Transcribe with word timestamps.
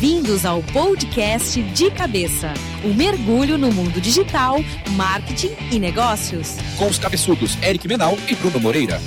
Bem-vindos 0.00 0.46
ao 0.46 0.62
podcast 0.62 1.60
De 1.60 1.90
Cabeça 1.90 2.54
o 2.84 2.88
um 2.88 2.94
mergulho 2.94 3.58
no 3.58 3.72
mundo 3.72 4.00
digital, 4.00 4.62
marketing 4.92 5.50
e 5.72 5.80
negócios. 5.80 6.54
Com 6.76 6.86
os 6.86 7.00
cabeçudos 7.00 7.60
Eric 7.60 7.88
Menal 7.88 8.16
e 8.30 8.36
Bruno 8.36 8.60
Moreira. 8.60 9.00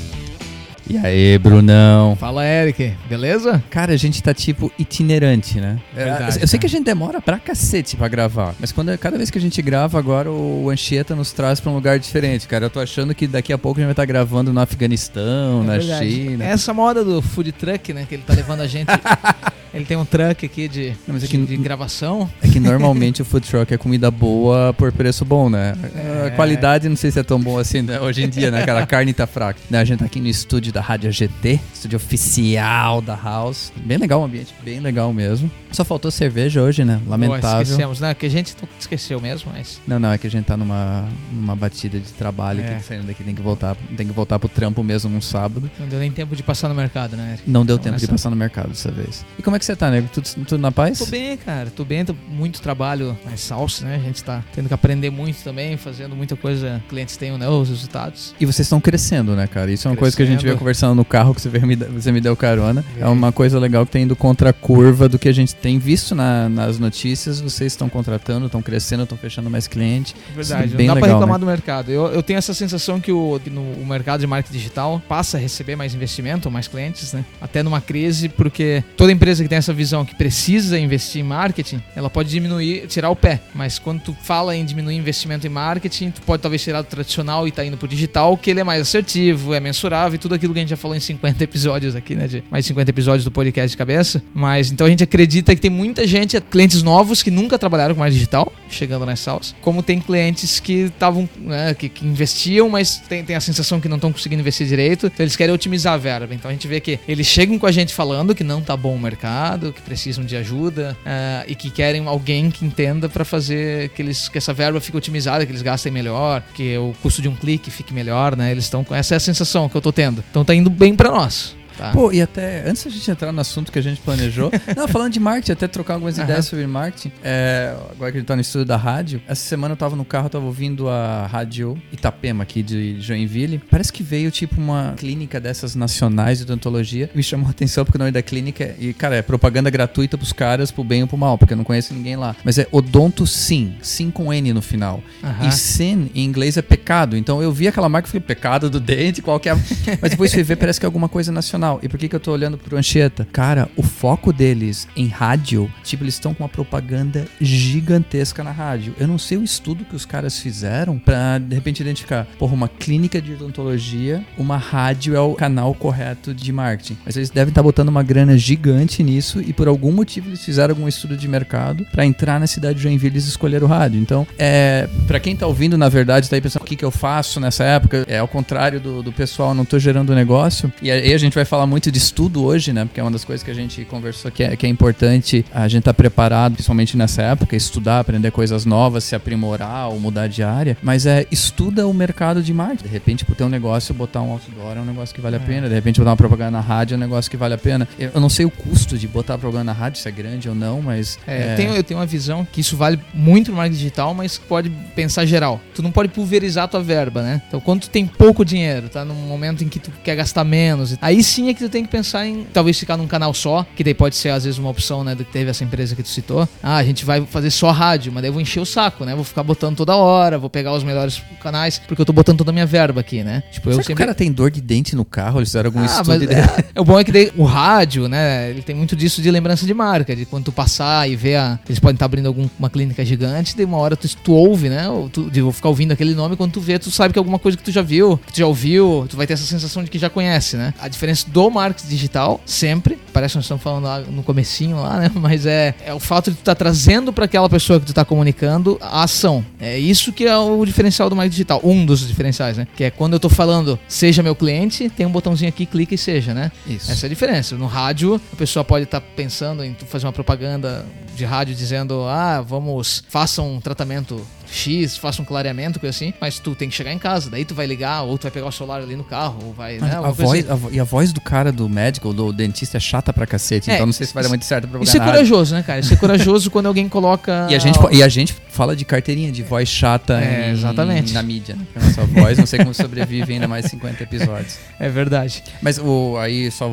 E 0.89 0.97
aí, 0.97 1.37
Brunão? 1.37 2.17
Fala, 2.17 2.45
Eric. 2.45 2.93
Beleza? 3.07 3.63
Cara, 3.69 3.93
a 3.93 3.95
gente 3.95 4.21
tá 4.21 4.33
tipo 4.33 4.69
itinerante, 4.77 5.61
né? 5.61 5.79
Verdade, 5.93 6.41
eu 6.41 6.47
sei 6.47 6.59
cara. 6.59 6.59
que 6.59 6.65
a 6.65 6.69
gente 6.69 6.83
demora 6.83 7.21
pra 7.21 7.39
cacete 7.39 7.95
pra 7.95 8.09
gravar, 8.09 8.53
mas 8.59 8.73
quando, 8.73 8.97
cada 8.97 9.15
vez 9.15 9.31
que 9.31 9.37
a 9.37 9.41
gente 9.41 9.61
grava, 9.61 9.97
agora 9.97 10.29
o 10.29 10.69
Anchieta 10.69 11.15
nos 11.15 11.31
traz 11.31 11.61
pra 11.61 11.71
um 11.71 11.75
lugar 11.75 11.99
diferente, 11.99 12.45
cara. 12.49 12.65
Eu 12.65 12.69
tô 12.69 12.81
achando 12.81 13.15
que 13.15 13.27
daqui 13.27 13.53
a 13.53 13.57
pouco 13.57 13.79
a 13.79 13.81
gente 13.81 13.87
vai 13.87 13.93
estar 13.93 14.05
gravando 14.05 14.51
no 14.51 14.59
Afeganistão, 14.59 15.63
É 15.63 15.67
na 15.67 15.77
verdade. 15.77 16.11
China. 16.11 16.43
Essa 16.43 16.73
moda 16.73 17.01
do 17.01 17.21
food 17.21 17.53
truck, 17.53 17.93
né? 17.93 18.05
Que 18.09 18.15
ele 18.15 18.23
tá 18.23 18.33
levando 18.33 18.59
a 18.59 18.67
gente. 18.67 18.89
ele 19.73 19.85
tem 19.85 19.95
um 19.97 20.05
truck 20.05 20.45
aqui 20.45 20.67
de, 20.67 20.89
Não, 21.07 21.13
mas 21.13 21.23
é 21.23 21.27
de, 21.27 21.31
que- 21.37 21.45
de 21.45 21.57
gravação. 21.57 22.29
É 22.41 22.47
que 22.47 22.59
normalmente 22.59 23.21
o 23.21 23.25
food 23.25 23.47
truck 23.47 23.73
é 23.73 23.77
comida 23.77 24.09
boa 24.11 24.73
por 24.73 24.91
preço 24.91 25.23
bom, 25.25 25.49
né? 25.49 25.73
É. 25.95 26.27
A 26.27 26.31
qualidade 26.31 26.87
não 26.89 26.95
sei 26.95 27.11
se 27.11 27.19
é 27.19 27.23
tão 27.23 27.39
boa 27.39 27.61
assim 27.61 27.81
né? 27.81 27.99
hoje 27.99 28.23
em 28.23 28.29
dia, 28.29 28.51
né? 28.51 28.61
Aquela 28.61 28.85
carne 28.85 29.13
tá 29.13 29.25
fraca. 29.27 29.59
Né, 29.69 29.79
A 29.79 29.83
gente 29.85 29.99
tá 29.99 30.05
aqui 30.05 30.19
no 30.19 30.27
estúdio 30.27 30.71
da 30.73 30.81
Rádio 30.81 31.11
GT, 31.11 31.59
estúdio 31.73 31.97
oficial 31.97 33.01
da 33.01 33.15
House. 33.15 33.71
Bem 33.77 33.97
legal 33.97 34.21
o 34.21 34.23
ambiente, 34.25 34.53
bem 34.63 34.79
legal 34.79 35.11
mesmo. 35.13 35.49
Só 35.71 35.83
faltou 35.85 36.11
cerveja 36.11 36.61
hoje, 36.61 36.83
né? 36.83 36.99
Lamentável. 37.07 37.61
esquecemos, 37.61 37.99
né? 37.99 38.13
Que 38.13 38.25
a 38.25 38.29
gente 38.29 38.53
esqueceu 38.79 39.21
mesmo, 39.21 39.51
mas. 39.53 39.79
Não, 39.87 39.99
não, 39.99 40.11
é 40.11 40.17
que 40.17 40.27
a 40.27 40.29
gente 40.31 40.45
tá 40.45 40.57
numa, 40.57 41.05
numa 41.31 41.55
batida 41.55 41.99
de 41.99 42.11
trabalho 42.13 42.61
É. 42.61 42.75
que 42.75 42.83
saindo 42.83 43.07
daqui 43.07 43.23
tem 43.23 43.33
que 43.33 43.41
voltar, 43.41 43.75
tem 43.95 44.05
que 44.07 44.13
voltar 44.13 44.37
pro 44.39 44.49
trampo 44.49 44.83
mesmo 44.83 45.09
num 45.09 45.21
sábado. 45.21 45.69
Não 45.79 45.87
deu 45.87 45.99
nem 45.99 46.11
tempo 46.11 46.35
de 46.35 46.43
passar 46.43 46.67
no 46.67 46.75
mercado, 46.75 47.15
né, 47.15 47.33
Eric? 47.33 47.49
Não 47.49 47.65
deu 47.65 47.75
Então, 47.75 47.83
tempo 47.85 47.95
de 47.97 48.03
nessa- 48.03 48.11
passar 48.11 48.29
no 48.29 48.35
mercado 48.35 48.69
dessa 48.69 48.91
vez. 48.91 49.25
E 49.39 49.41
como 49.41 49.55
é 49.55 49.59
que 49.61 49.65
você 49.65 49.75
tá, 49.75 49.89
nego? 49.91 50.07
Tudo, 50.11 50.27
tudo 50.45 50.57
na 50.59 50.71
paz? 50.71 50.97
Tô 50.99 51.05
bem, 51.05 51.37
cara. 51.37 51.69
Tô 51.69 51.85
bem, 51.85 52.03
tô 52.03 52.15
muito 52.29 52.61
trabalho 52.61 53.17
mais 53.23 53.39
salsa, 53.41 53.85
né? 53.85 53.95
A 53.95 53.99
gente 53.99 54.23
tá 54.23 54.43
tendo 54.53 54.67
que 54.67 54.73
aprender 54.73 55.09
muito 55.11 55.43
também, 55.43 55.77
fazendo 55.77 56.15
muita 56.15 56.35
coisa. 56.35 56.81
Clientes 56.89 57.15
têm 57.15 57.37
né, 57.37 57.47
os 57.47 57.69
resultados. 57.69 58.33
E 58.39 58.45
vocês 58.45 58.65
estão 58.65 58.81
crescendo, 58.81 59.35
né, 59.35 59.45
cara? 59.47 59.71
Isso 59.71 59.87
é 59.87 59.91
uma 59.91 59.97
coisa 59.97 60.15
que 60.17 60.23
a 60.23 60.25
gente 60.25 60.37
Crescendo. 60.39 60.47
veio 60.49 60.57
conversando 60.57 60.95
no 60.95 61.05
carro 61.05 61.33
que 61.35 61.41
você, 61.41 61.47
veio 61.49 61.65
me, 61.67 61.75
você 61.75 62.11
me 62.11 62.19
deu 62.19 62.35
carona. 62.35 62.83
É 62.97 63.01
É. 63.03 63.07
uma 63.07 63.31
coisa 63.31 63.59
legal 63.59 63.85
que 63.85 63.91
tá 63.91 63.99
indo 63.99 64.15
contra 64.15 64.49
a 64.49 64.53
curva 64.53 65.07
do 65.07 65.19
que 65.19 65.29
a 65.29 65.33
gente 65.33 65.53
tem 65.55 65.77
visto 65.77 66.15
na- 66.15 66.49
nas 66.49 66.79
notícias. 66.79 67.39
Vocês 67.39 67.71
estão 67.73 67.87
contratando, 67.87 68.47
estão 68.47 68.61
crescendo, 68.61 69.03
estão 69.03 69.17
fechando 69.17 69.49
mais 69.49 69.67
cliente. 69.67 70.15
Verdade, 70.35 70.65
Isso 70.65 70.73
é 70.73 70.77
bem 70.77 70.87
não 70.87 70.95
dá 70.95 70.99
pra 70.99 71.07
legal, 71.07 71.19
reclamar 71.19 71.39
né? 71.39 71.45
do 71.45 71.49
mercado. 71.49 71.91
Eu, 71.91 72.07
eu 72.07 72.23
tenho 72.23 72.37
essa 72.37 72.53
sensação 72.53 72.99
que 72.99 73.11
o, 73.11 73.39
que 73.43 73.49
no, 73.49 73.61
o 73.61 73.85
mercado 73.85 74.21
de 74.21 74.27
marketing 74.27 74.57
digital 74.57 75.01
passa 75.07 75.37
a 75.37 75.39
receber 75.39 75.75
mais 75.75 75.93
investimento, 75.93 76.49
mais 76.49 76.67
clientes, 76.67 77.13
né? 77.13 77.23
Até 77.39 77.61
numa 77.61 77.79
crise, 77.81 78.27
porque 78.29 78.83
toda 78.97 79.11
empresa 79.11 79.43
que 79.43 79.49
tem 79.51 79.57
essa 79.57 79.73
visão 79.73 80.05
que 80.05 80.15
precisa 80.15 80.79
investir 80.79 81.19
em 81.19 81.25
marketing, 81.25 81.83
ela 81.93 82.09
pode 82.09 82.29
diminuir, 82.29 82.87
tirar 82.87 83.09
o 83.09 83.15
pé. 83.17 83.41
Mas 83.53 83.77
quando 83.77 83.99
tu 83.99 84.15
fala 84.23 84.55
em 84.55 84.63
diminuir 84.63 84.95
investimento 84.95 85.45
em 85.45 85.49
marketing, 85.49 86.11
tu 86.11 86.21
pode 86.21 86.41
talvez 86.41 86.63
tirar 86.63 86.81
do 86.81 86.87
tradicional 86.87 87.45
e 87.45 87.51
tá 87.51 87.65
indo 87.65 87.75
pro 87.75 87.85
digital, 87.85 88.37
que 88.37 88.49
ele 88.49 88.61
é 88.61 88.63
mais 88.63 88.81
assertivo, 88.81 89.53
é 89.53 89.59
mensurável 89.59 90.15
e 90.15 90.17
tudo 90.17 90.35
aquilo 90.35 90.53
que 90.53 90.59
a 90.59 90.61
gente 90.61 90.69
já 90.69 90.77
falou 90.77 90.95
em 90.95 91.01
50 91.01 91.43
episódios 91.43 91.97
aqui, 91.97 92.15
né? 92.15 92.27
De 92.27 92.41
mais 92.49 92.65
50 92.65 92.89
episódios 92.91 93.25
do 93.25 93.31
podcast 93.31 93.71
de 93.71 93.75
cabeça. 93.75 94.23
Mas 94.33 94.71
então 94.71 94.87
a 94.87 94.89
gente 94.89 95.03
acredita 95.03 95.53
que 95.53 95.59
tem 95.59 95.69
muita 95.69 96.07
gente, 96.07 96.39
clientes 96.39 96.81
novos 96.81 97.21
que 97.21 97.29
nunca 97.29 97.59
trabalharam 97.59 97.93
com 97.93 97.99
marketing 97.99 98.19
digital, 98.19 98.53
chegando 98.69 99.05
nas 99.05 99.19
salas, 99.19 99.53
como 99.59 99.83
tem 99.83 99.99
clientes 99.99 100.61
que 100.61 100.83
estavam, 100.83 101.27
né, 101.37 101.73
que, 101.73 101.89
que 101.89 102.07
investiam, 102.07 102.69
mas 102.69 102.99
tem, 102.99 103.21
tem 103.21 103.35
a 103.35 103.41
sensação 103.41 103.81
que 103.81 103.89
não 103.89 103.97
estão 103.97 104.13
conseguindo 104.13 104.39
investir 104.39 104.65
direito, 104.65 105.07
então 105.07 105.25
eles 105.25 105.35
querem 105.35 105.53
otimizar 105.53 105.95
a 105.95 105.97
verba. 105.97 106.33
Então 106.33 106.47
a 106.47 106.53
gente 106.53 106.69
vê 106.69 106.79
que 106.79 106.97
eles 107.05 107.27
chegam 107.27 107.59
com 107.59 107.65
a 107.65 107.71
gente 107.71 107.93
falando 107.93 108.33
que 108.33 108.45
não 108.45 108.61
tá 108.61 108.77
bom 108.77 108.95
o 108.95 108.99
mercado, 108.99 109.40
que 109.73 109.81
precisam 109.81 110.23
de 110.23 110.35
ajuda 110.35 110.97
ah, 111.05 111.43
e 111.47 111.55
que 111.55 111.69
querem 111.69 112.07
alguém 112.07 112.49
que 112.49 112.65
entenda 112.65 113.09
para 113.09 113.25
fazer 113.25 113.89
que, 113.89 114.01
eles, 114.01 114.29
que 114.29 114.37
essa 114.37 114.53
verba 114.53 114.79
fique 114.79 114.97
otimizada, 114.97 115.45
que 115.45 115.51
eles 115.51 115.61
gastem 115.61 115.91
melhor, 115.91 116.43
que 116.53 116.77
o 116.77 116.93
custo 117.01 117.21
de 117.21 117.29
um 117.29 117.35
clique 117.35 117.71
fique 117.71 117.93
melhor, 117.93 118.35
né? 118.35 118.51
Eles 118.51 118.65
estão 118.65 118.83
com 118.83 118.93
essa 118.93 119.15
é 119.15 119.17
a 119.17 119.19
sensação 119.19 119.67
que 119.67 119.75
eu 119.75 119.81
tô 119.81 119.91
tendo. 119.91 120.23
Então 120.29 120.45
tá 120.45 120.53
indo 120.53 120.69
bem 120.69 120.95
para 120.95 121.09
nós. 121.09 121.55
Tá? 121.81 121.91
Pô, 121.93 122.11
e 122.11 122.21
até 122.21 122.63
antes 122.69 122.83
da 122.83 122.91
gente 122.91 123.09
entrar 123.09 123.31
no 123.31 123.41
assunto 123.41 123.71
que 123.71 123.79
a 123.79 123.81
gente 123.81 123.99
planejou, 124.01 124.51
não, 124.77 124.87
falando 124.87 125.11
de 125.11 125.19
marketing, 125.19 125.53
até 125.53 125.67
trocar 125.67 125.95
algumas 125.95 126.15
Aham. 126.19 126.25
ideias 126.25 126.45
sobre 126.45 126.67
marketing. 126.67 127.11
É, 127.23 127.75
agora 127.89 128.11
que 128.11 128.17
a 128.17 128.19
gente 128.19 128.27
tá 128.27 128.35
no 128.35 128.41
estúdio 128.41 128.67
da 128.67 128.77
rádio, 128.77 129.19
essa 129.27 129.41
semana 129.41 129.73
eu 129.73 129.77
tava 129.77 129.95
no 129.95 130.05
carro, 130.05 130.27
eu 130.27 130.29
tava 130.29 130.45
ouvindo 130.45 130.87
a 130.87 131.25
rádio 131.25 131.81
Itapema 131.91 132.43
aqui 132.43 132.61
de 132.61 133.01
Joinville. 133.01 133.59
Parece 133.69 133.91
que 133.91 134.03
veio 134.03 134.29
tipo 134.29 134.61
uma 134.61 134.93
clínica 134.95 135.39
dessas 135.39 135.73
nacionais 135.73 136.37
de 136.37 136.43
odontologia. 136.43 137.09
Me 137.15 137.23
chamou 137.23 137.47
a 137.47 137.51
atenção 137.51 137.83
porque 137.83 137.97
o 137.97 137.99
nome 137.99 138.11
da 138.11 138.21
clínica 138.21 138.63
é, 138.63 138.75
e 138.79 138.93
cara, 138.93 139.15
é 139.15 139.23
propaganda 139.23 139.71
gratuita 139.71 140.17
pros 140.17 140.31
caras, 140.31 140.69
pro 140.69 140.83
bem 140.83 141.01
ou 141.01 141.07
pro 141.07 141.17
mal, 141.17 141.35
porque 141.35 141.53
eu 141.53 141.57
não 141.57 141.63
conheço 141.63 141.93
ninguém 141.95 142.15
lá. 142.15 142.35
Mas 142.43 142.59
é 142.59 142.67
Odonto 142.71 143.25
Sim, 143.25 143.75
Sim 143.81 144.11
com 144.11 144.31
N 144.31 144.53
no 144.53 144.61
final. 144.61 145.01
Aham. 145.23 145.47
E 145.47 145.51
sin 145.51 146.11
em 146.13 146.23
inglês 146.23 146.57
é 146.57 146.61
pecado. 146.61 147.17
Então 147.17 147.41
eu 147.41 147.51
vi 147.51 147.67
aquela 147.67 147.89
marca 147.89 148.07
e 148.07 148.11
falei, 148.11 148.25
pecado 148.25 148.69
do 148.69 148.79
dente, 148.79 149.21
qual 149.21 149.39
que 149.39 149.49
é? 149.49 149.53
a-" 149.53 149.57
Mas 150.01 150.11
depois 150.11 150.33
fui 150.33 150.43
ver, 150.43 150.57
parece 150.57 150.79
que 150.79 150.85
é 150.85 150.87
alguma 150.87 151.09
coisa 151.09 151.31
nacional. 151.31 151.70
E 151.81 151.89
por 151.89 151.99
que, 151.99 152.07
que 152.07 152.15
eu 152.15 152.19
tô 152.19 152.31
olhando 152.31 152.57
pro 152.57 152.77
Anchieta? 152.77 153.27
Cara, 153.31 153.69
o 153.75 153.83
foco 153.83 154.33
deles 154.33 154.87
em 154.95 155.07
rádio, 155.07 155.71
tipo, 155.83 156.03
eles 156.03 156.15
estão 156.15 156.33
com 156.33 156.43
uma 156.43 156.49
propaganda 156.49 157.27
gigantesca 157.39 158.43
na 158.43 158.51
rádio. 158.51 158.95
Eu 158.99 159.07
não 159.07 159.17
sei 159.17 159.37
o 159.37 159.43
estudo 159.43 159.85
que 159.85 159.95
os 159.95 160.05
caras 160.05 160.39
fizeram 160.39 160.97
pra, 160.97 161.37
de 161.37 161.55
repente, 161.55 161.81
identificar, 161.81 162.27
porra, 162.37 162.53
uma 162.53 162.67
clínica 162.67 163.21
de 163.21 163.33
odontologia, 163.33 164.23
uma 164.37 164.57
rádio 164.57 165.15
é 165.15 165.19
o 165.19 165.33
canal 165.33 165.73
correto 165.73 166.33
de 166.33 166.51
marketing. 166.51 166.97
Mas 167.05 167.15
eles 167.15 167.29
devem 167.29 167.51
estar 167.51 167.63
botando 167.63 167.89
uma 167.89 168.03
grana 168.03 168.37
gigante 168.37 169.03
nisso 169.03 169.41
e 169.41 169.53
por 169.53 169.67
algum 169.67 169.91
motivo 169.91 170.29
eles 170.29 170.43
fizeram 170.43 170.73
algum 170.73 170.87
estudo 170.87 171.15
de 171.15 171.27
mercado 171.27 171.85
pra 171.91 172.05
entrar 172.05 172.39
na 172.39 172.47
cidade 172.47 172.75
de 172.75 172.83
Joinville 172.83 173.13
eles 173.13 173.27
escolheram 173.27 173.67
o 173.67 173.69
rádio. 173.69 173.99
Então, 173.99 174.25
é, 174.37 174.87
para 175.07 175.19
quem 175.19 175.35
tá 175.35 175.45
ouvindo, 175.45 175.77
na 175.77 175.89
verdade, 175.89 176.29
tá 176.29 176.35
aí 176.35 176.41
pensando 176.41 176.63
o 176.63 176.65
que, 176.65 176.75
que 176.75 176.85
eu 176.85 176.91
faço 176.91 177.39
nessa 177.39 177.63
época, 177.63 178.05
é 178.07 178.19
ao 178.19 178.27
contrário 178.27 178.79
do, 178.79 179.03
do 179.03 179.11
pessoal, 179.11 179.53
não 179.53 179.65
tô 179.65 179.77
gerando 179.77 180.15
negócio. 180.15 180.71
E 180.81 180.89
aí 180.89 181.13
a 181.13 181.17
gente 181.17 181.33
vai 181.33 181.45
falar 181.45 181.60
muito 181.67 181.91
de 181.91 181.97
estudo 181.97 182.43
hoje, 182.43 182.71
né? 182.73 182.85
Porque 182.85 182.99
é 182.99 183.03
uma 183.03 183.11
das 183.11 183.23
coisas 183.25 183.43
que 183.43 183.51
a 183.51 183.53
gente 183.53 183.83
conversou 183.85 184.31
que 184.31 184.43
é, 184.43 184.55
que 184.55 184.65
é 184.65 184.69
importante 184.69 185.45
a 185.53 185.67
gente 185.67 185.83
tá 185.83 185.93
preparado, 185.93 186.53
principalmente 186.53 186.95
nessa 186.97 187.21
época, 187.21 187.55
estudar, 187.55 187.99
aprender 187.99 188.31
coisas 188.31 188.65
novas, 188.65 189.03
se 189.03 189.15
aprimorar 189.15 189.89
ou 189.89 189.99
mudar 189.99 190.27
de 190.27 190.43
área. 190.43 190.77
Mas 190.81 191.05
é 191.05 191.25
estuda 191.31 191.87
o 191.87 191.93
mercado 191.93 192.41
de 192.41 192.53
marketing. 192.53 192.83
De 192.83 192.89
repente, 192.89 193.25
pro 193.25 193.35
teu 193.35 193.49
negócio, 193.49 193.93
botar 193.93 194.21
um 194.21 194.31
outdoor 194.31 194.77
é 194.77 194.79
um 194.81 194.85
negócio 194.85 195.13
que 195.15 195.21
vale 195.21 195.35
a 195.35 195.39
É. 195.39 195.41
pena. 195.41 195.67
De 195.67 195.73
repente, 195.75 195.99
botar 195.99 196.11
uma 196.11 196.17
propaganda 196.17 196.51
na 196.51 196.59
rádio 196.61 196.95
é 196.95 196.97
um 196.97 196.99
negócio 196.99 197.29
que 197.29 197.37
vale 197.37 197.53
a 197.53 197.57
pena. 197.57 197.87
Eu 197.97 198.19
não 198.19 198.29
sei 198.29 198.45
o 198.45 198.51
custo 198.51 198.97
de 198.97 199.07
botar 199.07 199.37
propaganda 199.37 199.65
na 199.65 199.73
rádio, 199.73 200.01
se 200.01 200.07
é 200.07 200.11
grande 200.11 200.47
ou 200.49 200.55
não, 200.55 200.81
mas. 200.81 201.17
É, 201.27 201.53
Eu, 201.53 201.55
tenho, 201.57 201.73
eu 201.75 201.83
tenho 201.83 201.99
uma 201.99 202.05
visão 202.05 202.45
que 202.51 202.61
isso 202.61 202.75
vale 202.77 202.99
muito 203.13 203.51
no 203.51 203.57
marketing 203.57 203.77
digital, 203.77 204.13
mas 204.13 204.37
pode 204.37 204.69
pensar 204.95 205.25
geral. 205.25 205.59
Tu 205.73 205.81
não 205.81 205.91
pode 205.91 206.09
pulverizar 206.09 206.67
tua 206.67 206.81
verba, 206.81 207.21
né? 207.21 207.41
Então, 207.47 207.59
quando 207.59 207.81
tu 207.81 207.89
tem 207.89 208.05
pouco 208.05 208.43
dinheiro, 208.45 208.89
tá 208.89 209.03
num 209.05 209.13
momento 209.15 209.63
em 209.63 209.67
que 209.69 209.79
tu 209.79 209.91
quer 210.03 210.15
gastar 210.15 210.43
menos, 210.43 210.95
aí 211.01 211.23
sim 211.23 211.40
é 211.49 211.53
que 211.53 211.63
tu 211.63 211.69
tem 211.69 211.83
que 211.83 211.89
pensar 211.89 212.25
em 212.25 212.45
talvez 212.53 212.77
ficar 212.79 212.97
num 212.97 213.07
canal 213.07 213.33
só, 213.33 213.65
que 213.75 213.83
daí 213.83 213.93
pode 213.93 214.15
ser 214.15 214.29
às 214.29 214.43
vezes 214.43 214.59
uma 214.59 214.69
opção, 214.69 215.03
né? 215.03 215.15
Do 215.15 215.23
que 215.25 215.31
teve 215.31 215.49
essa 215.49 215.63
empresa 215.63 215.95
que 215.95 216.03
tu 216.03 216.09
citou. 216.09 216.47
Ah, 216.61 216.77
a 216.77 216.83
gente 216.83 217.05
vai 217.05 217.21
fazer 217.25 217.49
só 217.51 217.71
rádio, 217.71 218.11
mas 218.11 218.21
daí 218.21 218.29
eu 218.29 218.33
vou 218.33 218.41
encher 218.41 218.59
o 218.59 218.65
saco, 218.65 219.05
né? 219.05 219.15
Vou 219.15 219.23
ficar 219.23 219.43
botando 219.43 219.75
toda 219.77 219.95
hora, 219.95 220.37
vou 220.37 220.49
pegar 220.49 220.73
os 220.73 220.83
melhores 220.83 221.21
canais, 221.41 221.79
porque 221.79 222.01
eu 222.01 222.05
tô 222.05 222.13
botando 222.13 222.37
toda 222.39 222.51
a 222.51 222.53
minha 222.53 222.65
verba 222.65 223.01
aqui, 223.01 223.23
né? 223.23 223.43
Tipo, 223.51 223.69
eu 223.69 223.73
Será 223.73 223.83
que 223.83 223.85
o 223.85 223.87
sempre. 223.87 224.03
cara 224.05 224.15
tem 224.15 224.31
dor 224.31 224.51
de 224.51 224.61
dente 224.61 224.95
no 224.95 225.05
carro? 225.05 225.39
Eles 225.39 225.49
fizeram 225.49 225.67
algum 225.69 225.81
Ah, 225.81 225.85
estudo 225.85 226.07
mas 226.07 226.21
é, 226.23 226.65
é, 226.75 226.81
o 226.81 226.83
bom 226.83 226.99
é 226.99 227.03
que 227.03 227.11
daí 227.11 227.31
o 227.35 227.43
rádio, 227.43 228.07
né? 228.07 228.49
Ele 228.49 228.61
tem 228.61 228.75
muito 228.75 228.95
disso 228.95 229.21
de 229.21 229.29
lembrança 229.31 229.65
de 229.65 229.73
marca, 229.73 230.15
de 230.15 230.25
quando 230.25 230.45
tu 230.45 230.51
passar 230.51 231.09
e 231.09 231.15
ver 231.15 231.35
a. 231.35 231.59
Eles 231.67 231.79
podem 231.79 231.95
estar 231.95 232.05
abrindo 232.05 232.27
alguma 232.27 232.69
clínica 232.69 233.03
gigante, 233.05 233.55
de 233.55 233.63
uma 233.63 233.77
hora 233.77 233.95
tu, 233.95 234.07
tu 234.17 234.33
ouve, 234.33 234.69
né? 234.69 234.87
Ou 234.89 235.09
tu, 235.09 235.29
de 235.29 235.39
eu 235.39 235.51
ficar 235.51 235.69
ouvindo 235.69 235.91
aquele 235.91 236.13
nome, 236.13 236.35
quando 236.35 236.51
tu 236.51 236.61
vê, 236.61 236.77
tu 236.79 236.91
sabe 236.91 237.13
que 237.13 237.19
é 237.19 237.21
alguma 237.21 237.39
coisa 237.39 237.57
que 237.57 237.63
tu 237.63 237.71
já 237.71 237.81
viu, 237.81 238.17
que 238.25 238.33
tu 238.33 238.37
já 238.37 238.45
ouviu, 238.47 239.05
tu 239.09 239.17
vai 239.17 239.25
ter 239.27 239.33
essa 239.33 239.43
sensação 239.45 239.83
de 239.83 239.89
que 239.89 239.97
já 239.99 240.09
conhece, 240.09 240.55
né? 240.57 240.73
A 240.79 240.87
diferença 240.87 241.25
do 241.31 241.49
marketing 241.49 241.87
digital, 241.87 242.41
sempre, 242.45 242.97
parece 243.13 243.33
que 243.33 243.37
nós 243.37 243.45
estamos 243.45 243.63
falando 243.63 243.83
lá 243.85 243.99
no 243.99 244.23
comecinho 244.23 244.81
lá, 244.81 244.99
né? 244.99 245.11
Mas 245.15 245.45
é, 245.45 245.73
é 245.85 245.93
o 245.93 245.99
fato 245.99 246.31
de 246.31 246.37
tu 246.37 246.41
estar 246.41 246.55
trazendo 246.55 247.13
para 247.13 247.25
aquela 247.25 247.49
pessoa 247.49 247.79
que 247.79 247.85
tu 247.85 247.93
tá 247.93 248.03
comunicando 248.03 248.77
a 248.81 249.03
ação. 249.03 249.43
É 249.59 249.77
isso 249.77 250.11
que 250.11 250.25
é 250.25 250.37
o 250.37 250.65
diferencial 250.65 251.09
do 251.09 251.15
marketing 251.15 251.31
digital. 251.31 251.61
Um 251.63 251.85
dos 251.85 252.07
diferenciais, 252.07 252.57
né? 252.57 252.67
Que 252.75 252.85
é 252.85 252.91
quando 252.91 253.13
eu 253.13 253.19
tô 253.19 253.29
falando, 253.29 253.79
seja 253.87 254.21
meu 254.21 254.35
cliente, 254.35 254.89
tem 254.89 255.05
um 255.05 255.11
botãozinho 255.11 255.49
aqui, 255.49 255.65
clica 255.65 255.95
e 255.95 255.97
seja, 255.97 256.33
né? 256.33 256.51
Isso. 256.67 256.91
Essa 256.91 257.05
é 257.05 257.07
a 257.07 257.09
diferença. 257.09 257.55
No 257.55 257.67
rádio, 257.67 258.19
a 258.33 258.35
pessoa 258.35 258.63
pode 258.63 258.85
estar 258.85 259.01
pensando 259.01 259.63
em 259.63 259.73
tu 259.73 259.85
fazer 259.85 260.05
uma 260.05 260.13
propaganda 260.13 260.85
de 261.15 261.25
rádio 261.25 261.55
dizendo: 261.55 262.03
ah, 262.07 262.41
vamos, 262.41 263.03
faça 263.07 263.41
um 263.41 263.59
tratamento 263.59 264.25
X, 264.51 264.97
faça 264.97 265.21
um 265.21 265.25
clareamento, 265.25 265.79
coisa 265.79 265.95
assim, 265.95 266.13
mas 266.19 266.39
tu 266.39 266.53
tem 266.55 266.69
que 266.69 266.75
chegar 266.75 266.91
em 266.91 266.99
casa, 266.99 267.29
daí 267.29 267.45
tu 267.45 267.55
vai 267.55 267.65
ligar, 267.65 268.01
ou 268.03 268.17
tu 268.17 268.23
vai 268.23 268.31
pegar 268.31 268.47
o 268.47 268.51
celular 268.51 268.81
ali 268.81 268.95
no 268.95 269.03
carro, 269.03 269.37
ou 269.45 269.53
vai, 269.53 269.77
né? 269.77 269.91
a 269.93 269.97
alguma 269.97 270.13
coisa 270.15 270.23
voz, 270.47 270.49
assim. 270.49 270.67
a 270.67 270.75
e 270.75 270.79
a 270.79 270.83
voz 270.83 271.13
do 271.13 271.21
cara 271.21 271.51
do 271.51 271.67
médico, 271.69 272.13
do 272.13 272.31
dentista, 272.33 272.77
é 272.77 272.79
chata 272.79 273.11
pra 273.13 273.25
cacete. 273.25 273.69
É, 273.69 273.75
então 273.75 273.85
não 273.85 273.93
sei 273.93 274.05
se 274.07 274.13
vai 274.13 274.23
dar 274.23 274.29
muito 274.29 274.45
certo 274.45 274.67
pra 274.67 274.81
Isso 274.81 274.97
é 274.97 274.99
corajoso, 274.99 275.55
né, 275.55 275.63
cara? 275.63 275.79
Isso 275.79 275.93
é 275.93 275.97
corajoso 275.97 276.49
quando 276.51 276.65
alguém 276.67 276.87
coloca. 276.89 277.47
E 277.51 277.55
a, 277.55 277.59
gente, 277.59 277.79
e 277.91 278.03
a 278.03 278.07
gente 278.07 278.33
fala 278.49 278.75
de 278.75 278.85
carteirinha 278.85 279.31
de 279.31 279.43
voz 279.43 279.67
chata 279.67 280.21
É, 280.21 280.49
em- 280.49 280.51
exatamente. 280.53 281.13
na 281.13 281.21
mídia. 281.23 281.55
Né? 281.55 281.65
Porque 281.65 281.79
a 281.79 281.87
nossa 281.89 282.05
voz, 282.05 282.37
não 282.37 282.45
sei 282.45 282.59
como 282.59 282.73
sobrevive 282.73 283.33
ainda 283.33 283.47
mais 283.47 283.65
50 283.65 284.03
episódios. 284.03 284.57
É 284.79 284.87
verdade. 284.89 285.43
Mas 285.61 285.77
o, 285.77 286.17
aí 286.17 286.49
só 286.51 286.67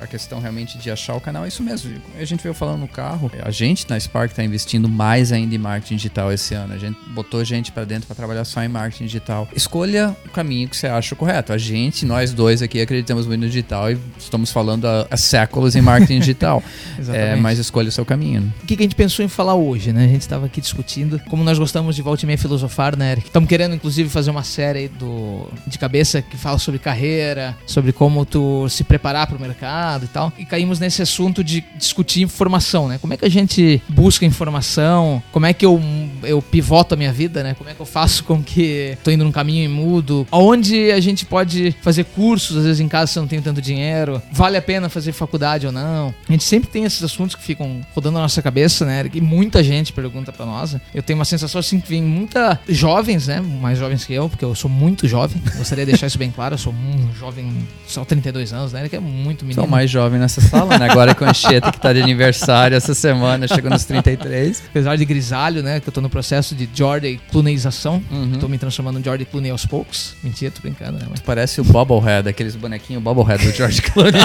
a, 0.00 0.04
a 0.04 0.06
questão 0.06 0.40
realmente 0.40 0.78
de 0.78 0.90
achar 0.90 1.14
o 1.14 1.20
canal 1.20 1.44
é 1.44 1.48
isso 1.48 1.62
mesmo. 1.62 1.92
A 2.18 2.24
gente 2.24 2.42
veio 2.42 2.54
falando 2.54 2.80
no 2.80 2.88
carro. 2.88 3.30
A 3.42 3.50
gente 3.50 3.88
na 3.88 3.98
Spark 3.98 4.30
está 4.30 4.42
investindo 4.42 4.88
mais 4.88 5.32
ainda 5.32 5.54
em 5.54 5.58
marketing 5.58 5.96
digital 5.96 6.32
esse 6.32 6.54
ano. 6.54 6.72
A 6.74 6.78
gente 6.78 6.96
botou 7.08 7.21
gente 7.44 7.72
para 7.72 7.84
dentro 7.84 8.06
para 8.06 8.16
trabalhar 8.16 8.44
só 8.44 8.62
em 8.62 8.68
marketing 8.68 9.04
digital. 9.04 9.48
Escolha 9.54 10.16
o 10.26 10.30
caminho 10.30 10.68
que 10.68 10.76
você 10.76 10.86
acha 10.86 11.14
correto. 11.14 11.52
A 11.52 11.58
gente, 11.58 12.04
nós 12.04 12.32
dois 12.32 12.62
aqui, 12.62 12.80
acreditamos 12.80 13.26
muito 13.26 13.40
no 13.40 13.46
digital 13.46 13.90
e 13.90 13.98
estamos 14.18 14.50
falando 14.50 14.86
há, 14.86 15.06
há 15.10 15.16
séculos 15.16 15.74
em 15.76 15.80
marketing 15.80 16.20
digital. 16.20 16.62
É, 17.12 17.36
mas 17.36 17.58
escolha 17.58 17.88
o 17.88 17.92
seu 17.92 18.04
caminho. 18.04 18.52
O 18.62 18.66
que, 18.66 18.76
que 18.76 18.82
a 18.82 18.84
gente 18.84 18.94
pensou 18.94 19.24
em 19.24 19.28
falar 19.28 19.54
hoje, 19.54 19.92
né? 19.92 20.04
A 20.04 20.08
gente 20.08 20.22
estava 20.22 20.46
aqui 20.46 20.60
discutindo 20.60 21.20
como 21.28 21.42
nós 21.44 21.58
gostamos 21.58 21.96
de 21.96 22.02
volta 22.02 22.24
e 22.24 22.26
meia 22.26 22.38
filosofar, 22.38 22.96
né, 22.96 23.12
Eric? 23.12 23.26
Estamos 23.26 23.48
querendo, 23.48 23.74
inclusive, 23.74 24.08
fazer 24.08 24.30
uma 24.30 24.42
série 24.42 24.88
do, 24.88 25.46
de 25.66 25.78
cabeça 25.78 26.22
que 26.22 26.36
fala 26.36 26.58
sobre 26.58 26.78
carreira, 26.78 27.56
sobre 27.66 27.92
como 27.92 28.24
tu 28.24 28.68
se 28.68 28.84
preparar 28.84 29.26
para 29.26 29.36
o 29.36 29.40
mercado 29.40 30.04
e 30.04 30.08
tal. 30.08 30.32
E 30.38 30.44
caímos 30.44 30.78
nesse 30.78 31.02
assunto 31.02 31.42
de 31.42 31.62
discutir 31.76 32.22
informação, 32.22 32.88
né? 32.88 32.98
Como 32.98 33.12
é 33.12 33.16
que 33.16 33.24
a 33.24 33.30
gente 33.30 33.82
busca 33.88 34.24
informação? 34.24 35.22
Como 35.32 35.46
é 35.46 35.52
que 35.52 35.64
eu, 35.64 35.80
eu 36.22 36.40
pivoto 36.40 36.94
a 36.94 36.96
minha 36.96 37.11
vida, 37.12 37.42
né? 37.42 37.54
Como 37.54 37.68
é 37.70 37.74
que 37.74 37.80
eu 37.80 37.86
faço 37.86 38.24
com 38.24 38.42
que 38.42 38.96
tô 39.04 39.10
indo 39.10 39.24
num 39.24 39.32
caminho 39.32 39.64
e 39.64 39.68
mudo? 39.68 40.26
Aonde 40.30 40.90
a 40.90 41.00
gente 41.00 41.24
pode 41.24 41.74
fazer 41.82 42.04
cursos, 42.04 42.56
às 42.56 42.64
vezes 42.64 42.80
em 42.80 42.88
casa 42.88 43.12
você 43.12 43.20
não 43.20 43.26
tem 43.26 43.40
tanto 43.40 43.60
dinheiro? 43.60 44.20
Vale 44.32 44.56
a 44.56 44.62
pena 44.62 44.88
fazer 44.88 45.12
faculdade 45.12 45.66
ou 45.66 45.72
não? 45.72 46.14
A 46.28 46.32
gente 46.32 46.44
sempre 46.44 46.68
tem 46.68 46.84
esses 46.84 47.02
assuntos 47.02 47.34
que 47.36 47.42
ficam 47.42 47.80
rodando 47.94 48.14
na 48.14 48.22
nossa 48.22 48.40
cabeça, 48.42 48.84
né? 48.84 49.00
Eric? 49.00 49.18
E 49.18 49.20
muita 49.20 49.62
gente 49.62 49.92
pergunta 49.92 50.32
pra 50.32 50.44
nós. 50.46 50.72
né? 50.72 50.80
Eu 50.94 51.02
tenho 51.02 51.18
uma 51.18 51.24
sensação 51.24 51.58
assim 51.58 51.80
que 51.80 51.88
vem 51.88 52.02
muita 52.02 52.58
jovens, 52.68 53.26
né? 53.26 53.40
Mais 53.40 53.78
jovens 53.78 54.04
que 54.04 54.12
eu, 54.12 54.28
porque 54.28 54.44
eu 54.44 54.54
sou 54.54 54.70
muito 54.70 55.06
jovem. 55.06 55.40
Gostaria 55.56 55.84
de 55.84 55.92
deixar 55.92 56.06
isso 56.06 56.18
bem 56.18 56.30
claro. 56.30 56.54
Eu 56.54 56.58
sou 56.58 56.72
um 56.72 57.12
jovem, 57.18 57.52
só 57.86 58.04
32 58.04 58.52
anos, 58.52 58.72
né? 58.72 58.80
Eric 58.80 58.96
é 58.96 59.00
muito 59.00 59.44
menino. 59.44 59.62
Sou 59.62 59.70
mais 59.70 59.90
jovem 59.90 60.18
nessa 60.18 60.40
sala, 60.40 60.78
né? 60.78 60.88
Agora 60.88 61.14
com 61.14 61.24
a 61.24 61.30
Anchieta 61.30 61.70
que 61.70 61.80
tá 61.80 61.92
de 61.92 62.00
aniversário 62.02 62.76
essa 62.76 62.94
semana, 62.94 63.46
chegou 63.48 63.70
nos 63.70 63.84
33. 63.84 64.62
Apesar 64.70 64.96
de 64.96 65.04
grisalho, 65.04 65.62
né? 65.62 65.80
Que 65.80 65.88
eu 65.88 65.92
tô 65.92 66.00
no 66.00 66.10
processo 66.10 66.54
de 66.54 66.66
Jordan 67.02 67.18
Clooneização. 67.30 68.02
Uhum. 68.10 68.38
Tô 68.38 68.48
me 68.48 68.58
transformando 68.58 69.00
em 69.00 69.04
Jordan 69.04 69.24
Clooney 69.24 69.50
aos 69.50 69.66
poucos. 69.66 70.14
Mentira, 70.22 70.52
tô 70.52 70.60
brincando, 70.60 70.98
né? 70.98 71.06
Mas... 71.10 71.20
Parece 71.20 71.60
o 71.60 71.64
Bobblehead, 71.64 72.28
aqueles 72.28 72.54
bonequinhos 72.54 73.02
Bobblehead 73.02 73.44
do 73.44 73.52
George 73.52 73.82
Clooney. 73.90 74.20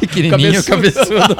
Pequenininho, 0.00 0.62
Cabeçudo. 0.62 1.26
cabeçudo. 1.26 1.36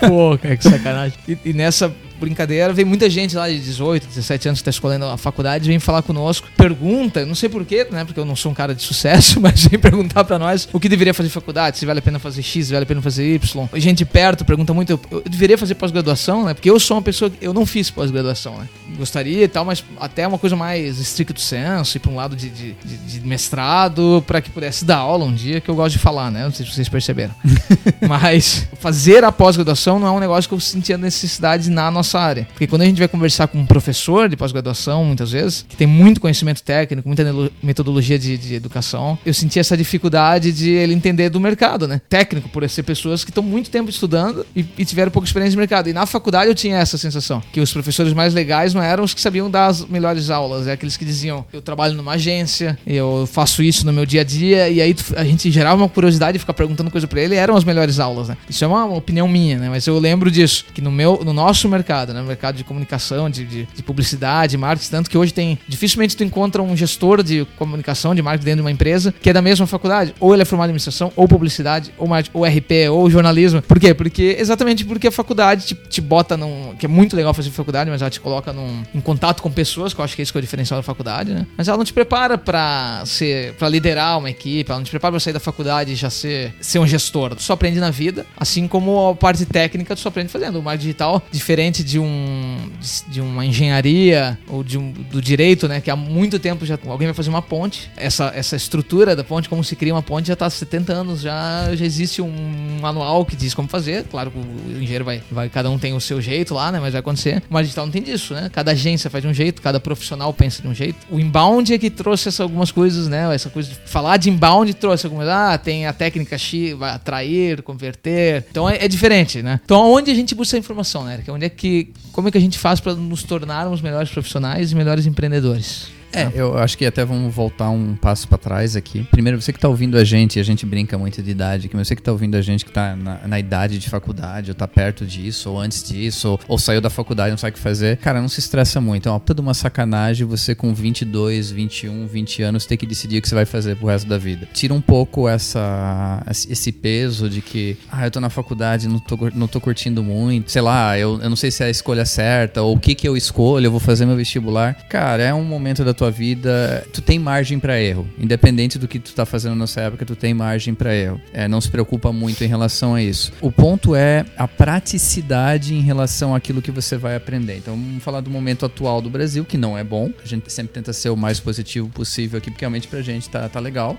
Pô, 0.08 0.38
cara, 0.38 0.56
que 0.56 0.64
sacanagem. 0.64 1.18
E, 1.28 1.38
e 1.44 1.52
nessa 1.52 1.92
brincadeira, 2.18 2.72
vem 2.72 2.84
muita 2.84 3.08
gente 3.08 3.36
lá 3.36 3.48
de 3.48 3.58
18, 3.58 4.06
17 4.06 4.48
anos 4.48 4.60
que 4.60 4.64
tá 4.64 4.70
escolhendo 4.70 5.04
a 5.06 5.16
faculdade, 5.16 5.68
vem 5.68 5.78
falar 5.78 6.02
conosco, 6.02 6.48
pergunta, 6.56 7.24
não 7.26 7.34
sei 7.34 7.48
porquê, 7.48 7.86
né, 7.90 8.04
porque 8.04 8.18
eu 8.20 8.24
não 8.24 8.36
sou 8.36 8.52
um 8.52 8.54
cara 8.54 8.74
de 8.74 8.82
sucesso, 8.82 9.40
mas 9.42 9.64
vem 9.66 9.78
perguntar 9.78 10.24
pra 10.24 10.38
nós 10.38 10.68
o 10.72 10.80
que 10.80 10.88
deveria 10.88 11.12
fazer 11.14 11.28
faculdade, 11.28 11.78
se 11.78 11.86
vale 11.86 11.98
a 11.98 12.02
pena 12.02 12.18
fazer 12.18 12.42
X, 12.42 12.66
se 12.66 12.72
vale 12.72 12.84
a 12.84 12.86
pena 12.86 13.02
fazer 13.02 13.34
Y. 13.34 13.68
Gente 13.74 14.04
perto 14.04 14.44
pergunta 14.44 14.72
muito, 14.74 14.90
eu, 14.92 15.00
eu 15.10 15.22
deveria 15.28 15.56
fazer 15.58 15.74
pós-graduação, 15.74 16.44
né, 16.44 16.54
porque 16.54 16.70
eu 16.70 16.78
sou 16.80 16.96
uma 16.96 17.02
pessoa, 17.02 17.30
eu 17.40 17.52
não 17.52 17.66
fiz 17.66 17.90
pós-graduação, 17.90 18.58
né, 18.58 18.68
gostaria 18.96 19.44
e 19.44 19.48
tal, 19.48 19.64
mas 19.64 19.84
até 20.00 20.26
uma 20.26 20.38
coisa 20.38 20.56
mais 20.56 20.98
estricto 20.98 21.40
senso, 21.40 21.96
ir 21.96 22.00
pra 22.00 22.10
um 22.10 22.16
lado 22.16 22.34
de, 22.36 22.48
de, 22.48 22.72
de- 22.84 22.96
de 23.18 23.26
mestrado, 23.26 24.22
pra 24.26 24.40
que 24.40 24.50
pudesse 24.50 24.84
dar 24.84 24.96
aula 24.98 25.24
um 25.24 25.34
dia, 25.34 25.60
que 25.60 25.68
eu 25.68 25.74
gosto 25.74 25.92
de 25.92 25.98
falar, 25.98 26.30
né, 26.30 26.44
não 26.44 26.52
sei 26.52 26.64
se 26.64 26.72
vocês 26.72 26.88
perceberam. 26.88 27.34
Mas 28.08 28.66
fazer 28.80 29.24
a 29.24 29.32
pós-graduação 29.32 29.98
não 29.98 30.06
é 30.06 30.10
um 30.12 30.20
negócio 30.20 30.48
que 30.48 30.54
eu 30.54 30.60
sentia 30.60 30.96
necessidade 30.96 31.68
na 31.70 31.90
nossa 31.90 32.07
área. 32.16 32.46
Porque 32.52 32.66
quando 32.68 32.82
a 32.82 32.84
gente 32.84 32.98
vai 32.98 33.08
conversar 33.08 33.48
com 33.48 33.58
um 33.58 33.66
professor 33.66 34.28
de 34.28 34.36
pós-graduação, 34.36 35.04
muitas 35.04 35.32
vezes, 35.32 35.66
que 35.68 35.76
tem 35.76 35.86
muito 35.86 36.20
conhecimento 36.20 36.62
técnico, 36.62 37.08
muita 37.08 37.24
metodologia 37.62 38.18
de, 38.18 38.38
de 38.38 38.54
educação, 38.54 39.18
eu 39.26 39.34
sentia 39.34 39.60
essa 39.60 39.76
dificuldade 39.76 40.52
de 40.52 40.70
ele 40.70 40.94
entender 40.94 41.28
do 41.28 41.40
mercado, 41.40 41.88
né? 41.88 42.00
Técnico, 42.08 42.48
por 42.48 42.68
ser 42.68 42.84
pessoas 42.84 43.24
que 43.24 43.30
estão 43.30 43.42
muito 43.42 43.70
tempo 43.70 43.90
estudando 43.90 44.46
e, 44.54 44.64
e 44.78 44.84
tiveram 44.84 45.10
pouca 45.10 45.26
experiência 45.26 45.52
de 45.52 45.56
mercado. 45.56 45.88
E 45.88 45.92
na 45.92 46.06
faculdade 46.06 46.48
eu 46.48 46.54
tinha 46.54 46.78
essa 46.78 46.96
sensação, 46.96 47.42
que 47.52 47.60
os 47.60 47.72
professores 47.72 48.12
mais 48.12 48.32
legais 48.34 48.72
não 48.72 48.82
eram 48.82 49.02
os 49.02 49.12
que 49.12 49.20
sabiam 49.20 49.50
dar 49.50 49.66
as 49.66 49.84
melhores 49.84 50.30
aulas, 50.30 50.66
é 50.66 50.72
aqueles 50.72 50.96
que 50.96 51.04
diziam, 51.04 51.44
eu 51.52 51.60
trabalho 51.60 51.94
numa 51.94 52.12
agência, 52.12 52.78
eu 52.86 53.28
faço 53.30 53.62
isso 53.62 53.84
no 53.84 53.92
meu 53.92 54.06
dia 54.06 54.20
a 54.20 54.24
dia, 54.24 54.68
e 54.68 54.80
aí 54.80 54.94
a 55.16 55.24
gente 55.24 55.50
gerava 55.50 55.82
uma 55.82 55.88
curiosidade 55.88 56.34
de 56.34 56.38
ficar 56.38 56.54
perguntando 56.54 56.90
coisa 56.90 57.06
pra 57.06 57.20
ele, 57.20 57.34
eram 57.34 57.56
as 57.56 57.64
melhores 57.64 57.98
aulas, 57.98 58.28
né? 58.28 58.36
Isso 58.48 58.64
é 58.64 58.66
uma 58.68 58.86
opinião 58.86 59.26
minha, 59.26 59.58
né? 59.58 59.68
Mas 59.68 59.86
eu 59.86 59.98
lembro 59.98 60.30
disso, 60.30 60.64
que 60.72 60.80
no 60.80 60.90
meu, 60.90 61.20
no 61.24 61.32
nosso 61.32 61.68
mercado, 61.68 61.97
né? 62.06 62.20
No 62.20 62.26
mercado 62.26 62.56
de 62.56 62.64
comunicação, 62.64 63.30
de, 63.30 63.44
de, 63.44 63.68
de 63.74 63.82
publicidade, 63.82 64.56
marketing, 64.56 64.90
tanto 64.90 65.10
que 65.10 65.18
hoje 65.18 65.32
tem, 65.32 65.58
dificilmente 65.68 66.16
tu 66.16 66.24
encontra 66.24 66.62
um 66.62 66.76
gestor 66.76 67.22
de 67.22 67.46
comunicação, 67.56 68.14
de 68.14 68.22
marketing 68.22 68.44
dentro 68.44 68.56
de 68.56 68.62
uma 68.62 68.70
empresa, 68.70 69.14
que 69.20 69.30
é 69.30 69.32
da 69.32 69.42
mesma 69.42 69.66
faculdade, 69.66 70.14
ou 70.20 70.32
ele 70.34 70.42
é 70.42 70.44
formado 70.44 70.68
em 70.68 70.70
administração, 70.70 71.12
ou 71.16 71.28
publicidade, 71.28 71.92
ou 71.96 72.08
ou 72.32 72.44
RP, 72.44 72.88
ou 72.90 73.10
jornalismo. 73.10 73.62
Por 73.62 73.78
quê? 73.78 73.92
Porque, 73.94 74.36
exatamente 74.38 74.84
porque 74.84 75.08
a 75.08 75.12
faculdade 75.12 75.66
te, 75.66 75.74
te 75.74 76.00
bota 76.00 76.36
num, 76.36 76.74
que 76.78 76.86
é 76.86 76.88
muito 76.88 77.14
legal 77.14 77.34
fazer 77.34 77.50
faculdade, 77.50 77.90
mas 77.90 78.00
ela 78.00 78.10
te 78.10 78.20
coloca 78.20 78.52
num, 78.52 78.82
em 78.94 79.00
contato 79.00 79.42
com 79.42 79.50
pessoas, 79.50 79.92
que 79.92 80.00
eu 80.00 80.04
acho 80.04 80.16
que 80.16 80.22
é 80.22 80.24
isso 80.24 80.32
que 80.32 80.38
é 80.38 80.40
o 80.40 80.42
diferencial 80.42 80.78
da 80.78 80.82
faculdade, 80.82 81.32
né? 81.32 81.46
Mas 81.56 81.68
ela 81.68 81.76
não 81.76 81.84
te 81.84 81.92
prepara 81.92 82.38
pra 82.38 83.02
ser, 83.04 83.54
para 83.54 83.68
liderar 83.68 84.18
uma 84.18 84.30
equipe, 84.30 84.70
ela 84.70 84.78
não 84.78 84.84
te 84.84 84.90
prepara 84.90 85.12
pra 85.12 85.20
sair 85.20 85.32
da 85.32 85.40
faculdade 85.40 85.92
e 85.92 85.94
já 85.94 86.10
ser, 86.10 86.54
ser 86.60 86.78
um 86.78 86.86
gestor. 86.86 87.34
Tu 87.34 87.42
só 87.42 87.52
aprende 87.52 87.78
na 87.78 87.90
vida, 87.90 88.26
assim 88.36 88.66
como 88.66 89.08
a 89.08 89.14
parte 89.14 89.44
técnica 89.44 89.94
tu 89.94 90.00
só 90.00 90.08
aprende 90.08 90.30
fazendo. 90.30 90.58
O 90.58 90.62
marketing 90.62 90.86
digital, 90.86 91.22
diferente 91.30 91.84
de 91.88 91.98
um 91.98 92.68
de, 93.08 93.20
uma 93.22 93.46
engenharia 93.46 94.38
ou 94.46 94.62
de 94.62 94.76
um, 94.76 94.92
do 94.92 95.22
direito, 95.22 95.66
né, 95.66 95.80
que 95.80 95.90
há 95.90 95.96
muito 95.96 96.38
tempo 96.38 96.66
já 96.66 96.78
alguém 96.86 97.08
vai 97.08 97.14
fazer 97.14 97.30
uma 97.30 97.40
ponte. 97.40 97.90
Essa, 97.96 98.30
essa 98.34 98.56
estrutura 98.56 99.16
da 99.16 99.24
ponte, 99.24 99.48
como 99.48 99.64
se 99.64 99.74
cria 99.74 99.94
uma 99.94 100.02
ponte, 100.02 100.28
já 100.28 100.36
tá 100.36 100.44
há 100.44 100.50
70 100.50 100.92
anos, 100.92 101.22
já, 101.22 101.74
já 101.74 101.84
existe 101.84 102.20
um 102.20 102.78
manual 102.80 103.24
que 103.24 103.34
diz 103.34 103.54
como 103.54 103.68
fazer. 103.68 104.04
Claro 104.04 104.30
que 104.30 104.38
o 104.38 104.82
engenheiro 104.82 105.04
vai, 105.04 105.22
vai 105.30 105.48
cada 105.48 105.70
um 105.70 105.78
tem 105.78 105.94
o 105.94 106.00
seu 106.00 106.20
jeito 106.20 106.52
lá, 106.52 106.70
né, 106.70 106.78
mas 106.78 106.92
vai 106.92 107.00
acontecer. 107.00 107.42
Marketing 107.48 107.68
digital 107.68 107.86
não 107.86 107.92
tem 107.92 108.02
disso, 108.02 108.34
né? 108.34 108.50
Cada 108.52 108.72
agência 108.72 109.08
faz 109.08 109.22
de 109.22 109.28
um 109.28 109.34
jeito, 109.34 109.62
cada 109.62 109.80
profissional 109.80 110.32
pensa 110.34 110.60
de 110.60 110.68
um 110.68 110.74
jeito. 110.74 110.98
O 111.10 111.18
inbound 111.18 111.72
é 111.72 111.78
que 111.78 111.88
trouxe 111.88 112.28
essa, 112.28 112.42
algumas 112.42 112.70
coisas, 112.70 113.08
né? 113.08 113.34
Essa 113.34 113.48
coisa 113.48 113.70
de 113.70 113.76
falar 113.86 114.16
de 114.16 114.28
inbound 114.28 114.74
trouxe 114.74 115.06
algumas. 115.06 115.28
Ah, 115.28 115.56
tem 115.56 115.86
a 115.86 115.92
técnica 115.92 116.36
X, 116.36 116.76
vai 116.76 116.90
atrair, 116.90 117.62
converter. 117.62 118.44
Então 118.50 118.68
é, 118.68 118.84
é 118.84 118.88
diferente, 118.88 119.42
né? 119.42 119.60
Então 119.64 119.90
onde 119.90 120.10
a 120.10 120.14
gente 120.14 120.34
busca 120.34 120.56
a 120.56 120.58
informação, 120.60 121.04
né? 121.04 121.20
Onde 121.28 121.46
é 121.46 121.48
que. 121.48 121.77
Como 122.12 122.28
é 122.28 122.30
que 122.30 122.38
a 122.38 122.40
gente 122.40 122.58
faz 122.58 122.80
para 122.80 122.94
nos 122.94 123.22
tornarmos 123.22 123.80
melhores 123.80 124.10
profissionais 124.10 124.72
e 124.72 124.74
melhores 124.74 125.06
empreendedores? 125.06 125.97
É, 126.12 126.30
eu 126.34 126.56
acho 126.58 126.76
que 126.76 126.86
até 126.86 127.04
vamos 127.04 127.34
voltar 127.34 127.70
um 127.70 127.94
passo 127.94 128.26
pra 128.28 128.38
trás 128.38 128.76
aqui. 128.76 129.06
Primeiro, 129.10 129.40
você 129.40 129.52
que 129.52 129.58
tá 129.58 129.68
ouvindo 129.68 129.96
a 129.96 130.04
gente, 130.04 130.36
e 130.36 130.40
a 130.40 130.42
gente 130.42 130.64
brinca 130.64 130.96
muito 130.96 131.22
de 131.22 131.30
idade 131.30 131.66
aqui, 131.66 131.76
mas 131.76 131.88
você 131.88 131.96
que 131.96 132.02
tá 132.02 132.12
ouvindo 132.12 132.36
a 132.36 132.42
gente 132.42 132.64
que 132.64 132.72
tá 132.72 132.96
na, 132.96 133.26
na 133.26 133.38
idade 133.38 133.78
de 133.78 133.88
faculdade, 133.88 134.50
ou 134.50 134.54
tá 134.54 134.66
perto 134.66 135.04
disso, 135.04 135.50
ou 135.50 135.60
antes 135.60 135.82
disso, 135.82 136.30
ou, 136.30 136.40
ou 136.48 136.58
saiu 136.58 136.80
da 136.80 136.90
faculdade 136.90 137.28
e 137.28 137.32
não 137.32 137.38
sabe 137.38 137.52
o 137.52 137.54
que 137.54 137.60
fazer, 137.60 137.98
cara, 137.98 138.20
não 138.20 138.28
se 138.28 138.40
estressa 138.40 138.80
muito. 138.80 139.08
É 139.08 139.12
uma 139.12 139.20
puta 139.20 139.34
de 139.34 139.40
uma 139.40 139.54
sacanagem 139.54 140.26
você 140.26 140.54
com 140.54 140.72
22, 140.74 141.50
21, 141.50 142.06
20 142.06 142.42
anos 142.42 142.66
ter 142.66 142.76
que 142.76 142.86
decidir 142.86 143.18
o 143.18 143.22
que 143.22 143.28
você 143.28 143.34
vai 143.34 143.44
fazer 143.44 143.76
pro 143.76 143.86
resto 143.86 144.08
da 144.08 144.18
vida. 144.18 144.48
Tira 144.52 144.74
um 144.74 144.80
pouco 144.80 145.28
essa, 145.28 146.22
esse 146.30 146.72
peso 146.72 147.28
de 147.28 147.42
que, 147.42 147.76
ah, 147.90 148.06
eu 148.06 148.10
tô 148.10 148.20
na 148.20 148.30
faculdade, 148.30 148.88
não 148.88 148.98
tô, 148.98 149.16
não 149.34 149.46
tô 149.46 149.60
curtindo 149.60 150.02
muito, 150.02 150.50
sei 150.50 150.62
lá, 150.62 150.98
eu, 150.98 151.20
eu 151.20 151.28
não 151.28 151.36
sei 151.36 151.50
se 151.50 151.62
é 151.62 151.66
a 151.66 151.70
escolha 151.70 152.04
certa, 152.04 152.62
ou 152.62 152.76
o 152.76 152.80
que 152.80 152.94
que 152.94 153.06
eu 153.06 153.16
escolho, 153.16 153.66
eu 153.66 153.70
vou 153.70 153.80
fazer 153.80 154.06
meu 154.06 154.16
vestibular. 154.16 154.74
Cara, 154.88 155.22
é 155.22 155.34
um 155.34 155.44
momento 155.44 155.84
da 155.84 155.94
tua 155.98 156.10
vida, 156.10 156.86
tu 156.92 157.02
tem 157.02 157.18
margem 157.18 157.58
pra 157.58 157.80
erro. 157.80 158.08
Independente 158.18 158.78
do 158.78 158.86
que 158.86 159.00
tu 159.00 159.12
tá 159.12 159.26
fazendo 159.26 159.56
nessa 159.56 159.80
época, 159.80 160.06
tu 160.06 160.14
tem 160.14 160.32
margem 160.32 160.72
pra 160.72 160.94
erro. 160.94 161.20
É, 161.32 161.48
não 161.48 161.60
se 161.60 161.68
preocupa 161.68 162.12
muito 162.12 162.44
em 162.44 162.46
relação 162.46 162.94
a 162.94 163.02
isso. 163.02 163.32
O 163.40 163.50
ponto 163.50 163.96
é 163.96 164.24
a 164.36 164.46
praticidade 164.46 165.74
em 165.74 165.80
relação 165.80 166.34
àquilo 166.34 166.62
que 166.62 166.70
você 166.70 166.96
vai 166.96 167.16
aprender. 167.16 167.56
Então, 167.56 167.74
vamos 167.74 168.02
falar 168.02 168.20
do 168.20 168.30
momento 168.30 168.64
atual 168.64 169.02
do 169.02 169.10
Brasil, 169.10 169.44
que 169.44 169.58
não 169.58 169.76
é 169.76 169.82
bom. 169.82 170.12
A 170.22 170.26
gente 170.26 170.50
sempre 170.52 170.72
tenta 170.72 170.92
ser 170.92 171.10
o 171.10 171.16
mais 171.16 171.40
positivo 171.40 171.88
possível 171.88 172.38
aqui, 172.38 172.50
porque 172.50 172.64
realmente 172.64 172.86
pra 172.86 173.02
gente 173.02 173.28
tá, 173.28 173.48
tá 173.48 173.58
legal. 173.58 173.98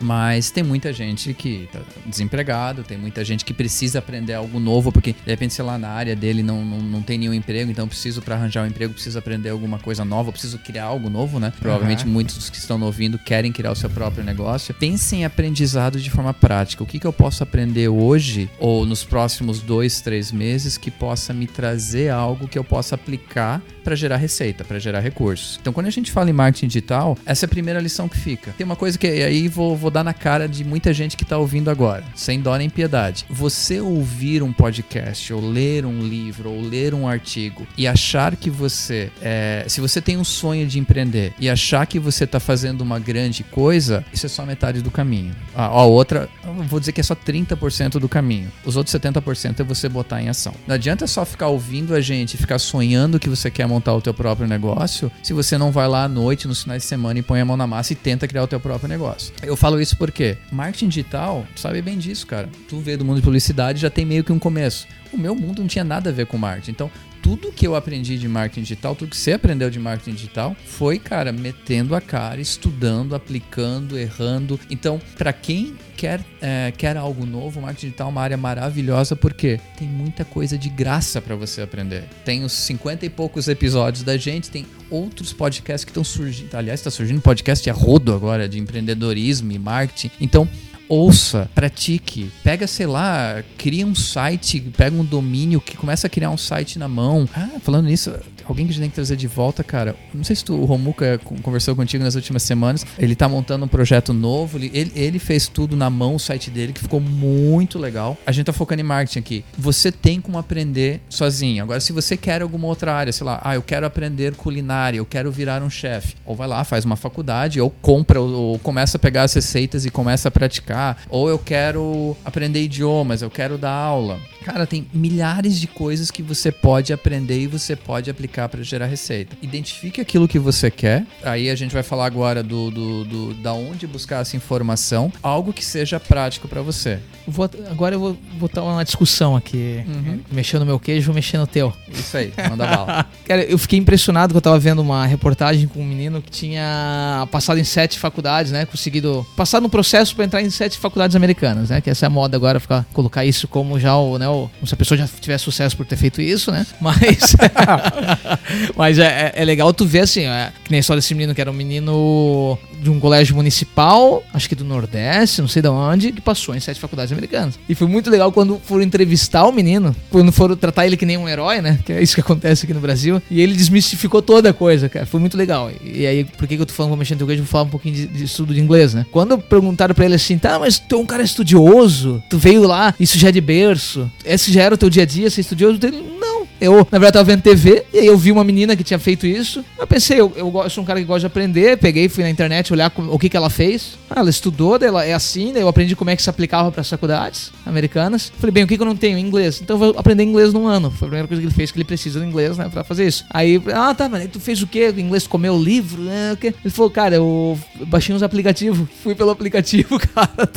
Mas 0.00 0.50
tem 0.50 0.64
muita 0.64 0.92
gente 0.92 1.32
que 1.32 1.68
tá 1.72 1.78
desempregado, 2.04 2.82
tem 2.82 2.98
muita 2.98 3.24
gente 3.24 3.44
que 3.44 3.54
precisa 3.54 4.00
aprender 4.00 4.34
algo 4.34 4.58
novo, 4.58 4.90
porque 4.90 5.12
de 5.12 5.30
repente, 5.30 5.54
sei 5.54 5.64
lá, 5.64 5.78
na 5.78 5.90
área 5.90 6.16
dele 6.16 6.42
não, 6.42 6.64
não, 6.64 6.78
não 6.78 7.02
tem 7.02 7.18
nenhum 7.18 7.34
emprego, 7.34 7.70
então 7.70 7.84
eu 7.84 7.88
preciso 7.88 8.20
para 8.20 8.34
arranjar 8.34 8.64
um 8.64 8.66
emprego, 8.66 8.92
preciso 8.92 9.18
aprender 9.18 9.50
alguma 9.50 9.78
coisa 9.78 10.04
nova, 10.04 10.32
preciso 10.32 10.58
criar 10.58 10.84
algo 10.84 11.08
novo. 11.08 11.19
Novo, 11.20 11.38
né? 11.38 11.52
Provavelmente 11.60 12.06
muitos 12.06 12.36
dos 12.36 12.48
que 12.48 12.56
estão 12.56 12.80
ouvindo 12.80 13.18
querem 13.18 13.52
criar 13.52 13.72
o 13.72 13.76
seu 13.76 13.90
próprio 13.90 14.24
negócio. 14.24 14.72
Pense 14.74 15.16
em 15.16 15.24
aprendizado 15.24 16.00
de 16.00 16.10
forma 16.10 16.32
prática. 16.32 16.82
O 16.82 16.86
que, 16.86 16.98
que 16.98 17.06
eu 17.06 17.12
posso 17.12 17.42
aprender 17.42 17.88
hoje 17.88 18.48
ou 18.58 18.86
nos 18.86 19.04
próximos 19.04 19.60
dois, 19.60 20.00
três 20.00 20.32
meses 20.32 20.78
que 20.78 20.90
possa 20.90 21.34
me 21.34 21.46
trazer 21.46 22.08
algo 22.08 22.48
que 22.48 22.58
eu 22.58 22.64
possa 22.64 22.94
aplicar 22.94 23.62
para 23.80 23.94
gerar 23.94 24.16
receita, 24.16 24.64
para 24.64 24.78
gerar 24.78 25.00
recursos. 25.00 25.58
Então, 25.60 25.72
quando 25.72 25.86
a 25.86 25.90
gente 25.90 26.10
fala 26.10 26.30
em 26.30 26.32
marketing 26.32 26.66
digital, 26.66 27.16
essa 27.24 27.44
é 27.44 27.46
a 27.46 27.48
primeira 27.48 27.80
lição 27.80 28.08
que 28.08 28.16
fica. 28.16 28.52
Tem 28.56 28.64
uma 28.64 28.76
coisa 28.76 28.98
que 28.98 29.06
aí 29.06 29.48
vou, 29.48 29.76
vou 29.76 29.90
dar 29.90 30.04
na 30.04 30.14
cara 30.14 30.48
de 30.48 30.64
muita 30.64 30.92
gente 30.92 31.16
que 31.16 31.22
está 31.22 31.38
ouvindo 31.38 31.70
agora, 31.70 32.04
sem 32.14 32.40
dó 32.40 32.56
nem 32.56 32.68
piedade. 32.68 33.24
Você 33.28 33.80
ouvir 33.80 34.42
um 34.42 34.52
podcast, 34.52 35.32
ou 35.32 35.40
ler 35.40 35.84
um 35.84 36.00
livro, 36.00 36.50
ou 36.50 36.60
ler 36.60 36.94
um 36.94 37.08
artigo 37.08 37.66
e 37.76 37.86
achar 37.86 38.36
que 38.36 38.50
você, 38.50 39.10
é, 39.22 39.64
se 39.68 39.80
você 39.80 40.00
tem 40.00 40.16
um 40.16 40.24
sonho 40.24 40.66
de 40.66 40.78
empreender 40.78 41.32
e 41.38 41.48
achar 41.48 41.86
que 41.86 41.98
você 41.98 42.24
está 42.24 42.38
fazendo 42.38 42.82
uma 42.82 42.98
grande 42.98 43.42
coisa, 43.44 44.04
isso 44.12 44.26
é 44.26 44.28
só 44.28 44.44
metade 44.44 44.82
do 44.82 44.90
caminho. 44.90 45.34
A, 45.54 45.64
a 45.64 45.84
outra, 45.84 46.28
vou 46.68 46.80
dizer 46.80 46.92
que 46.92 47.00
é 47.00 47.04
só 47.04 47.14
30% 47.14 47.98
do 47.98 48.08
caminho. 48.08 48.50
Os 48.64 48.76
outros 48.76 48.94
70% 48.94 49.60
é 49.60 49.62
você 49.62 49.88
botar 49.88 50.22
em 50.22 50.28
ação. 50.28 50.54
Não 50.66 50.74
adianta 50.74 51.06
só 51.06 51.24
ficar 51.24 51.48
ouvindo 51.48 51.94
a 51.94 52.00
gente, 52.00 52.36
ficar 52.36 52.58
sonhando 52.58 53.18
que 53.18 53.28
você 53.28 53.50
quer 53.50 53.66
montar 53.66 53.79
o 53.88 54.00
teu 54.00 54.12
próprio 54.14 54.46
negócio, 54.46 55.10
se 55.22 55.32
você 55.32 55.56
não 55.56 55.70
vai 55.70 55.88
lá 55.88 56.04
à 56.04 56.08
noite, 56.08 56.46
nos 56.46 56.62
finais 56.62 56.82
de 56.82 56.88
semana 56.88 57.18
e 57.18 57.22
põe 57.22 57.40
a 57.40 57.44
mão 57.44 57.56
na 57.56 57.66
massa 57.66 57.92
e 57.92 57.96
tenta 57.96 58.28
criar 58.28 58.44
o 58.44 58.46
teu 58.46 58.60
próprio 58.60 58.88
negócio. 58.88 59.32
Eu 59.42 59.56
falo 59.56 59.80
isso 59.80 59.96
porque 59.96 60.36
marketing 60.52 60.88
digital, 60.88 61.46
tu 61.54 61.60
sabe 61.60 61.80
bem 61.82 61.98
disso, 61.98 62.26
cara. 62.26 62.48
Tu 62.68 62.78
vê 62.80 62.96
do 62.96 63.04
mundo 63.04 63.16
de 63.16 63.22
publicidade 63.22 63.80
já 63.80 63.90
tem 63.90 64.04
meio 64.04 64.24
que 64.24 64.32
um 64.32 64.38
começo. 64.38 64.86
O 65.12 65.18
meu 65.18 65.34
mundo 65.34 65.60
não 65.60 65.66
tinha 65.66 65.84
nada 65.84 66.10
a 66.10 66.12
ver 66.12 66.26
com 66.26 66.38
marketing. 66.38 66.70
Então, 66.70 66.90
tudo 67.22 67.52
que 67.52 67.66
eu 67.66 67.74
aprendi 67.74 68.18
de 68.18 68.28
marketing 68.28 68.62
digital, 68.62 68.94
tudo 68.94 69.10
que 69.10 69.16
você 69.16 69.32
aprendeu 69.32 69.70
de 69.70 69.78
marketing 69.78 70.12
digital, 70.12 70.56
foi, 70.66 70.98
cara, 70.98 71.32
metendo 71.32 71.94
a 71.94 72.00
cara, 72.00 72.40
estudando, 72.40 73.14
aplicando, 73.14 73.98
errando. 73.98 74.58
Então, 74.70 75.00
para 75.16 75.32
quem 75.32 75.74
quer, 75.96 76.24
é, 76.40 76.72
quer 76.76 76.96
algo 76.96 77.26
novo, 77.26 77.60
marketing 77.60 77.86
digital 77.88 78.08
é 78.08 78.10
uma 78.10 78.22
área 78.22 78.36
maravilhosa 78.36 79.14
porque 79.14 79.60
tem 79.78 79.86
muita 79.86 80.24
coisa 80.24 80.56
de 80.56 80.68
graça 80.68 81.20
para 81.20 81.36
você 81.36 81.62
aprender. 81.62 82.04
Tem 82.24 82.44
os 82.44 82.52
50 82.52 83.06
e 83.06 83.10
poucos 83.10 83.48
episódios 83.48 84.02
da 84.02 84.16
gente, 84.16 84.50
tem 84.50 84.66
outros 84.88 85.32
podcasts 85.32 85.84
que 85.84 85.90
estão 85.90 86.04
surgindo. 86.04 86.54
Aliás, 86.54 86.80
está 86.80 86.90
surgindo 86.90 87.20
podcast 87.20 87.68
a 87.68 87.72
rodo 87.72 88.14
agora 88.14 88.48
de 88.48 88.58
empreendedorismo 88.58 89.52
e 89.52 89.58
marketing. 89.58 90.10
Então, 90.20 90.48
ouça, 90.90 91.48
pratique, 91.54 92.32
pega, 92.42 92.66
sei 92.66 92.86
lá, 92.86 93.44
cria 93.56 93.86
um 93.86 93.94
site, 93.94 94.60
pega 94.76 94.96
um 94.96 95.04
domínio 95.04 95.60
que 95.60 95.76
começa 95.76 96.08
a 96.08 96.10
criar 96.10 96.30
um 96.30 96.36
site 96.36 96.80
na 96.80 96.88
mão. 96.88 97.28
Ah, 97.32 97.48
falando 97.60 97.86
nisso, 97.86 98.12
alguém 98.52 98.66
que 98.66 98.72
a 98.72 98.74
gente 98.74 98.82
tem 98.82 98.90
que 98.90 98.94
trazer 98.94 99.16
de 99.16 99.26
volta, 99.26 99.62
cara. 99.62 99.96
Não 100.12 100.24
sei 100.24 100.36
se 100.36 100.44
tu, 100.44 100.54
o 100.54 100.64
Romuca 100.64 101.20
conversou 101.42 101.74
contigo 101.76 102.02
nas 102.02 102.14
últimas 102.14 102.42
semanas. 102.42 102.86
Ele 102.98 103.14
tá 103.14 103.28
montando 103.28 103.64
um 103.64 103.68
projeto 103.68 104.12
novo. 104.12 104.58
Ele, 104.58 104.92
ele 104.94 105.18
fez 105.18 105.48
tudo 105.48 105.76
na 105.76 105.90
mão, 105.90 106.14
o 106.14 106.18
site 106.18 106.50
dele, 106.50 106.72
que 106.72 106.80
ficou 106.80 107.00
muito 107.00 107.78
legal. 107.78 108.16
A 108.26 108.32
gente 108.32 108.46
tá 108.46 108.52
focando 108.52 108.80
em 108.80 108.84
marketing 108.84 109.18
aqui. 109.18 109.44
Você 109.58 109.90
tem 109.90 110.20
como 110.20 110.38
aprender 110.38 111.00
sozinho. 111.08 111.62
Agora, 111.62 111.80
se 111.80 111.92
você 111.92 112.16
quer 112.16 112.42
alguma 112.42 112.66
outra 112.66 112.94
área, 112.94 113.12
sei 113.12 113.24
lá, 113.24 113.40
ah, 113.44 113.54
eu 113.54 113.62
quero 113.62 113.86
aprender 113.86 114.34
culinária, 114.34 114.98
eu 114.98 115.06
quero 115.06 115.30
virar 115.30 115.62
um 115.62 115.70
chefe. 115.70 116.14
Ou 116.24 116.34
vai 116.34 116.48
lá, 116.48 116.64
faz 116.64 116.84
uma 116.84 116.96
faculdade, 116.96 117.60
ou 117.60 117.70
compra, 117.70 118.20
ou, 118.20 118.30
ou 118.30 118.58
começa 118.58 118.96
a 118.96 119.00
pegar 119.00 119.22
as 119.22 119.34
receitas 119.34 119.84
e 119.84 119.90
começa 119.90 120.28
a 120.28 120.30
praticar 120.30 120.80
ou 121.08 121.28
eu 121.28 121.38
quero 121.38 122.16
aprender 122.24 122.62
idiomas, 122.62 123.22
eu 123.22 123.30
quero 123.30 123.56
dar 123.58 123.72
aula. 123.72 124.18
Cara, 124.44 124.66
tem 124.66 124.86
milhares 124.92 125.60
de 125.60 125.66
coisas 125.66 126.10
que 126.10 126.22
você 126.22 126.50
pode 126.50 126.92
aprender 126.92 127.40
e 127.40 127.46
você 127.46 127.76
pode 127.76 128.10
aplicar 128.10 128.39
para 128.48 128.62
gerar 128.62 128.86
receita. 128.86 129.36
Identifique 129.42 130.00
aquilo 130.00 130.28
que 130.28 130.38
você 130.38 130.70
quer. 130.70 131.04
Aí 131.22 131.50
a 131.50 131.54
gente 131.54 131.72
vai 131.72 131.82
falar 131.82 132.06
agora 132.06 132.42
do, 132.42 132.70
do, 132.70 133.04
do 133.04 133.34
da 133.34 133.52
onde 133.52 133.86
buscar 133.86 134.22
essa 134.22 134.36
informação, 134.36 135.12
algo 135.22 135.52
que 135.52 135.64
seja 135.64 135.98
prático 135.98 136.48
para 136.48 136.62
você. 136.62 136.98
Vou, 137.26 137.48
agora 137.70 137.94
eu 137.94 138.00
vou 138.00 138.18
botar 138.34 138.62
uma 138.62 138.84
discussão 138.84 139.36
aqui. 139.36 139.84
Uhum. 139.86 140.20
Mexer 140.32 140.58
no 140.58 140.66
meu 140.66 140.80
queijo, 140.80 141.12
mexer 141.12 141.38
no 141.38 141.46
teu. 141.46 141.72
Isso 141.88 142.16
aí, 142.16 142.32
manda 142.48 142.66
bala. 142.66 143.06
Cara, 143.26 143.44
eu 143.44 143.58
fiquei 143.58 143.78
impressionado 143.78 144.32
que 144.32 144.36
eu 144.36 144.42
tava 144.42 144.58
vendo 144.58 144.80
uma 144.80 145.06
reportagem 145.06 145.68
com 145.68 145.80
um 145.80 145.86
menino 145.86 146.20
que 146.20 146.30
tinha 146.30 147.28
passado 147.30 147.58
em 147.58 147.64
sete 147.64 147.98
faculdades, 147.98 148.50
né? 148.50 148.64
Conseguido 148.66 149.26
passar 149.36 149.60
no 149.60 149.68
processo 149.68 150.14
para 150.14 150.24
entrar 150.24 150.42
em 150.42 150.50
sete 150.50 150.78
faculdades 150.78 151.14
americanas, 151.14 151.70
né? 151.70 151.80
Que 151.80 151.90
essa 151.90 152.06
é 152.06 152.08
a 152.08 152.10
moda 152.10 152.36
agora, 152.36 152.58
ficar, 152.58 152.84
colocar 152.92 153.24
isso 153.24 153.46
como 153.46 153.78
já 153.78 153.96
o, 153.96 154.18
né, 154.18 154.28
o, 154.28 154.48
se 154.64 154.74
a 154.74 154.76
pessoa 154.76 154.98
já 154.98 155.06
tiver 155.06 155.38
sucesso 155.38 155.76
por 155.76 155.86
ter 155.86 155.96
feito 155.96 156.20
isso, 156.20 156.50
né? 156.50 156.66
Mas, 156.80 157.36
mas 158.76 158.98
é, 158.98 159.32
é, 159.34 159.44
legal 159.44 159.72
tu 159.72 159.86
ver 159.86 160.00
assim, 160.00 160.24
é, 160.24 160.52
que 160.64 160.70
nem 160.70 160.82
só 160.82 160.94
desse 160.94 161.14
menino 161.14 161.34
que 161.34 161.40
era 161.40 161.50
um 161.50 161.54
menino 161.54 162.58
de 162.80 162.90
um 162.90 162.98
colégio 162.98 163.36
municipal, 163.36 164.24
acho 164.32 164.48
que 164.48 164.54
do 164.54 164.64
Nordeste, 164.64 165.40
não 165.40 165.48
sei 165.48 165.60
de 165.60 165.68
onde, 165.68 166.12
que 166.12 166.20
passou 166.20 166.54
em 166.54 166.60
sete 166.60 166.80
faculdades 166.80 167.12
americanas. 167.12 167.58
E 167.68 167.74
foi 167.74 167.86
muito 167.86 168.10
legal 168.10 168.32
quando 168.32 168.60
foram 168.64 168.82
entrevistar 168.82 169.44
o 169.44 169.52
menino, 169.52 169.94
quando 170.08 170.32
foram 170.32 170.56
tratar 170.56 170.86
ele 170.86 170.96
que 170.96 171.04
nem 171.04 171.18
um 171.18 171.28
herói, 171.28 171.60
né? 171.60 171.78
Que 171.84 171.92
é 171.92 172.02
isso 172.02 172.14
que 172.14 172.20
acontece 172.20 172.64
aqui 172.64 172.72
no 172.72 172.80
Brasil. 172.80 173.20
E 173.30 173.40
ele 173.40 173.54
desmistificou 173.54 174.22
toda 174.22 174.50
a 174.50 174.52
coisa, 174.52 174.88
cara. 174.88 175.04
Foi 175.04 175.20
muito 175.20 175.36
legal. 175.36 175.70
E 175.84 176.06
aí, 176.06 176.24
por 176.24 176.46
que, 176.46 176.56
que 176.56 176.62
eu 176.62 176.66
tô 176.66 176.72
falando, 176.72 176.90
vou 176.90 176.98
mexer 176.98 177.14
no 177.14 177.18
teu 177.18 177.26
queijo, 177.26 177.42
vou 177.42 177.50
falar 177.50 177.64
um 177.64 177.70
pouquinho 177.70 177.94
de, 177.94 178.06
de 178.06 178.24
estudo 178.24 178.54
de 178.54 178.60
inglês, 178.60 178.94
né? 178.94 179.04
Quando 179.10 179.38
perguntaram 179.38 179.94
pra 179.94 180.04
ele 180.04 180.14
assim, 180.14 180.38
tá, 180.38 180.58
mas 180.58 180.78
tu 180.78 180.96
é 180.96 180.98
um 180.98 181.06
cara 181.06 181.22
estudioso, 181.22 182.22
tu 182.30 182.38
veio 182.38 182.66
lá, 182.66 182.94
isso 182.98 183.18
já 183.18 183.28
é 183.28 183.32
de 183.32 183.40
berço, 183.40 184.10
esse 184.24 184.52
já 184.52 184.62
era 184.62 184.74
o 184.74 184.78
teu 184.78 184.88
dia 184.88 185.02
a 185.02 185.06
dia, 185.06 185.30
ser 185.30 185.42
estudioso? 185.42 185.78
Ele. 185.82 186.19
Eu, 186.60 186.86
na 186.90 186.98
verdade, 186.98 187.12
tava 187.14 187.24
vendo 187.24 187.42
TV 187.42 187.84
e 187.92 187.98
aí 187.98 188.06
eu 188.06 188.16
vi 188.16 188.30
uma 188.30 188.44
menina 188.44 188.76
que 188.76 188.84
tinha 188.84 188.98
feito 188.98 189.26
isso. 189.26 189.64
Eu 189.78 189.86
pensei, 189.86 190.20
eu, 190.20 190.32
eu, 190.36 190.52
eu 190.62 190.70
sou 190.70 190.82
um 190.82 190.86
cara 190.86 191.00
que 191.00 191.06
gosta 191.06 191.20
de 191.20 191.26
aprender. 191.26 191.78
Peguei, 191.78 192.08
fui 192.08 192.22
na 192.22 192.30
internet 192.30 192.72
olhar 192.72 192.92
o 192.96 193.18
que, 193.18 193.28
que 193.28 193.36
ela 193.36 193.50
fez. 193.50 193.98
Ah, 194.08 194.20
ela 194.20 194.30
estudou, 194.30 194.76
ela 194.76 195.04
é 195.04 195.12
assim, 195.12 195.52
daí 195.52 195.62
eu 195.62 195.68
aprendi 195.68 195.96
como 195.96 196.10
é 196.10 196.16
que 196.16 196.22
se 196.22 196.28
aplicava 196.28 196.70
para 196.70 196.84
faculdades 196.84 197.50
americanas. 197.64 198.32
Falei, 198.38 198.52
bem, 198.52 198.64
o 198.64 198.66
que, 198.66 198.76
que 198.76 198.82
eu 198.82 198.86
não 198.86 198.96
tenho? 198.96 199.18
Inglês. 199.18 199.60
Então 199.62 199.74
eu 199.76 199.78
vou 199.78 199.94
aprender 199.98 200.22
inglês 200.22 200.52
num 200.52 200.66
ano. 200.66 200.90
Foi 200.90 201.06
a 201.06 201.08
primeira 201.08 201.28
coisa 201.28 201.40
que 201.40 201.46
ele 201.46 201.54
fez, 201.54 201.70
que 201.70 201.78
ele 201.78 201.84
precisa 201.84 202.20
do 202.20 202.26
inglês, 202.26 202.58
né, 202.58 202.68
pra 202.68 202.84
fazer 202.84 203.06
isso. 203.06 203.24
Aí, 203.30 203.62
ah, 203.72 203.94
tá, 203.94 204.08
mas 204.08 204.28
tu 204.30 204.40
fez 204.40 204.60
o 204.62 204.66
quê? 204.66 204.92
O 204.94 205.00
inglês 205.00 205.26
comeu 205.26 205.54
o 205.54 205.62
livro? 205.62 206.02
Né, 206.02 206.32
o 206.32 206.36
quê? 206.36 206.54
Ele 206.64 206.72
falou, 206.72 206.90
cara, 206.90 207.16
eu 207.16 207.58
baixei 207.86 208.14
uns 208.14 208.22
aplicativos. 208.22 208.88
Fui 209.02 209.14
pelo 209.14 209.30
aplicativo, 209.30 209.98
cara. 210.14 210.50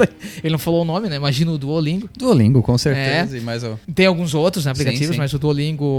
Ele 0.43 0.51
não 0.51 0.60
falou 0.60 0.81
o 0.81 0.86
nome, 0.86 1.07
né? 1.07 1.15
Imagina 1.15 1.51
o 1.51 1.57
Duolingo. 1.57 2.10
Duolingo, 2.17 2.62
com 2.62 2.77
certeza. 2.77 3.38
É. 3.38 3.39
E 3.39 3.41
mais 3.41 3.63
o... 3.63 3.79
Tem 3.93 4.05
alguns 4.05 4.33
outros 4.33 4.65
né, 4.65 4.72
aplicativos, 4.72 5.07
sim, 5.07 5.13
sim. 5.13 5.19
mas 5.19 5.33
o 5.33 5.39
Duolingo, 5.39 5.92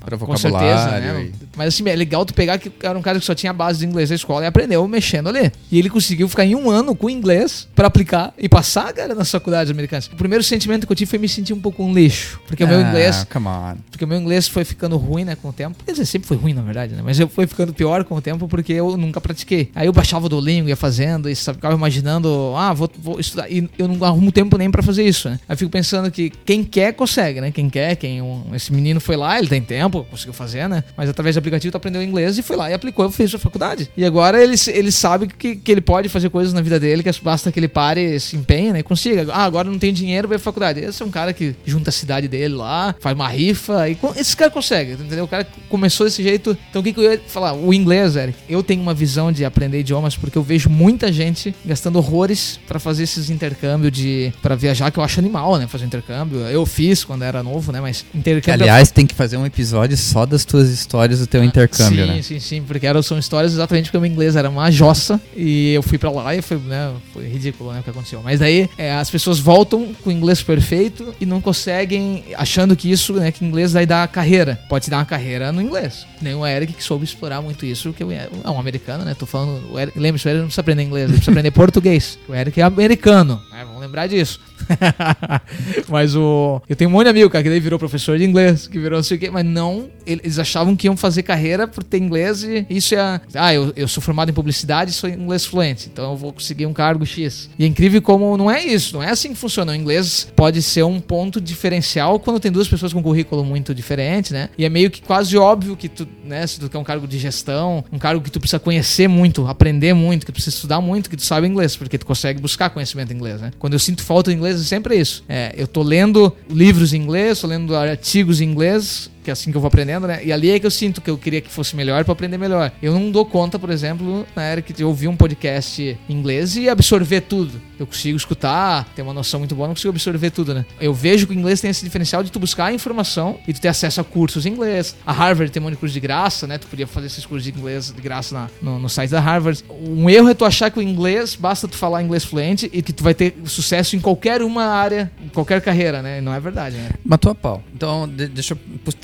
Pra 0.00 0.18
com 0.18 0.36
certeza, 0.36 1.00
né? 1.00 1.30
Mas 1.56 1.68
assim, 1.68 1.88
é 1.88 1.96
legal 1.96 2.24
tu 2.24 2.34
pegar 2.34 2.58
que 2.58 2.70
era 2.82 2.98
um 2.98 3.02
cara 3.02 3.18
que 3.18 3.24
só 3.24 3.34
tinha 3.34 3.52
base 3.52 3.80
de 3.80 3.86
inglês 3.86 4.10
na 4.10 4.16
escola 4.16 4.44
e 4.44 4.46
aprendeu 4.46 4.86
mexendo 4.88 5.28
ali. 5.28 5.52
E 5.70 5.78
ele 5.78 5.90
conseguiu 5.90 6.28
ficar 6.28 6.44
em 6.44 6.54
um 6.54 6.70
ano 6.70 6.94
com 6.94 7.10
inglês 7.10 7.68
para 7.74 7.86
aplicar 7.86 8.32
e 8.38 8.48
passar, 8.48 8.92
cara, 8.92 9.14
nas 9.14 9.30
faculdades 9.30 9.70
americanas. 9.70 10.06
O 10.06 10.16
primeiro 10.16 10.42
sentimento 10.42 10.86
que 10.86 10.92
eu 10.92 10.96
tive 10.96 11.10
foi 11.10 11.18
me 11.18 11.28
sentir 11.28 11.52
um 11.52 11.60
pouco 11.60 11.82
um 11.82 11.92
lixo. 11.92 12.40
Porque 12.46 12.62
ah, 12.62 12.66
o 12.66 12.68
meu 12.68 12.78
ah, 12.78 12.82
inglês. 12.82 13.26
Come 13.30 13.48
on. 13.48 13.76
Porque 13.90 14.04
o 14.04 14.08
meu 14.08 14.18
inglês 14.18 14.48
foi 14.48 14.64
ficando 14.64 14.96
ruim, 14.96 15.24
né, 15.24 15.36
com 15.36 15.48
o 15.48 15.52
tempo. 15.52 15.82
Quer 15.84 15.92
dizer, 15.92 16.06
sempre 16.06 16.28
foi 16.28 16.36
ruim, 16.36 16.54
na 16.54 16.62
verdade, 16.62 16.94
né? 16.94 17.02
Mas 17.04 17.18
eu 17.18 17.28
foi 17.28 17.46
ficando 17.46 17.72
pior 17.72 18.04
com 18.04 18.16
o 18.16 18.20
tempo 18.20 18.48
porque 18.48 18.72
eu 18.72 18.96
nunca 18.96 19.20
pratiquei. 19.20 19.70
Aí 19.74 19.86
eu 19.86 19.92
baixava 19.92 20.26
o 20.26 20.28
Duolingo, 20.28 20.68
ia 20.68 20.76
fazendo, 20.76 21.28
e 21.28 21.34
ficava 21.34 21.74
imaginando, 21.74 22.54
ah, 22.56 22.72
vou, 22.72 22.90
vou 22.98 23.20
estudar. 23.20 23.50
E 23.50 23.68
eu 23.78 23.88
não 23.88 24.04
arrumo 24.04 24.32
tempo 24.32 24.56
nem 24.56 24.70
para 24.70 24.82
fazer 24.82 25.04
isso, 25.04 25.28
né? 25.28 25.38
Aí 25.48 25.54
eu 25.54 25.58
fico 25.58 25.70
pensando 25.70 26.10
que 26.10 26.30
quem 26.30 26.64
quer 26.64 26.92
consegue, 26.92 27.40
né? 27.40 27.50
Quem 27.50 27.68
quer, 27.68 27.96
quem. 27.96 28.22
Um, 28.22 28.54
esse 28.54 28.72
menino 28.72 29.00
foi 29.00 29.16
lá, 29.20 29.38
ele 29.38 29.48
tem 29.48 29.62
tempo, 29.62 30.06
conseguiu 30.10 30.32
fazer, 30.32 30.68
né? 30.68 30.82
Mas 30.96 31.08
através 31.08 31.34
do 31.36 31.38
aplicativo 31.38 31.72
tu 31.72 31.76
aprendeu 31.76 32.02
inglês 32.02 32.38
e 32.38 32.42
foi 32.42 32.56
lá 32.56 32.70
e 32.70 32.74
aplicou 32.74 33.08
e 33.08 33.12
fez 33.12 33.34
a 33.34 33.38
faculdade. 33.38 33.90
E 33.96 34.04
agora 34.04 34.42
ele, 34.42 34.56
ele 34.68 34.90
sabe 34.90 35.28
que, 35.28 35.56
que 35.56 35.72
ele 35.72 35.80
pode 35.80 36.08
fazer 36.08 36.30
coisas 36.30 36.52
na 36.52 36.60
vida 36.60 36.80
dele, 36.80 37.02
que 37.02 37.10
basta 37.22 37.52
que 37.52 37.58
ele 37.58 37.68
pare, 37.68 38.18
se 38.18 38.36
empenhe, 38.36 38.72
né? 38.72 38.80
E 38.80 38.82
consiga. 38.82 39.26
Ah, 39.32 39.44
agora 39.44 39.68
não 39.68 39.78
tem 39.78 39.92
dinheiro, 39.92 40.28
vai 40.28 40.38
pra 40.38 40.44
faculdade. 40.44 40.80
Esse 40.80 41.02
é 41.02 41.06
um 41.06 41.10
cara 41.10 41.32
que 41.32 41.54
junta 41.64 41.90
a 41.90 41.92
cidade 41.92 42.28
dele 42.28 42.54
lá, 42.54 42.94
faz 43.00 43.14
uma 43.14 43.28
rifa. 43.28 43.88
E 43.88 43.96
esse 44.16 44.36
cara 44.36 44.50
consegue, 44.50 44.92
entendeu? 44.92 45.24
O 45.24 45.28
cara 45.28 45.46
começou 45.68 46.06
desse 46.06 46.22
jeito. 46.22 46.56
Então 46.70 46.80
o 46.80 46.84
que, 46.84 46.92
que 46.92 47.00
eu 47.00 47.12
ia 47.12 47.20
falar? 47.26 47.52
O 47.52 47.72
inglês, 47.72 48.16
Eric. 48.16 48.38
Eu 48.48 48.62
tenho 48.62 48.82
uma 48.82 48.94
visão 48.94 49.30
de 49.30 49.44
aprender 49.44 49.80
idiomas 49.80 50.16
porque 50.16 50.36
eu 50.38 50.42
vejo 50.42 50.68
muita 50.68 51.12
gente 51.12 51.54
gastando 51.64 51.96
horrores 51.96 52.58
para 52.66 52.78
fazer 52.78 53.04
esses 53.04 53.30
intercâmbios 53.30 53.92
de. 53.92 54.32
para 54.42 54.54
viajar, 54.54 54.90
que 54.90 54.98
eu 54.98 55.04
acho 55.04 55.20
animal, 55.20 55.56
né? 55.58 55.66
Fazer 55.66 55.84
intercâmbio. 55.84 56.40
Eu 56.40 56.64
fiz 56.66 57.04
quando 57.04 57.22
era 57.22 57.42
novo, 57.42 57.72
né? 57.72 57.80
Mas 57.80 58.04
intercâmbio. 58.14 58.62
Aliás, 58.62 58.90
tem 58.90 59.06
que 59.10 59.14
fazer 59.14 59.36
um 59.36 59.46
episódio 59.46 59.96
só 59.96 60.24
das 60.24 60.44
tuas 60.44 60.68
histórias 60.68 61.20
do 61.20 61.26
teu 61.26 61.42
ah, 61.42 61.44
intercâmbio, 61.44 62.04
sim, 62.04 62.12
né? 62.12 62.22
Sim, 62.22 62.40
sim, 62.40 62.62
porque 62.62 62.86
eram, 62.86 63.02
são 63.02 63.18
histórias 63.18 63.52
exatamente 63.52 63.86
porque 63.86 63.98
o 63.98 64.00
meu 64.00 64.10
inglês 64.10 64.36
era 64.36 64.48
uma 64.48 64.70
jossa 64.70 65.20
e 65.36 65.72
eu 65.74 65.82
fui 65.82 65.98
para 65.98 66.10
lá 66.10 66.34
e 66.34 66.42
foi, 66.42 66.58
né, 66.58 66.92
foi 67.12 67.26
ridículo 67.26 67.72
né, 67.72 67.80
o 67.80 67.82
que 67.82 67.90
aconteceu. 67.90 68.22
Mas 68.22 68.40
daí 68.40 68.68
é, 68.78 68.92
as 68.92 69.10
pessoas 69.10 69.38
voltam 69.38 69.92
com 70.02 70.10
o 70.10 70.12
inglês 70.12 70.42
perfeito 70.42 71.14
e 71.20 71.26
não 71.26 71.40
conseguem, 71.40 72.24
achando 72.36 72.76
que 72.76 72.90
isso, 72.90 73.14
né, 73.14 73.32
que 73.32 73.44
inglês 73.44 73.72
vai 73.72 73.84
dar 73.84 74.06
carreira. 74.08 74.58
Pode 74.68 74.84
te 74.84 74.90
dar 74.90 74.98
uma 74.98 75.04
carreira 75.04 75.50
no 75.50 75.60
inglês. 75.60 76.06
Nem 76.22 76.34
o 76.34 76.46
Eric 76.46 76.74
que 76.74 76.84
soube 76.84 77.04
explorar 77.04 77.40
muito 77.40 77.66
isso, 77.66 77.92
que 77.92 78.02
é 78.02 78.50
um 78.50 78.58
americano, 78.58 79.04
né? 79.04 79.14
Tô 79.14 79.26
falando, 79.26 79.62
lembre-se, 79.96 80.26
o 80.26 80.28
Eric 80.28 80.40
não 80.40 80.46
precisa 80.46 80.60
aprender 80.60 80.82
inglês, 80.82 81.04
ele 81.04 81.14
precisa 81.14 81.30
aprender 81.30 81.50
português. 81.52 82.18
O 82.28 82.34
Eric 82.34 82.60
é 82.60 82.62
americano, 82.62 83.40
né? 83.50 83.64
Vamos 83.64 83.80
vamos 83.80 83.86
lembrar 83.86 84.06
disso. 84.06 84.40
mas 85.88 86.14
o. 86.14 86.60
Eu 86.68 86.76
tenho 86.76 86.90
um 86.90 86.92
monte 86.92 87.04
de 87.04 87.10
amigo, 87.10 87.30
cara, 87.30 87.42
que 87.42 87.48
daí 87.48 87.60
virou 87.60 87.78
professor 87.78 88.18
de 88.18 88.24
inglês, 88.24 88.66
que 88.66 88.78
virou 88.78 88.99
não 89.00 89.04
sei 89.04 89.16
o 89.16 89.20
quê, 89.20 89.30
mas 89.30 89.44
não. 89.44 89.90
Eles 90.06 90.38
achavam 90.38 90.76
que 90.76 90.86
iam 90.86 90.96
fazer 90.96 91.22
carreira 91.22 91.66
por 91.66 91.82
ter 91.84 91.98
inglês 91.98 92.42
e 92.42 92.66
isso 92.68 92.94
é. 92.94 93.20
Ah, 93.34 93.54
eu, 93.54 93.72
eu 93.76 93.88
sou 93.88 94.02
formado 94.02 94.30
em 94.30 94.34
publicidade 94.34 94.90
e 94.90 94.94
sou 94.94 95.08
inglês 95.08 95.44
fluente, 95.44 95.88
então 95.92 96.12
eu 96.12 96.16
vou 96.16 96.32
conseguir 96.32 96.66
um 96.66 96.72
cargo 96.72 97.04
X. 97.04 97.48
E 97.58 97.64
é 97.64 97.66
incrível 97.66 98.00
como 98.02 98.36
não 98.36 98.50
é 98.50 98.64
isso, 98.64 98.94
não 98.94 99.02
é 99.02 99.10
assim 99.10 99.30
que 99.30 99.36
funciona. 99.36 99.72
O 99.72 99.74
inglês 99.74 100.28
pode 100.34 100.62
ser 100.62 100.82
um 100.84 101.00
ponto 101.00 101.40
diferencial 101.40 102.18
quando 102.18 102.40
tem 102.40 102.50
duas 102.50 102.68
pessoas 102.68 102.92
com 102.92 103.02
currículo 103.02 103.44
muito 103.44 103.74
diferente, 103.74 104.32
né? 104.32 104.48
E 104.56 104.64
é 104.64 104.68
meio 104.68 104.90
que 104.90 105.02
quase 105.02 105.36
óbvio 105.36 105.76
que 105.76 105.88
tu, 105.88 106.06
né, 106.24 106.46
se 106.46 106.60
tu 106.60 106.68
quer 106.68 106.78
um 106.78 106.84
cargo 106.84 107.06
de 107.06 107.18
gestão, 107.18 107.84
um 107.92 107.98
cargo 107.98 108.22
que 108.22 108.30
tu 108.30 108.40
precisa 108.40 108.58
conhecer 108.58 109.08
muito, 109.08 109.46
aprender 109.46 109.94
muito, 109.94 110.26
que 110.26 110.32
tu 110.32 110.34
precisa 110.34 110.54
estudar 110.54 110.80
muito, 110.80 111.08
que 111.08 111.16
tu 111.16 111.22
sabe 111.22 111.46
inglês, 111.46 111.76
porque 111.76 111.98
tu 111.98 112.06
consegue 112.06 112.40
buscar 112.40 112.70
conhecimento 112.70 113.12
em 113.12 113.16
inglês, 113.16 113.40
né? 113.40 113.50
Quando 113.58 113.72
eu 113.74 113.78
sinto 113.78 114.02
falta 114.02 114.30
de 114.30 114.36
inglês, 114.36 114.60
é 114.60 114.64
sempre 114.64 114.98
isso. 114.98 115.24
É, 115.28 115.54
eu 115.56 115.66
tô 115.66 115.82
lendo 115.82 116.34
livros 116.48 116.92
em 116.92 117.00
inglês, 117.00 117.40
tô 117.40 117.46
lendo 117.46 117.74
artigos 117.74 118.40
em 118.40 118.44
inglês, 118.44 118.89
is 118.90 119.19
que 119.22 119.30
é 119.30 119.32
assim 119.32 119.50
que 119.50 119.56
eu 119.56 119.60
vou 119.60 119.68
aprendendo, 119.68 120.06
né? 120.06 120.20
E 120.24 120.32
ali 120.32 120.50
é 120.50 120.58
que 120.58 120.66
eu 120.66 120.70
sinto 120.70 121.00
que 121.00 121.10
eu 121.10 121.18
queria 121.18 121.40
que 121.40 121.50
fosse 121.50 121.74
melhor 121.76 122.04
para 122.04 122.12
aprender 122.12 122.38
melhor. 122.38 122.72
Eu 122.82 122.92
não 122.92 123.10
dou 123.10 123.24
conta, 123.24 123.58
por 123.58 123.70
exemplo, 123.70 124.26
na 124.34 124.42
era 124.42 124.62
que 124.62 124.82
eu 124.82 124.88
ouvi 124.88 125.06
um 125.08 125.16
podcast 125.16 125.98
em 126.08 126.12
inglês 126.14 126.56
e 126.56 126.68
absorver 126.68 127.20
tudo. 127.22 127.60
Eu 127.78 127.86
consigo 127.86 128.16
escutar, 128.16 128.84
ter 128.94 129.02
uma 129.02 129.12
noção 129.14 129.40
muito 129.40 129.54
boa, 129.54 129.66
não 129.68 129.74
consigo 129.74 129.90
absorver 129.90 130.30
tudo, 130.30 130.54
né? 130.54 130.64
Eu 130.80 130.92
vejo 130.92 131.26
que 131.26 131.32
o 131.34 131.38
inglês 131.38 131.60
tem 131.60 131.70
esse 131.70 131.84
diferencial 131.84 132.22
de 132.22 132.30
tu 132.30 132.38
buscar 132.38 132.66
a 132.66 132.72
informação 132.72 133.38
e 133.48 133.52
tu 133.52 133.60
ter 133.60 133.68
acesso 133.68 134.00
a 134.00 134.04
cursos 134.04 134.44
em 134.46 134.50
inglês. 134.50 134.94
A 135.06 135.12
Harvard 135.12 135.50
tem 135.50 135.60
um 135.60 135.64
monte 135.64 135.74
de 135.74 135.78
curso 135.80 135.92
de 135.94 136.00
graça, 136.00 136.46
né? 136.46 136.58
Tu 136.58 136.66
podia 136.66 136.86
fazer 136.86 137.06
esses 137.06 137.24
cursos 137.24 137.44
de 137.44 137.58
inglês 137.58 137.90
de 137.92 138.00
graça 138.02 138.34
na, 138.34 138.48
no, 138.60 138.78
no 138.78 138.88
site 138.88 139.10
da 139.10 139.20
Harvard. 139.20 139.64
Um 139.70 140.08
erro 140.10 140.28
é 140.28 140.34
tu 140.34 140.44
achar 140.44 140.70
que 140.70 140.78
o 140.78 140.82
inglês, 140.82 141.34
basta 141.34 141.66
tu 141.66 141.76
falar 141.76 142.02
inglês 142.02 142.24
fluente 142.24 142.68
e 142.72 142.82
que 142.82 142.92
tu 142.92 143.02
vai 143.02 143.14
ter 143.14 143.34
sucesso 143.46 143.96
em 143.96 144.00
qualquer 144.00 144.42
uma 144.42 144.64
área, 144.64 145.10
em 145.24 145.28
qualquer 145.28 145.60
carreira, 145.60 146.02
né? 146.02 146.18
E 146.18 146.20
não 146.20 146.34
é 146.34 146.40
verdade, 146.40 146.76
né? 146.76 146.90
Matou 147.04 147.32
a 147.32 147.34
pau. 147.34 147.62
Então, 147.74 148.06
de- 148.08 148.28
deixa 148.28 148.54
eu 148.54 148.58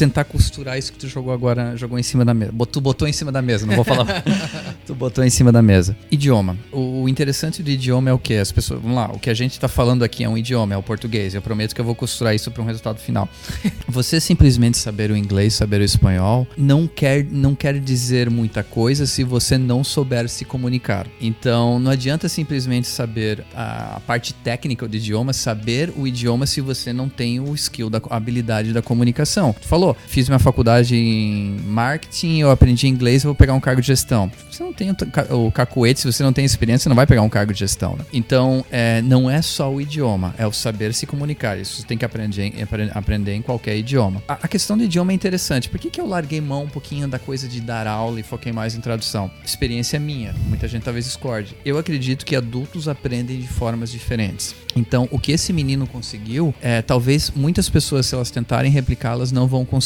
tentar 0.06 0.24
costurar 0.24 0.78
isso 0.78 0.92
que 0.92 0.98
tu 0.98 1.08
jogou 1.08 1.32
agora, 1.32 1.76
jogou 1.76 1.98
em 1.98 2.02
cima 2.02 2.24
da 2.24 2.32
mesa. 2.32 2.52
Tu 2.70 2.80
botou 2.80 3.08
em 3.08 3.12
cima 3.12 3.32
da 3.32 3.42
mesa, 3.42 3.66
não 3.66 3.74
vou 3.74 3.84
falar. 3.84 4.06
tu 4.86 4.94
botou 4.94 5.24
em 5.24 5.30
cima 5.30 5.50
da 5.50 5.60
mesa. 5.60 5.96
Idioma. 6.10 6.56
O 6.72 7.08
interessante 7.08 7.62
do 7.62 7.70
idioma 7.70 8.10
é 8.10 8.12
o 8.12 8.18
que? 8.18 8.34
As 8.34 8.52
pessoas. 8.52 8.80
Vamos 8.80 8.96
lá, 8.96 9.10
o 9.12 9.18
que 9.18 9.28
a 9.28 9.34
gente 9.34 9.58
tá 9.58 9.68
falando 9.68 10.04
aqui 10.04 10.24
é 10.24 10.28
um 10.28 10.38
idioma, 10.38 10.74
é 10.74 10.76
o 10.76 10.82
português. 10.82 11.34
Eu 11.34 11.42
prometo 11.42 11.74
que 11.74 11.80
eu 11.80 11.84
vou 11.84 11.94
costurar 11.94 12.34
isso 12.34 12.50
para 12.50 12.62
um 12.62 12.66
resultado 12.66 12.98
final. 12.98 13.28
Você 13.88 14.20
simplesmente 14.20 14.78
saber 14.78 15.10
o 15.10 15.16
inglês, 15.16 15.54
saber 15.54 15.80
o 15.80 15.84
espanhol, 15.84 16.46
não 16.56 16.86
quer, 16.86 17.24
não 17.24 17.54
quer 17.54 17.78
dizer 17.80 18.30
muita 18.30 18.62
coisa 18.62 19.06
se 19.06 19.24
você 19.24 19.58
não 19.58 19.82
souber 19.82 20.28
se 20.28 20.44
comunicar. 20.44 21.06
Então, 21.20 21.78
não 21.78 21.90
adianta 21.90 22.28
simplesmente 22.28 22.86
saber 22.86 23.44
a, 23.54 23.96
a 23.96 24.00
parte 24.00 24.34
técnica 24.34 24.86
do 24.86 24.96
idioma, 24.96 25.32
saber 25.32 25.92
o 25.96 26.06
idioma 26.06 26.46
se 26.46 26.60
você 26.60 26.92
não 26.92 27.08
tem 27.08 27.40
o 27.40 27.54
skill, 27.54 27.90
da, 27.90 28.00
a 28.10 28.16
habilidade 28.16 28.72
da 28.72 28.82
comunicação. 28.82 29.54
Tu 29.60 29.66
falou, 29.66 29.95
fiz 30.06 30.28
minha 30.28 30.38
faculdade 30.38 30.94
em 30.96 31.56
marketing, 31.66 32.38
eu 32.38 32.50
aprendi 32.50 32.86
inglês, 32.88 33.22
eu 33.24 33.28
vou 33.28 33.34
pegar 33.34 33.54
um 33.54 33.60
cargo 33.60 33.80
de 33.80 33.86
gestão. 33.86 34.30
Você 34.50 34.62
não 34.62 34.72
tem 34.72 34.90
o, 34.90 34.94
ca- 34.94 35.26
o 35.34 35.50
cacuete, 35.52 36.00
se 36.00 36.06
você 36.12 36.22
não 36.22 36.32
tem 36.32 36.44
experiência, 36.44 36.84
você 36.84 36.88
não 36.88 36.96
vai 36.96 37.06
pegar 37.06 37.22
um 37.22 37.28
cargo 37.28 37.52
de 37.52 37.58
gestão. 37.58 37.96
né? 37.96 38.04
Então, 38.12 38.64
é, 38.70 39.02
não 39.02 39.30
é 39.30 39.42
só 39.42 39.72
o 39.72 39.80
idioma, 39.80 40.34
é 40.38 40.46
o 40.46 40.52
saber 40.52 40.94
se 40.94 41.06
comunicar. 41.06 41.58
Isso 41.58 41.80
você 41.80 41.86
tem 41.86 41.96
que 41.98 42.04
aprender, 42.04 42.52
aprender 42.94 43.34
em 43.34 43.42
qualquer 43.42 43.76
idioma. 43.76 44.22
A, 44.28 44.34
a 44.42 44.48
questão 44.48 44.76
do 44.76 44.84
idioma 44.84 45.12
é 45.12 45.14
interessante. 45.14 45.68
Por 45.68 45.78
que, 45.78 45.90
que 45.90 46.00
eu 46.00 46.06
larguei 46.06 46.40
mão 46.40 46.64
um 46.64 46.68
pouquinho 46.68 47.06
da 47.08 47.18
coisa 47.18 47.46
de 47.48 47.60
dar 47.60 47.86
aula 47.86 48.20
e 48.20 48.22
foquei 48.22 48.52
mais 48.52 48.74
em 48.74 48.80
tradução? 48.80 49.30
Experiência 49.44 49.98
minha. 50.00 50.34
Muita 50.48 50.66
gente 50.68 50.82
talvez 50.82 51.04
discorde. 51.04 51.54
Eu 51.64 51.78
acredito 51.78 52.24
que 52.24 52.34
adultos 52.36 52.88
aprendem 52.88 53.38
de 53.40 53.46
formas 53.48 53.90
diferentes. 53.90 54.54
Então, 54.74 55.08
o 55.10 55.18
que 55.18 55.32
esse 55.32 55.52
menino 55.52 55.86
conseguiu, 55.86 56.54
é, 56.60 56.82
talvez 56.82 57.32
muitas 57.34 57.68
pessoas, 57.68 58.06
se 58.06 58.14
elas 58.14 58.30
tentarem 58.30 58.70
replicá-las, 58.70 59.32
não 59.32 59.46
vão 59.46 59.64
conseguir. 59.64 59.85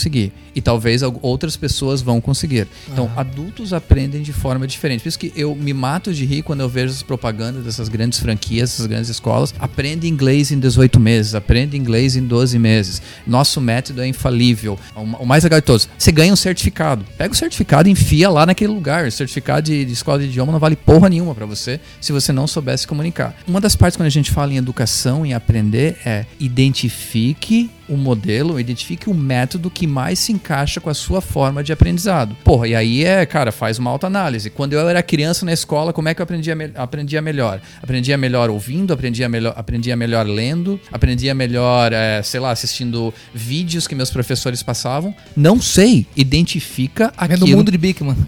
E 0.54 0.60
talvez 0.60 1.02
al- 1.02 1.18
outras 1.22 1.56
pessoas 1.56 2.00
vão 2.02 2.20
conseguir. 2.20 2.66
Então, 2.90 3.10
adultos 3.16 3.72
aprendem 3.72 4.22
de 4.22 4.32
forma 4.32 4.66
diferente. 4.66 5.02
Por 5.02 5.08
isso 5.08 5.18
que 5.18 5.32
eu 5.36 5.54
me 5.54 5.72
mato 5.72 6.12
de 6.12 6.24
rir 6.24 6.42
quando 6.42 6.60
eu 6.60 6.68
vejo 6.68 6.92
as 6.92 7.02
propagandas 7.02 7.64
dessas 7.64 7.88
grandes 7.88 8.18
franquias, 8.18 8.72
essas 8.74 8.86
grandes 8.86 9.08
escolas. 9.10 9.54
Aprende 9.58 10.08
inglês 10.08 10.50
em 10.50 10.58
18 10.58 10.98
meses, 10.98 11.34
aprende 11.34 11.76
inglês 11.76 12.16
em 12.16 12.22
12 12.26 12.58
meses. 12.58 13.00
Nosso 13.26 13.60
método 13.60 14.00
é 14.02 14.06
infalível. 14.08 14.78
O 14.96 15.20
o 15.20 15.26
mais 15.26 15.44
legal 15.44 15.60
de 15.60 15.66
todos, 15.66 15.88
você 15.98 16.10
ganha 16.10 16.32
um 16.32 16.36
certificado. 16.36 17.04
Pega 17.18 17.32
o 17.32 17.36
certificado 17.36 17.88
e 17.88 17.92
enfia 17.92 18.28
lá 18.30 18.46
naquele 18.46 18.72
lugar. 18.72 19.06
O 19.06 19.10
certificado 19.12 19.62
de, 19.66 19.84
de 19.84 19.92
escola 19.92 20.18
de 20.18 20.24
idioma 20.26 20.50
não 20.52 20.58
vale 20.58 20.76
porra 20.76 21.08
nenhuma 21.08 21.34
para 21.34 21.44
você 21.46 21.78
se 22.00 22.10
você 22.12 22.32
não 22.32 22.46
soubesse 22.46 22.86
comunicar. 22.86 23.36
Uma 23.46 23.60
das 23.60 23.76
partes 23.76 23.96
quando 23.96 24.06
a 24.06 24.10
gente 24.10 24.30
fala 24.30 24.52
em 24.52 24.56
educação, 24.56 25.24
em 25.26 25.34
aprender, 25.34 25.96
é 26.04 26.24
identifique 26.38 27.70
o 27.90 27.96
modelo, 27.96 28.58
identifique 28.60 29.10
o 29.10 29.14
método 29.14 29.68
que 29.70 29.86
mais 29.86 30.18
se 30.18 30.32
encaixa 30.32 30.80
com 30.80 30.88
a 30.88 30.94
sua 30.94 31.20
forma 31.20 31.62
de 31.62 31.72
aprendizado. 31.72 32.36
Porra, 32.44 32.68
e 32.68 32.74
aí 32.74 33.04
é, 33.04 33.26
cara, 33.26 33.50
faz 33.52 33.78
uma 33.78 33.90
autoanálise. 33.90 34.48
Quando 34.50 34.72
eu 34.72 34.88
era 34.88 35.02
criança 35.02 35.44
na 35.44 35.52
escola, 35.52 35.92
como 35.92 36.08
é 36.08 36.14
que 36.14 36.20
eu 36.20 36.24
aprendia, 36.24 36.54
me- 36.54 36.70
aprendia 36.74 37.20
melhor? 37.20 37.60
Aprendia 37.82 38.16
melhor 38.16 38.48
ouvindo, 38.50 38.92
aprendia 38.92 39.28
melhor, 39.28 39.52
aprendia 39.56 39.96
melhor 39.96 40.26
lendo, 40.26 40.78
aprendia 40.92 41.34
melhor, 41.34 41.92
é, 41.92 42.22
sei 42.22 42.40
lá, 42.40 42.50
assistindo 42.50 43.12
vídeos 43.34 43.86
que 43.88 43.94
meus 43.94 44.10
professores 44.10 44.62
passavam. 44.62 45.14
Não 45.36 45.60
sei. 45.60 46.06
Identifica 46.16 47.12
Vendo 47.20 47.32
aquilo. 47.42 47.46
o 47.54 47.56
mundo 47.58 47.70
de 47.70 47.78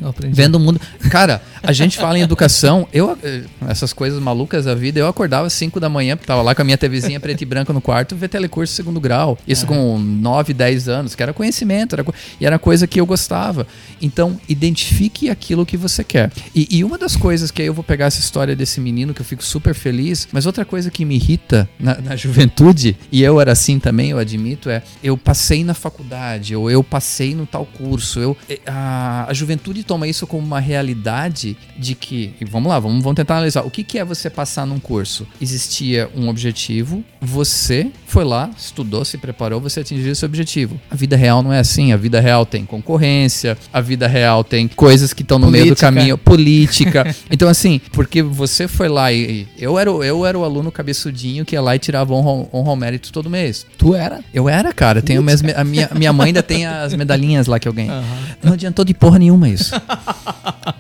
aprendi. 0.05 0.35
Vendo 0.35 0.57
o 0.57 0.61
mundo. 0.61 0.81
Cara, 1.11 1.41
a 1.63 1.73
gente 1.73 1.97
fala 1.97 2.19
em 2.19 2.23
educação. 2.23 2.87
Eu, 2.93 3.17
eh, 3.23 3.43
essas 3.69 3.93
coisas 3.93 4.21
malucas 4.21 4.65
da 4.65 4.75
vida, 4.75 4.99
eu 4.99 5.07
acordava 5.07 5.47
às 5.47 5.53
5 5.53 5.79
da 5.79 5.89
manhã, 5.89 6.17
tava 6.17 6.43
lá 6.43 6.55
com 6.55 6.63
a 6.63 6.65
minha 6.65 6.77
TVzinha 6.77 7.21
preta 7.21 7.43
e 7.43 7.47
branca 7.47 7.73
no 7.73 7.81
quarto, 7.81 8.17
ver 8.17 8.29
telecurso 8.29 8.75
segundo 8.75 9.01
grau. 9.01 9.39
Isso 9.53 9.67
com 9.67 9.99
9, 9.99 10.53
10 10.53 10.89
anos, 10.89 11.15
que 11.15 11.23
era 11.23 11.33
conhecimento, 11.33 11.95
era, 11.95 12.05
e 12.41 12.47
era 12.47 12.59
coisa 12.59 12.87
que 12.87 13.01
eu 13.01 13.07
gostava. 13.07 13.67
Então, 14.01 14.41
identifique 14.49 15.31
aquilo 15.31 15.65
que 15.65 15.77
você 15.77 16.03
quer. 16.03 16.31
E, 16.55 16.67
e 16.71 16.85
uma 16.85 16.99
das 16.99 17.17
coisas 17.17 17.51
que 17.51 17.63
aí 17.63 17.69
eu 17.69 17.75
vou 17.75 17.85
pegar 17.85 18.07
essa 18.07 18.21
história 18.21 18.57
desse 18.57 18.81
menino, 18.81 19.15
que 19.15 19.21
eu 19.21 19.25
fico 19.25 19.45
super 19.45 19.75
feliz, 19.75 20.29
mas 20.33 20.47
outra 20.47 20.65
coisa 20.65 20.91
que 20.91 21.05
me 21.05 21.15
irrita 21.15 21.69
na, 21.79 22.01
na 22.01 22.17
juventude, 22.17 22.97
e 23.11 23.23
eu 23.23 23.41
era 23.41 23.53
assim 23.53 23.79
também, 23.79 24.11
eu 24.11 24.19
admito, 24.19 24.71
é 24.71 24.83
eu 25.03 25.17
passei 25.17 25.65
na 25.65 25.75
faculdade, 25.75 26.55
ou 26.57 26.71
eu 26.71 26.83
passei 26.83 27.35
no 27.35 27.47
tal 27.47 27.67
curso. 27.67 28.21
Eu, 28.21 28.37
eh, 28.49 28.61
a, 28.67 29.27
a 29.29 29.35
juventude 29.35 29.85
toma 29.85 30.07
isso 30.07 30.27
como 30.27 30.47
uma 30.47 30.61
realidade 30.61 31.57
de 31.77 31.95
que, 31.95 32.35
e 32.41 32.45
vamos 32.45 32.69
lá, 32.69 32.79
vamos, 32.79 33.03
vamos 33.03 33.17
tentar 33.17 33.37
analisar. 33.37 33.63
O 33.63 33.71
que, 33.71 33.85
que 33.85 33.99
é 33.99 34.05
você 34.05 34.31
passar 34.31 34.67
num 34.67 34.81
curso? 34.81 35.27
Existia 35.41 36.11
um 36.15 36.29
objetivo, 36.29 37.05
você 37.21 37.91
foi 38.07 38.25
lá, 38.25 38.51
estudou, 38.57 39.05
se 39.05 39.19
preparou, 39.19 39.42
você 39.51 39.81
atingiu 39.81 40.13
esse 40.13 40.25
objetivo. 40.25 40.81
A 40.91 40.95
vida 40.97 41.17
real 41.17 41.43
não 41.43 41.53
é 41.53 41.59
assim. 41.59 41.93
A 41.93 41.97
vida 41.97 42.21
real 42.21 42.45
tem 42.47 42.65
concorrência, 42.65 43.57
a 43.73 43.81
vida 43.81 44.07
real 44.07 44.43
tem 44.45 44.69
coisas 44.69 45.13
que 45.13 45.23
estão 45.23 45.39
no 45.39 45.51
meio 45.51 45.65
do 45.65 45.69
Política. 45.69 45.87
caminho, 45.87 46.19
política. 46.19 47.17
então, 47.31 47.49
assim, 47.49 47.81
porque 47.93 48.23
você 48.23 48.67
foi 48.69 48.89
lá 48.89 49.13
e. 49.13 49.47
eu, 49.59 49.79
era, 49.79 49.91
o- 49.93 50.03
eu 50.05 50.25
era 50.27 50.39
o 50.39 50.45
aluno 50.45 50.71
cabeçudinho 50.71 51.45
que 51.45 51.55
ia 51.57 51.61
lá 51.61 51.75
e 51.77 51.79
tirava 51.79 52.13
honra, 52.15 52.49
honra 52.53 52.71
ao 52.71 52.77
mérito 52.77 53.13
todo 53.13 53.29
mês. 53.31 53.67
Tu 53.79 53.95
era? 53.95 54.21
Eu 54.33 54.49
era, 54.49 54.73
cara. 54.73 55.01
Tenho 55.03 55.23
minhas 55.23 55.43
me- 55.43 55.53
a 55.55 55.65
minha, 55.65 55.89
minha 55.95 56.13
mãe 56.13 56.29
ainda 56.29 56.43
tem 56.43 56.67
as 56.67 56.95
medalhinhas 56.95 57.47
lá 57.47 57.59
que 57.59 57.69
eu 57.69 57.73
ganhei. 57.73 57.91
Não 58.43 58.53
adiantou 58.55 58.85
de 58.85 58.95
porra 58.95 59.19
nenhuma 59.19 59.49
isso. 59.49 59.73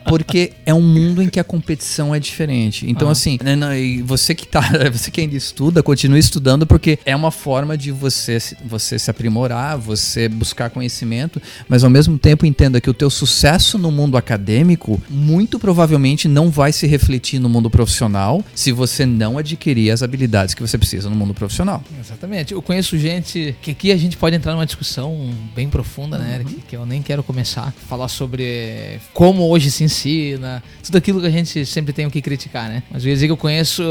Porque 0.04 0.52
é 0.66 0.74
um 0.74 0.80
mundo 0.82 1.22
em 1.22 1.28
que 1.28 1.40
a 1.40 1.44
competição 1.44 2.14
é 2.14 2.20
diferente. 2.20 2.88
Então, 2.88 3.08
assim, 3.08 3.38
né, 3.42 3.56
não, 3.56 3.68
você 4.04 4.34
que 4.34 4.46
tá, 4.46 4.60
você 4.92 5.10
que 5.10 5.20
ainda 5.20 5.36
estuda, 5.36 5.82
continue 5.82 6.18
estudando, 6.18 6.66
porque 6.66 6.98
é 7.04 7.14
uma 7.16 7.30
forma 7.30 7.76
de 7.78 7.90
você, 7.90 8.38
você 8.64 8.98
se 8.98 9.10
aprimorar, 9.10 9.78
você 9.78 10.28
buscar 10.28 10.70
conhecimento, 10.70 11.40
mas 11.68 11.84
ao 11.84 11.90
mesmo 11.90 12.18
tempo 12.18 12.46
entenda 12.46 12.80
que 12.80 12.90
o 12.90 12.94
teu 12.94 13.10
sucesso 13.10 13.78
no 13.78 13.90
mundo 13.90 14.16
acadêmico 14.16 15.00
muito 15.08 15.58
provavelmente 15.58 16.28
não 16.28 16.50
vai 16.50 16.72
se 16.72 16.86
refletir 16.86 17.38
no 17.38 17.48
mundo 17.48 17.70
profissional 17.70 18.44
se 18.54 18.72
você 18.72 19.06
não 19.06 19.38
adquirir 19.38 19.90
as 19.90 20.02
habilidades 20.02 20.54
que 20.54 20.62
você 20.62 20.78
precisa 20.78 21.08
no 21.08 21.16
mundo 21.16 21.34
profissional. 21.34 21.82
Exatamente. 21.98 22.52
Eu 22.52 22.62
conheço 22.62 22.96
gente 22.98 23.54
que 23.62 23.70
aqui 23.70 23.92
a 23.92 23.96
gente 23.96 24.16
pode 24.16 24.36
entrar 24.36 24.52
numa 24.52 24.66
discussão 24.66 25.30
bem 25.54 25.68
profunda, 25.68 26.18
né, 26.18 26.36
Eric? 26.36 26.62
Que 26.68 26.76
eu 26.76 26.86
nem 26.86 27.02
quero 27.02 27.22
começar. 27.22 27.72
Falar 27.88 28.08
sobre 28.08 29.00
como 29.12 29.48
hoje 29.48 29.70
se 29.70 29.84
ensina, 29.84 30.62
tudo 30.82 30.98
aquilo 30.98 31.20
que 31.20 31.26
a 31.26 31.30
gente 31.30 31.64
sempre 31.66 31.92
tem 31.92 32.06
o 32.06 32.10
que 32.10 32.20
criticar, 32.20 32.68
né? 32.68 32.82
Mas 32.90 33.04
eu 33.04 33.08
ia 33.08 33.14
dizer 33.14 33.26
que 33.26 33.32
eu 33.32 33.36
conheço 33.36 33.82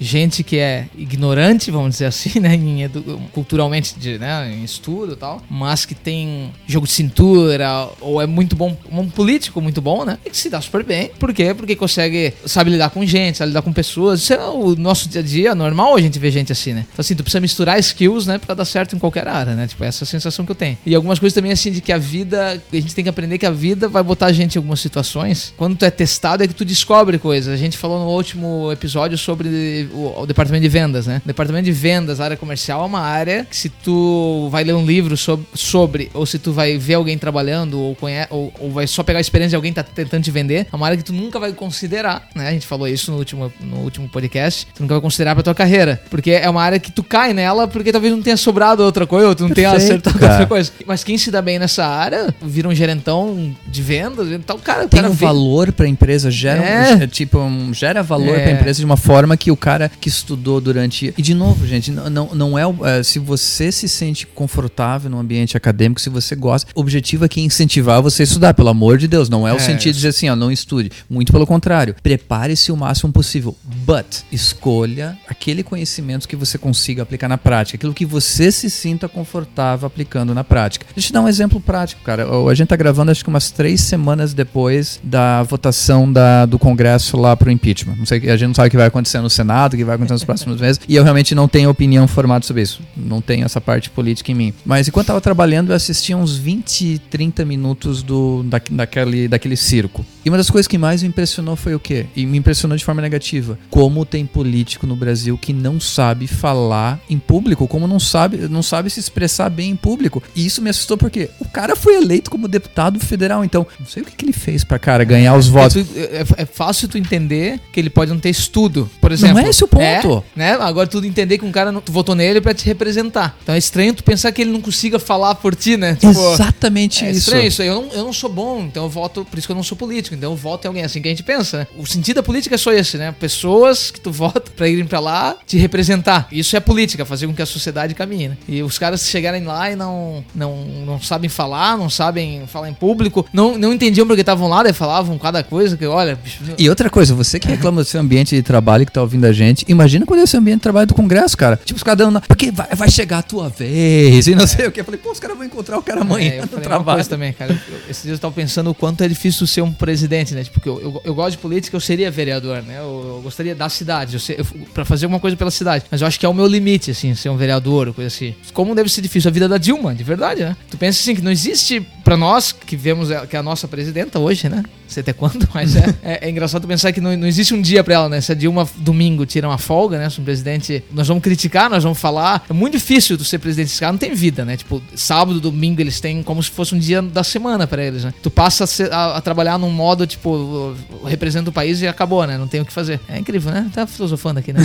gente 0.00 0.42
que 0.42 0.58
é 0.58 0.86
ignorante, 0.96 1.70
vamos 1.70 1.90
dizer 1.90 2.06
assim, 2.06 2.40
né? 2.40 2.54
Em 2.54 2.88
culturalmente, 3.32 3.98
de, 3.98 4.18
né? 4.18 4.52
Em 4.52 4.64
estudo 4.64 5.12
e 5.12 5.16
tal, 5.16 5.42
mas 5.50 5.84
que 5.84 5.94
tem 5.94 6.50
jogo 6.66 6.86
de 6.86 6.92
cintura, 6.92 7.88
ou 8.00 8.20
é 8.20 8.26
muito 8.26 8.54
bom, 8.54 8.76
um 8.90 9.08
político 9.08 9.60
muito 9.60 9.80
bom, 9.80 10.04
né? 10.04 10.18
E 10.24 10.30
que 10.30 10.36
se 10.36 10.48
dá 10.48 10.60
super 10.60 10.84
bem. 10.84 11.10
Por 11.18 11.32
quê? 11.32 11.54
Porque 11.54 11.74
consegue, 11.74 12.32
sabe 12.46 12.70
lidar 12.70 12.90
com 12.90 13.04
gente, 13.04 13.38
sabe 13.38 13.48
lidar 13.48 13.62
com 13.62 13.72
pessoas. 13.72 14.20
Isso 14.20 14.32
é 14.32 14.48
o 14.48 14.76
nosso 14.76 15.08
dia 15.08 15.20
a 15.20 15.24
dia, 15.24 15.54
normal 15.54 15.96
a 15.96 16.00
gente 16.00 16.18
ver 16.18 16.30
gente 16.30 16.52
assim, 16.52 16.72
né? 16.72 16.86
Então, 16.92 17.00
assim, 17.00 17.14
tu 17.14 17.22
precisa 17.22 17.40
misturar 17.40 17.78
skills, 17.78 18.26
né? 18.26 18.38
Pra 18.38 18.54
dar 18.54 18.64
certo 18.64 18.94
em 18.94 18.98
qualquer 18.98 19.26
área, 19.26 19.54
né? 19.54 19.66
Tipo, 19.66 19.84
essa 19.84 20.04
é 20.04 20.04
a 20.04 20.08
sensação 20.08 20.44
que 20.44 20.52
eu 20.52 20.56
tenho. 20.56 20.78
E 20.84 20.94
algumas 20.94 21.18
coisas 21.18 21.34
também, 21.34 21.52
assim, 21.52 21.72
de 21.72 21.80
que 21.80 21.92
a 21.92 21.98
vida, 21.98 22.62
a 22.72 22.76
gente 22.76 22.94
tem 22.94 23.04
que 23.04 23.10
aprender 23.10 23.38
que 23.38 23.46
a 23.46 23.50
vida 23.50 23.88
vai 23.88 24.02
botar 24.02 24.26
a 24.26 24.32
gente 24.32 24.56
em 24.56 24.58
algumas 24.58 24.80
situações. 24.80 25.52
Quando 25.56 25.76
tu 25.76 25.84
é 25.84 25.90
testado, 25.90 26.42
é 26.42 26.48
que 26.48 26.54
tu 26.54 26.64
descobre 26.64 27.18
coisas. 27.18 27.52
A 27.52 27.56
gente 27.56 27.76
falou 27.76 27.98
no 27.98 28.10
último 28.10 28.70
episódio 28.72 29.18
sobre 29.18 29.87
o, 29.92 30.22
o 30.22 30.26
departamento 30.26 30.62
de 30.62 30.68
vendas, 30.68 31.06
né? 31.06 31.20
O 31.24 31.28
departamento 31.28 31.64
de 31.64 31.72
vendas, 31.72 32.20
área 32.20 32.36
comercial, 32.36 32.82
é 32.82 32.86
uma 32.86 33.00
área 33.00 33.46
que 33.48 33.56
se 33.56 33.68
tu 33.68 34.48
vai 34.50 34.64
ler 34.64 34.74
um 34.74 34.84
livro 34.84 35.16
sobre, 35.16 35.46
sobre 35.54 36.10
ou 36.14 36.24
se 36.26 36.38
tu 36.38 36.52
vai 36.52 36.76
ver 36.78 36.94
alguém 36.94 37.16
trabalhando, 37.18 37.78
ou, 37.80 37.94
conhe, 37.94 38.26
ou, 38.30 38.52
ou 38.58 38.70
vai 38.70 38.86
só 38.86 39.02
pegar 39.02 39.18
a 39.18 39.20
experiência 39.20 39.50
de 39.50 39.56
alguém 39.56 39.72
que 39.72 39.76
tá 39.76 39.82
tentando 39.82 40.22
te 40.22 40.30
vender, 40.30 40.66
é 40.72 40.76
uma 40.76 40.86
área 40.86 40.96
que 40.96 41.04
tu 41.04 41.12
nunca 41.12 41.38
vai 41.38 41.52
considerar, 41.52 42.28
né? 42.34 42.48
A 42.48 42.52
gente 42.52 42.66
falou 42.66 42.88
isso 42.88 43.10
no 43.10 43.18
último, 43.18 43.52
no 43.60 43.76
último 43.78 44.08
podcast. 44.08 44.66
Tu 44.74 44.82
nunca 44.82 44.94
vai 44.94 45.00
considerar 45.00 45.34
pra 45.34 45.42
tua 45.42 45.54
carreira. 45.54 46.00
Porque 46.10 46.30
é 46.32 46.48
uma 46.48 46.62
área 46.62 46.78
que 46.78 46.90
tu 46.90 47.02
cai 47.02 47.32
nela 47.32 47.68
porque 47.68 47.92
talvez 47.92 48.12
não 48.12 48.22
tenha 48.22 48.36
sobrado 48.36 48.82
outra 48.82 49.06
coisa, 49.06 49.28
ou 49.28 49.34
tu 49.34 49.46
não 49.46 49.54
tenha 49.54 49.70
Perfeito, 49.70 49.92
acertado 50.08 50.18
cara. 50.18 50.32
outra 50.32 50.46
coisa. 50.46 50.72
Mas 50.86 51.04
quem 51.04 51.16
se 51.18 51.30
dá 51.30 51.40
bem 51.42 51.58
nessa 51.58 51.84
área, 51.86 52.34
vira 52.42 52.68
um 52.68 52.74
gerentão 52.74 53.54
de 53.66 53.82
vendas, 53.82 54.28
então, 54.32 54.58
cara, 54.58 54.88
Tem 54.88 55.00
cara 55.00 55.10
um 55.10 55.14
vê- 55.14 55.26
valor 55.26 55.72
pra 55.72 55.86
empresa, 55.86 56.30
gera, 56.30 56.60
um- 56.60 56.64
É. 56.64 57.04
é, 57.04 57.06
tipo, 57.06 57.38
um- 57.38 57.72
gera 57.74 58.02
valor 58.02 58.36
É. 58.38 58.42
pra 58.42 58.52
empresa 58.52 58.78
de 58.80 58.84
uma 58.84 58.96
forma 58.96 59.36
que 59.36 59.50
o 59.50 59.56
cara 59.56 59.77
que 60.00 60.08
estudou 60.08 60.60
durante. 60.60 61.12
E 61.18 61.20
de 61.20 61.34
novo, 61.34 61.66
gente, 61.66 61.90
não, 61.90 62.34
não, 62.34 62.58
é, 62.58 62.66
o- 62.66 62.86
é, 62.86 63.02
Se 63.02 63.18
você 63.18 63.70
se 63.70 63.86
sente 63.88 64.26
confortável 64.26 65.10
no 65.10 65.18
ambiente 65.18 65.56
acadêmico, 65.56 66.00
se 66.00 66.08
você 66.08 66.34
gosta, 66.34 66.70
o 66.74 66.80
objetivo 66.80 67.24
aqui 67.26 67.40
é 67.40 67.44
incentivar 67.44 68.00
você 68.00 68.22
a 68.22 68.24
estudar, 68.24 68.54
pelo 68.54 68.68
amor 68.70 68.96
de 68.96 69.06
Deus. 69.06 69.28
Não 69.28 69.46
é 69.46 69.52
o 69.52 69.56
É, 69.56 69.58
sentido 69.58 69.92
de 69.92 69.98
dizer 69.98 70.08
assim, 70.08 70.28
ó, 70.28 70.34
não 70.34 70.50
estude. 70.50 70.90
Muito 71.10 71.30
pelo 71.32 71.46
contrário. 71.46 71.94
Prepare-se 72.02 72.72
o 72.72 72.76
máximo 72.76 73.12
possível. 73.12 73.54
But 73.86 74.22
escolha 74.32 75.18
aquele 75.40 75.62
conhecimento 75.62 76.28
que 76.28 76.34
você 76.34 76.58
consiga 76.58 77.02
aplicar 77.02 77.28
na 77.28 77.38
prática, 77.38 77.76
aquilo 77.76 77.94
que 77.94 78.04
você 78.04 78.50
se 78.50 78.68
sinta 78.68 79.08
confortável 79.08 79.86
aplicando 79.86 80.34
na 80.34 80.42
prática. 80.42 80.84
Deixa 80.94 81.06
eu 81.06 81.10
te 81.10 81.12
dar 81.12 81.22
um 81.22 81.28
exemplo 81.28 81.60
prático, 81.60 82.02
cara. 82.02 82.26
A 82.28 82.54
gente 82.54 82.68
tá 82.68 82.76
gravando 82.76 83.12
acho 83.12 83.22
que 83.22 83.30
umas 83.30 83.50
três 83.50 83.80
semanas 83.80 84.34
depois 84.34 85.00
da 85.02 85.44
votação 85.44 86.12
da, 86.12 86.44
do 86.44 86.58
Congresso 86.58 87.16
lá 87.16 87.36
pro 87.36 87.50
impeachment. 87.50 87.94
Não 87.96 88.04
sei, 88.04 88.28
a 88.28 88.36
gente 88.36 88.48
não 88.48 88.54
sabe 88.54 88.68
o 88.68 88.70
que 88.70 88.76
vai 88.76 88.86
acontecer 88.86 89.20
no 89.20 89.30
Senado, 89.30 89.74
o 89.74 89.76
que 89.76 89.84
vai 89.84 89.94
acontecer 89.94 90.14
nos 90.14 90.24
próximos 90.24 90.58
meses, 90.60 90.80
e 90.88 90.96
eu 90.96 91.04
realmente 91.04 91.34
não 91.34 91.46
tenho 91.46 91.70
opinião 91.70 92.08
formada 92.08 92.44
sobre 92.44 92.62
isso. 92.62 92.82
Não 92.96 93.20
tenho 93.20 93.44
essa 93.44 93.60
parte 93.60 93.88
política 93.90 94.32
em 94.32 94.34
mim. 94.34 94.54
Mas 94.66 94.88
enquanto 94.88 95.06
eu 95.06 95.14
tava 95.14 95.20
trabalhando, 95.20 95.70
eu 95.70 95.76
assistia 95.76 96.16
uns 96.16 96.36
20, 96.36 96.98
30 97.10 97.44
minutos 97.44 98.02
do, 98.02 98.42
da, 98.42 98.60
daquele, 98.70 99.28
daquele 99.28 99.56
circo. 99.56 100.04
E 100.28 100.30
uma 100.30 100.36
das 100.36 100.50
coisas 100.50 100.68
que 100.68 100.76
mais 100.76 101.02
me 101.02 101.08
impressionou 101.08 101.56
foi 101.56 101.74
o 101.74 101.80
quê? 101.80 102.04
E 102.14 102.26
me 102.26 102.36
impressionou 102.36 102.76
de 102.76 102.84
forma 102.84 103.00
negativa. 103.00 103.58
Como 103.70 104.04
tem 104.04 104.26
político 104.26 104.86
no 104.86 104.94
Brasil 104.94 105.38
que 105.38 105.54
não 105.54 105.80
sabe 105.80 106.26
falar 106.26 107.00
em 107.08 107.18
público, 107.18 107.66
como 107.66 107.86
não 107.86 107.98
sabe, 107.98 108.36
não 108.48 108.62
sabe 108.62 108.90
se 108.90 109.00
expressar 109.00 109.48
bem 109.48 109.70
em 109.70 109.76
público. 109.76 110.22
E 110.36 110.44
isso 110.44 110.60
me 110.60 110.68
assustou 110.68 110.98
porque 110.98 111.30
o 111.40 111.46
cara 111.48 111.74
foi 111.74 111.94
eleito 111.96 112.30
como 112.30 112.46
deputado 112.46 113.00
federal, 113.00 113.42
então 113.42 113.66
não 113.80 113.86
sei 113.86 114.02
o 114.02 114.06
que, 114.06 114.14
que 114.14 114.24
ele 114.26 114.34
fez 114.34 114.64
pra 114.64 114.78
cara 114.78 115.02
ganhar 115.02 115.34
os 115.34 115.46
votos. 115.48 115.82
É, 115.96 116.20
é- 116.20 116.42
é 116.42 116.44
fácil 116.44 116.88
tu 116.88 116.98
entender 116.98 117.58
que 117.72 117.80
ele 117.80 117.88
pode 117.88 118.10
não 118.12 118.18
ter 118.20 118.28
estudo, 118.28 118.90
por 119.00 119.10
exemplo. 119.10 119.38
é 119.38 119.48
esse 119.48 119.64
o 119.64 119.68
ponto. 119.68 119.82
É, 119.82 120.22
né? 120.38 120.52
Agora 120.60 120.86
tu 120.86 121.02
entender 121.02 121.38
que 121.38 121.44
um 121.46 121.50
cara 121.52 121.72
não, 121.72 121.80
tu 121.80 121.90
votou 121.90 122.14
nele 122.14 122.38
pra 122.42 122.52
te 122.52 122.66
representar. 122.66 123.34
Então 123.42 123.54
é 123.54 123.58
estranho 123.58 123.94
tu 123.94 124.04
pensar 124.04 124.30
que 124.32 124.42
ele 124.42 124.50
não 124.52 124.60
consiga 124.60 124.98
falar 124.98 125.36
por 125.36 125.54
ti, 125.54 125.78
né? 125.78 125.94
Tipo, 125.94 126.10
Exatamente 126.34 127.02
é 127.04 127.10
isso. 127.10 127.20
estranho 127.20 127.46
isso. 127.48 127.62
aí. 127.62 127.68
Eu 127.68 127.74
não, 127.82 127.92
eu 127.92 128.04
não 128.04 128.12
sou 128.12 128.30
bom, 128.30 128.60
então 128.60 128.84
eu 128.84 128.90
voto, 128.90 129.24
por 129.24 129.38
isso 129.38 129.46
que 129.48 129.52
eu 129.52 129.56
não 129.56 129.62
sou 129.62 129.76
político. 129.78 130.17
Então 130.18 130.32
eu 130.32 130.36
voto 130.36 130.64
em 130.64 130.68
alguém 130.68 130.84
assim 130.84 131.00
que 131.00 131.08
a 131.08 131.10
gente 131.10 131.22
pensa. 131.22 131.58
né? 131.60 131.66
O 131.76 131.86
sentido 131.86 132.16
da 132.16 132.22
política 132.22 132.54
é 132.54 132.58
só 132.58 132.72
esse, 132.72 132.96
né? 132.98 133.14
Pessoas 133.18 133.90
que 133.90 134.00
tu 134.00 134.10
vota 134.12 134.40
pra 134.56 134.68
irem 134.68 134.84
pra 134.84 135.00
lá 135.00 135.36
te 135.46 135.56
representar. 135.56 136.26
Isso 136.30 136.56
é 136.56 136.60
política, 136.60 137.04
fazer 137.04 137.26
com 137.26 137.34
que 137.34 137.42
a 137.42 137.46
sociedade 137.46 137.94
caminhe, 137.94 138.28
né? 138.28 138.36
E 138.48 138.62
os 138.62 138.78
caras 138.78 139.08
chegarem 139.08 139.44
lá 139.44 139.70
e 139.70 139.76
não, 139.76 140.24
não, 140.34 140.64
não 140.84 141.00
sabem 141.00 141.30
falar, 141.30 141.76
não 141.78 141.88
sabem 141.88 142.42
falar 142.46 142.68
em 142.68 142.74
público, 142.74 143.24
não, 143.32 143.56
não 143.56 143.72
entendiam 143.72 144.06
porque 144.06 144.20
estavam 144.22 144.48
lá, 144.48 144.62
daí 144.62 144.72
falavam 144.72 145.16
cada 145.18 145.42
coisa 145.42 145.76
que, 145.76 145.86
olha, 145.86 146.18
E 146.58 146.68
outra 146.68 146.90
coisa, 146.90 147.14
você 147.14 147.38
que 147.38 147.46
reclama 147.48 147.82
do 147.82 147.86
seu 147.88 148.00
ambiente 148.00 148.34
de 148.34 148.42
trabalho 148.42 148.84
que 148.84 148.92
tá 148.92 149.00
ouvindo 149.00 149.24
a 149.24 149.32
gente, 149.32 149.64
imagina 149.68 150.04
quando 150.04 150.20
é 150.20 150.24
o 150.24 150.26
seu 150.26 150.40
ambiente 150.40 150.58
de 150.58 150.62
trabalho 150.62 150.86
do 150.86 150.94
Congresso, 150.94 151.36
cara. 151.36 151.58
Tipo, 151.64 151.76
os 151.76 151.82
caras 151.82 151.98
dando. 151.98 152.20
Porque 152.22 152.50
vai, 152.50 152.66
vai 152.74 152.90
chegar 152.90 153.18
a 153.18 153.22
tua 153.22 153.48
vez 153.48 154.26
e 154.26 154.34
não 154.34 154.46
sei 154.46 154.66
o 154.66 154.72
que. 154.72 154.80
Eu 154.80 154.84
falei, 154.84 154.98
pô, 155.00 155.12
os 155.12 155.20
caras 155.20 155.36
vão 155.36 155.46
encontrar 155.46 155.78
o 155.78 155.82
cara 155.82 156.00
amanhã 156.00 156.30
É, 156.32 156.38
eu 156.38 156.42
no 156.42 156.60
trabalho. 156.60 156.96
coisa 156.98 157.08
também, 157.10 157.32
cara. 157.32 157.60
Esses 157.88 158.02
dias 158.02 158.14
eu 158.14 158.18
tava 158.18 158.34
pensando 158.34 158.70
o 158.70 158.74
quanto 158.74 159.02
é 159.04 159.08
difícil 159.08 159.46
ser 159.46 159.62
um 159.62 159.72
presidente, 159.72 159.97
né? 160.34 160.44
Tipo, 160.44 160.54
porque 160.54 160.68
eu, 160.68 160.80
eu, 160.80 161.00
eu 161.04 161.14
gosto 161.14 161.32
de 161.32 161.38
política, 161.38 161.76
eu 161.76 161.80
seria 161.80 162.10
vereador, 162.10 162.62
né? 162.62 162.78
Eu, 162.78 163.16
eu 163.16 163.20
gostaria 163.22 163.54
da 163.54 163.68
cidade, 163.68 164.16
eu, 164.16 164.36
eu, 164.36 164.44
pra 164.72 164.84
fazer 164.84 165.06
alguma 165.06 165.20
coisa 165.20 165.36
pela 165.36 165.50
cidade. 165.50 165.84
Mas 165.90 166.00
eu 166.00 166.06
acho 166.06 166.18
que 166.18 166.26
é 166.26 166.28
o 166.28 166.34
meu 166.34 166.46
limite, 166.46 166.90
assim, 166.90 167.14
ser 167.14 167.28
um 167.28 167.36
vereador 167.36 167.88
ou 167.88 167.94
coisa 167.94 168.08
assim. 168.08 168.34
Como 168.52 168.74
deve 168.74 168.88
ser 168.88 169.00
difícil 169.00 169.28
a 169.28 169.32
vida 169.32 169.48
da 169.48 169.58
Dilma, 169.58 169.94
de 169.94 170.04
verdade, 170.04 170.42
né? 170.42 170.56
Tu 170.70 170.76
pensa 170.76 171.00
assim, 171.00 171.14
que 171.14 171.22
não 171.22 171.30
existe 171.30 171.86
pra 172.08 172.16
nós, 172.16 172.52
que 172.52 172.74
vemos 172.74 173.10
ela- 173.10 173.26
que 173.26 173.36
é 173.36 173.38
a 173.38 173.42
nossa 173.42 173.68
presidenta 173.68 174.18
hoje, 174.18 174.48
né? 174.48 174.62
Sei 174.86 175.02
até 175.02 175.12
quando, 175.12 175.46
mas 175.52 175.76
é, 175.76 175.94
é, 176.02 176.26
é 176.26 176.30
engraçado 176.30 176.66
pensar 176.66 176.90
que 176.92 177.00
não, 177.02 177.14
não 177.14 177.26
existe 177.26 177.52
um 177.52 177.60
dia 177.60 177.84
pra 177.84 177.92
ela, 177.92 178.08
né? 178.08 178.18
Se 178.22 178.32
a 178.32 178.34
Dilma 178.34 178.66
domingo 178.76 179.26
tira 179.26 179.46
uma 179.46 179.58
folga, 179.58 179.98
né? 179.98 180.08
Se 180.08 180.18
um 180.18 180.24
presidente. 180.24 180.82
Nós 180.90 181.06
vamos 181.06 181.22
criticar, 181.22 181.68
nós 181.68 181.82
vamos 181.82 181.98
falar. 181.98 182.46
É 182.48 182.52
muito 182.54 182.72
difícil 182.72 183.18
tu 183.18 183.24
ser 183.24 183.38
presidente 183.38 183.66
desse 183.68 183.80
cara, 183.80 183.92
não 183.92 183.98
tem 183.98 184.14
vida, 184.14 184.42
né? 184.46 184.56
Tipo, 184.56 184.80
sábado, 184.94 185.38
domingo 185.38 185.82
eles 185.82 186.00
têm 186.00 186.22
como 186.22 186.42
se 186.42 186.50
fosse 186.50 186.74
um 186.74 186.78
dia 186.78 187.02
da 187.02 187.22
semana 187.22 187.66
pra 187.66 187.84
eles, 187.84 188.04
né? 188.04 188.14
Tu 188.22 188.30
passa 188.30 188.64
a, 188.64 188.66
ser- 188.66 188.90
a- 188.90 189.16
a 189.18 189.20
trabalhar 189.20 189.58
num 189.58 189.70
modo, 189.70 190.06
tipo, 190.06 190.74
representa 191.04 191.50
o 191.50 191.52
país 191.52 191.82
e 191.82 191.86
acabou, 191.86 192.26
né? 192.26 192.38
Não 192.38 192.48
tem 192.48 192.62
o 192.62 192.64
que 192.64 192.72
fazer. 192.72 192.98
É 193.10 193.18
incrível, 193.18 193.52
né? 193.52 193.70
Tá 193.74 193.86
filosofando 193.86 194.38
aqui, 194.40 194.54
né? 194.54 194.60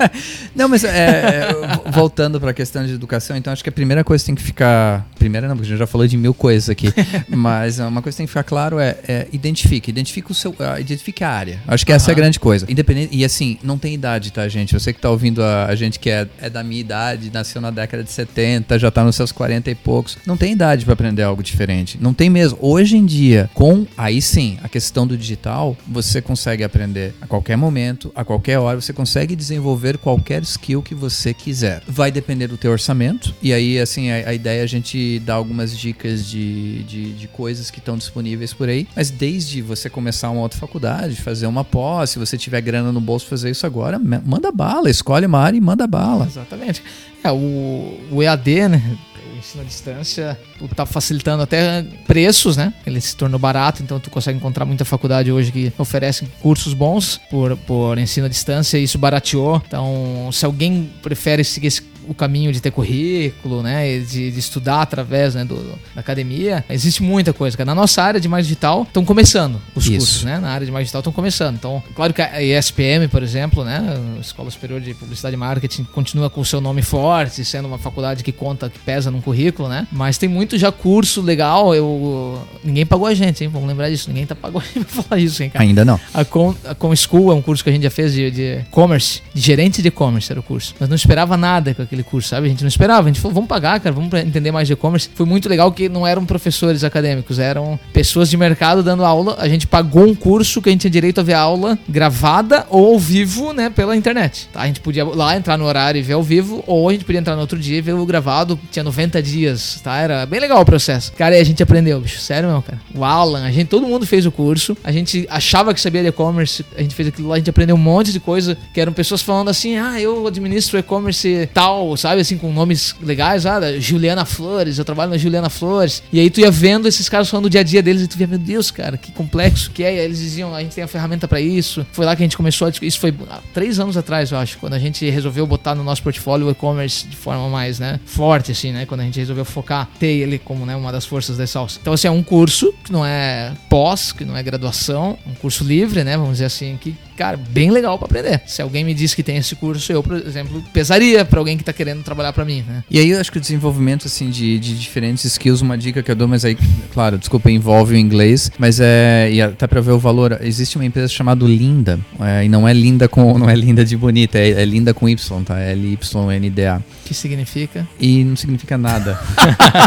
Não, 0.56 0.68
mas 0.70 0.84
é, 0.84 0.88
é, 0.88 1.90
voltando 1.90 2.40
pra 2.40 2.54
questão 2.54 2.86
de 2.86 2.94
educação, 2.94 3.36
então 3.36 3.52
acho 3.52 3.62
que 3.62 3.68
a 3.68 3.72
primeira 3.72 4.02
coisa 4.02 4.22
que 4.22 4.26
tem 4.26 4.34
que 4.34 4.42
ficar. 4.42 5.06
Primeira 5.18 5.48
não, 5.48 5.56
porque 5.56 5.66
a 5.66 5.70
gente 5.70 5.78
já 5.78 5.86
falou 5.86 6.06
de 6.06 6.16
mil 6.16 6.32
coisas 6.32 6.70
aqui. 6.70 6.85
mas 7.28 7.78
uma 7.78 8.02
coisa 8.02 8.14
que 8.14 8.18
tem 8.18 8.26
que 8.26 8.30
ficar 8.30 8.44
claro 8.44 8.78
é, 8.78 8.96
é 9.06 9.28
identifique. 9.32 9.90
Identifique 9.90 10.30
o 10.30 10.34
seu. 10.34 10.54
ah, 10.58 10.80
identifique 10.80 11.22
a 11.24 11.30
área. 11.30 11.60
Acho 11.66 11.84
que 11.84 11.92
essa 11.92 12.10
é 12.10 12.12
a 12.12 12.14
grande 12.14 12.38
coisa. 12.38 12.66
Independente. 12.68 13.16
E 13.16 13.24
assim, 13.24 13.58
não 13.62 13.78
tem 13.78 13.94
idade, 13.94 14.32
tá, 14.32 14.48
gente? 14.48 14.72
Você 14.74 14.92
que 14.92 15.00
tá 15.00 15.10
ouvindo 15.10 15.42
a, 15.42 15.66
a 15.66 15.74
gente 15.74 15.98
que 15.98 16.10
é, 16.10 16.26
é 16.40 16.50
da 16.50 16.62
minha 16.62 16.80
idade, 16.80 17.30
nasceu 17.32 17.60
na 17.60 17.70
década 17.70 18.02
de 18.02 18.10
70, 18.10 18.78
já 18.78 18.90
tá 18.90 19.04
nos 19.04 19.16
seus 19.16 19.32
40 19.32 19.70
e 19.70 19.74
poucos. 19.74 20.18
Não 20.26 20.36
tem 20.36 20.52
idade 20.52 20.84
pra 20.84 20.94
aprender 20.94 21.22
algo 21.22 21.42
diferente. 21.42 21.98
Não 22.00 22.14
tem 22.14 22.30
mesmo. 22.30 22.58
Hoje 22.60 22.96
em 22.96 23.04
dia, 23.04 23.50
com 23.54 23.86
aí 23.96 24.20
sim, 24.20 24.58
a 24.62 24.68
questão 24.68 25.06
do 25.06 25.16
digital, 25.16 25.76
você 25.86 26.20
consegue 26.20 26.64
aprender 26.64 27.14
a 27.20 27.26
qualquer 27.26 27.56
momento, 27.56 28.12
a 28.14 28.24
qualquer 28.24 28.58
hora, 28.58 28.80
você 28.80 28.92
consegue 28.92 29.36
desenvolver 29.36 29.98
qualquer 29.98 30.42
skill 30.42 30.82
que 30.82 30.94
você 30.94 31.32
quiser. 31.32 31.82
Vai 31.86 32.10
depender 32.10 32.46
do 32.46 32.56
teu 32.56 32.70
orçamento. 32.70 33.34
E 33.42 33.52
aí, 33.52 33.78
assim, 33.78 34.10
a, 34.10 34.30
a 34.30 34.34
ideia 34.34 34.60
é 34.60 34.64
a 34.64 34.66
gente 34.66 35.18
dar 35.20 35.34
algumas 35.34 35.76
dicas 35.76 36.26
de, 36.26 36.75
de, 36.82 37.12
de 37.12 37.28
coisas 37.28 37.70
que 37.70 37.78
estão 37.78 37.96
disponíveis 37.96 38.52
por 38.52 38.68
aí. 38.68 38.86
Mas 38.94 39.10
desde 39.10 39.62
você 39.62 39.88
começar 39.88 40.30
uma 40.30 40.42
outra 40.42 40.58
faculdade, 40.58 41.16
fazer 41.16 41.46
uma 41.46 41.64
pós, 41.64 42.10
se 42.10 42.18
você 42.18 42.36
tiver 42.36 42.60
grana 42.60 42.92
no 42.92 43.00
bolso 43.00 43.26
fazer 43.26 43.50
isso 43.50 43.66
agora, 43.66 43.98
manda 43.98 44.50
bala, 44.52 44.90
escolhe 44.90 45.26
uma 45.26 45.40
área 45.40 45.56
e 45.56 45.60
manda 45.60 45.86
bala. 45.86 46.26
Exatamente. 46.26 46.82
É, 47.22 47.30
o, 47.30 47.98
o 48.10 48.22
EAD, 48.22 48.68
né? 48.68 48.98
Ensino 49.36 49.62
à 49.62 49.66
distância, 49.66 50.40
tu 50.58 50.66
tá 50.68 50.86
facilitando 50.86 51.42
até 51.42 51.82
preços, 52.06 52.56
né? 52.56 52.72
Ele 52.86 53.00
se 53.00 53.14
tornou 53.14 53.38
barato, 53.38 53.82
então 53.82 54.00
tu 54.00 54.08
consegue 54.08 54.38
encontrar 54.38 54.64
muita 54.64 54.82
faculdade 54.84 55.30
hoje 55.30 55.52
que 55.52 55.70
oferece 55.76 56.26
cursos 56.40 56.72
bons 56.72 57.20
por, 57.28 57.54
por 57.58 57.98
ensino 57.98 58.26
à 58.26 58.28
distância, 58.30 58.78
e 58.78 58.84
isso 58.84 58.96
barateou. 58.96 59.62
Então, 59.66 60.30
se 60.32 60.46
alguém 60.46 60.90
prefere 61.02 61.44
seguir 61.44 61.66
esse 61.66 61.82
o 62.08 62.14
caminho 62.14 62.52
de 62.52 62.60
ter 62.60 62.70
currículo, 62.70 63.62
né, 63.62 63.98
de, 63.98 64.30
de 64.30 64.38
estudar 64.38 64.82
através 64.82 65.34
né, 65.34 65.44
do, 65.44 65.56
da 65.94 66.00
academia, 66.00 66.64
existe 66.68 67.02
muita 67.02 67.32
coisa. 67.32 67.56
cara. 67.56 67.66
Na 67.66 67.74
nossa 67.74 68.02
área 68.02 68.20
de 68.20 68.28
mais 68.28 68.46
digital, 68.46 68.82
estão 68.82 69.04
começando 69.04 69.60
os 69.74 69.84
Isso. 69.86 69.98
cursos, 69.98 70.24
né? 70.24 70.38
Na 70.38 70.50
área 70.50 70.66
de 70.66 70.72
mais 70.72 70.84
digital 70.84 71.00
estão 71.00 71.12
começando. 71.12 71.56
Então, 71.56 71.82
claro 71.94 72.12
que 72.12 72.22
a 72.22 72.42
ESPM, 72.42 73.08
por 73.10 73.22
exemplo, 73.22 73.64
né, 73.64 73.82
a 74.16 74.20
Escola 74.20 74.50
Superior 74.50 74.80
de 74.80 74.94
Publicidade 74.94 75.34
e 75.34 75.38
Marketing, 75.38 75.84
continua 75.84 76.30
com 76.30 76.40
o 76.40 76.44
seu 76.44 76.60
nome 76.60 76.82
forte, 76.82 77.44
sendo 77.44 77.66
uma 77.66 77.78
faculdade 77.78 78.22
que 78.22 78.32
conta, 78.32 78.68
que 78.68 78.78
pesa 78.78 79.10
num 79.10 79.20
currículo, 79.20 79.68
né? 79.68 79.86
Mas 79.90 80.18
tem 80.18 80.28
muito 80.28 80.58
já 80.58 80.70
curso 80.70 81.20
legal. 81.20 81.74
Eu 81.74 82.40
ninguém 82.62 82.86
pagou 82.86 83.06
a 83.06 83.14
gente, 83.14 83.42
hein? 83.44 83.50
Vamos 83.52 83.68
lembrar 83.68 83.90
disso. 83.90 84.08
Ninguém 84.08 84.26
tá 84.26 84.34
pagando 84.34 84.62
a 84.64 84.66
gente 84.66 84.84
pra 84.84 85.02
falar 85.02 85.20
isso, 85.20 85.42
hein, 85.42 85.50
cara? 85.50 85.64
Ainda 85.64 85.84
não. 85.84 85.98
A 86.12 86.24
Com, 86.24 86.54
a 86.64 86.74
Com 86.74 86.94
School 86.94 87.30
é 87.30 87.34
um 87.34 87.42
curso 87.42 87.62
que 87.62 87.70
a 87.70 87.72
gente 87.72 87.82
já 87.82 87.90
fez 87.90 88.12
de, 88.12 88.30
de 88.30 88.64
commerce, 88.70 89.22
de 89.34 89.40
gerente 89.40 89.82
de 89.82 89.88
e-commerce 89.88 90.30
era 90.30 90.40
o 90.40 90.42
curso. 90.42 90.74
Mas 90.78 90.88
não 90.88 90.96
esperava 90.96 91.36
nada 91.36 91.74
com 91.74 91.82
aquele 91.82 91.95
curso, 92.02 92.28
sabe? 92.28 92.46
A 92.46 92.50
gente 92.50 92.62
não 92.62 92.68
esperava. 92.68 93.02
A 93.02 93.12
gente 93.12 93.20
falou, 93.20 93.34
vamos 93.34 93.48
pagar, 93.48 93.80
cara, 93.80 93.94
vamos 93.94 94.12
entender 94.14 94.50
mais 94.50 94.66
de 94.66 94.74
e-commerce. 94.74 95.10
Foi 95.14 95.26
muito 95.26 95.48
legal 95.48 95.70
que 95.72 95.88
não 95.88 96.06
eram 96.06 96.24
professores 96.24 96.84
acadêmicos, 96.84 97.38
eram 97.38 97.78
pessoas 97.92 98.30
de 98.30 98.36
mercado 98.36 98.82
dando 98.82 99.04
aula. 99.04 99.36
A 99.38 99.48
gente 99.48 99.66
pagou 99.66 100.04
um 100.04 100.14
curso 100.14 100.60
que 100.60 100.68
a 100.68 100.72
gente 100.72 100.82
tinha 100.82 100.90
direito 100.90 101.20
a 101.20 101.22
ver 101.22 101.34
a 101.34 101.40
aula 101.40 101.78
gravada 101.88 102.66
ou 102.70 102.94
ao 102.94 102.98
vivo, 102.98 103.52
né, 103.52 103.70
pela 103.70 103.96
internet. 103.96 104.48
Tá? 104.52 104.62
A 104.62 104.66
gente 104.66 104.80
podia 104.80 105.04
lá 105.04 105.36
entrar 105.36 105.56
no 105.56 105.64
horário 105.64 105.98
e 105.98 106.02
ver 106.02 106.14
ao 106.14 106.22
vivo, 106.22 106.62
ou 106.66 106.88
a 106.88 106.92
gente 106.92 107.04
podia 107.04 107.20
entrar 107.20 107.34
no 107.34 107.40
outro 107.40 107.58
dia 107.58 107.78
e 107.78 107.80
ver 107.80 107.92
o 107.92 108.06
gravado. 108.06 108.58
Tinha 108.70 108.82
90 108.82 109.22
dias, 109.22 109.80
tá? 109.82 109.96
Era 109.98 110.26
bem 110.26 110.40
legal 110.40 110.60
o 110.60 110.64
processo. 110.64 111.12
Cara, 111.12 111.36
e 111.36 111.40
a 111.40 111.44
gente 111.44 111.62
aprendeu, 111.62 112.00
bicho. 112.00 112.18
Sério 112.20 112.48
mesmo, 112.48 112.62
cara. 112.62 112.80
O 112.94 113.04
Alan, 113.04 113.44
a 113.44 113.50
gente, 113.50 113.68
todo 113.68 113.86
mundo 113.86 114.06
fez 114.06 114.26
o 114.26 114.32
curso. 114.32 114.76
A 114.82 114.92
gente 114.92 115.26
achava 115.30 115.72
que 115.74 115.80
sabia 115.80 116.02
de 116.02 116.08
e-commerce. 116.08 116.64
A 116.76 116.82
gente 116.82 116.94
fez 116.94 117.08
aquilo 117.08 117.28
lá, 117.28 117.34
a 117.34 117.38
gente 117.38 117.50
aprendeu 117.50 117.76
um 117.76 117.78
monte 117.78 118.12
de 118.12 118.20
coisa. 118.20 118.56
Que 118.72 118.80
eram 118.80 118.92
pessoas 118.92 119.22
falando 119.22 119.48
assim: 119.48 119.76
ah, 119.76 120.00
eu 120.00 120.26
administro 120.26 120.78
e-commerce 120.78 121.48
tal, 121.52 121.85
sabe, 121.94 122.22
assim, 122.22 122.38
com 122.38 122.50
nomes 122.50 122.94
legais, 123.02 123.44
ah, 123.44 123.78
Juliana 123.78 124.24
Flores, 124.24 124.78
eu 124.78 124.84
trabalho 124.84 125.10
na 125.10 125.18
Juliana 125.18 125.50
Flores. 125.50 126.02
E 126.10 126.18
aí 126.18 126.30
tu 126.30 126.40
ia 126.40 126.50
vendo 126.50 126.88
esses 126.88 127.08
caras 127.08 127.28
falando 127.28 127.44
do 127.44 127.50
dia 127.50 127.60
a 127.60 127.64
dia 127.64 127.82
deles 127.82 128.02
e 128.02 128.06
tu 128.06 128.16
via, 128.16 128.26
meu 128.26 128.38
Deus, 128.38 128.70
cara, 128.70 128.96
que 128.96 129.12
complexo 129.12 129.70
que 129.70 129.84
é. 129.84 129.94
E 129.94 129.98
aí 129.98 130.04
eles 130.04 130.18
diziam, 130.18 130.54
a 130.54 130.62
gente 130.62 130.74
tem 130.74 130.84
a 130.84 130.88
ferramenta 130.88 131.28
pra 131.28 131.40
isso. 131.40 131.86
Foi 131.92 132.06
lá 132.06 132.16
que 132.16 132.22
a 132.22 132.24
gente 132.24 132.36
começou 132.36 132.68
a. 132.68 132.72
Isso 132.80 132.98
foi 132.98 133.14
há 133.30 133.40
três 133.52 133.78
anos 133.78 133.96
atrás, 133.96 134.32
eu 134.32 134.38
acho, 134.38 134.58
quando 134.58 134.74
a 134.74 134.78
gente 134.78 135.08
resolveu 135.10 135.46
botar 135.46 135.74
no 135.74 135.84
nosso 135.84 136.02
portfólio 136.02 136.46
o 136.46 136.50
e-commerce 136.50 137.06
de 137.06 137.16
forma 137.16 137.48
mais, 137.48 137.78
né, 137.78 138.00
forte, 138.06 138.52
assim, 138.52 138.72
né? 138.72 138.86
Quando 138.86 139.00
a 139.00 139.04
gente 139.04 139.18
resolveu 139.18 139.44
focar, 139.44 139.88
ter 139.98 140.06
ele 140.06 140.38
como, 140.38 140.64
né, 140.64 140.74
uma 140.76 140.92
das 140.92 141.04
forças 141.04 141.36
da 141.36 141.46
salsa. 141.46 141.78
Então, 141.80 141.92
assim, 141.92 142.08
é 142.08 142.10
um 142.10 142.22
curso 142.22 142.72
que 142.84 142.92
não 142.92 143.04
é 143.04 143.52
pós, 143.68 144.12
que 144.12 144.24
não 144.24 144.36
é 144.36 144.42
graduação, 144.42 145.18
um 145.26 145.34
curso 145.34 145.64
livre, 145.64 146.04
né? 146.04 146.16
Vamos 146.16 146.32
dizer 146.32 146.46
assim, 146.46 146.78
que 146.80 146.94
cara, 147.16 147.36
bem 147.36 147.70
legal 147.70 147.98
para 147.98 148.06
aprender. 148.06 148.42
Se 148.46 148.62
alguém 148.62 148.84
me 148.84 148.94
diz 148.94 149.14
que 149.14 149.22
tem 149.22 149.36
esse 149.36 149.54
curso, 149.56 149.90
eu, 149.92 150.02
por 150.02 150.14
exemplo, 150.16 150.62
pesaria 150.72 151.24
para 151.24 151.38
alguém 151.38 151.56
que 151.56 151.64
tá 151.64 151.72
querendo 151.72 152.02
trabalhar 152.02 152.32
para 152.32 152.44
mim, 152.44 152.64
né? 152.66 152.84
E 152.90 152.98
aí 152.98 153.10
eu 153.10 153.20
acho 153.20 153.32
que 153.32 153.38
o 153.38 153.40
desenvolvimento, 153.40 154.06
assim, 154.06 154.30
de, 154.30 154.58
de 154.58 154.78
diferentes 154.78 155.24
skills, 155.24 155.62
uma 155.62 155.76
dica 155.76 156.02
que 156.02 156.10
eu 156.10 156.14
dou, 156.14 156.28
mas 156.28 156.44
aí, 156.44 156.56
claro, 156.92 157.18
desculpa, 157.18 157.50
envolve 157.50 157.94
o 157.94 157.96
inglês, 157.96 158.50
mas 158.58 158.78
é, 158.80 159.30
e 159.32 159.40
até 159.40 159.66
pra 159.66 159.80
ver 159.80 159.92
o 159.92 159.98
valor, 159.98 160.38
existe 160.42 160.76
uma 160.76 160.84
empresa 160.84 161.08
chamada 161.08 161.44
Linda, 161.44 161.98
é, 162.20 162.44
e 162.44 162.48
não 162.48 162.68
é 162.68 162.72
linda 162.72 163.08
com, 163.08 163.36
não 163.38 163.48
é 163.48 163.54
linda 163.54 163.84
de 163.84 163.96
bonita, 163.96 164.38
é, 164.38 164.50
é 164.50 164.64
linda 164.64 164.92
com 164.92 165.08
Y, 165.08 165.44
tá? 165.44 165.58
L-Y-N-D-A. 165.58 166.80
Que 167.04 167.14
significa? 167.14 167.86
E 168.00 168.24
não 168.24 168.36
significa 168.36 168.76
nada. 168.76 169.18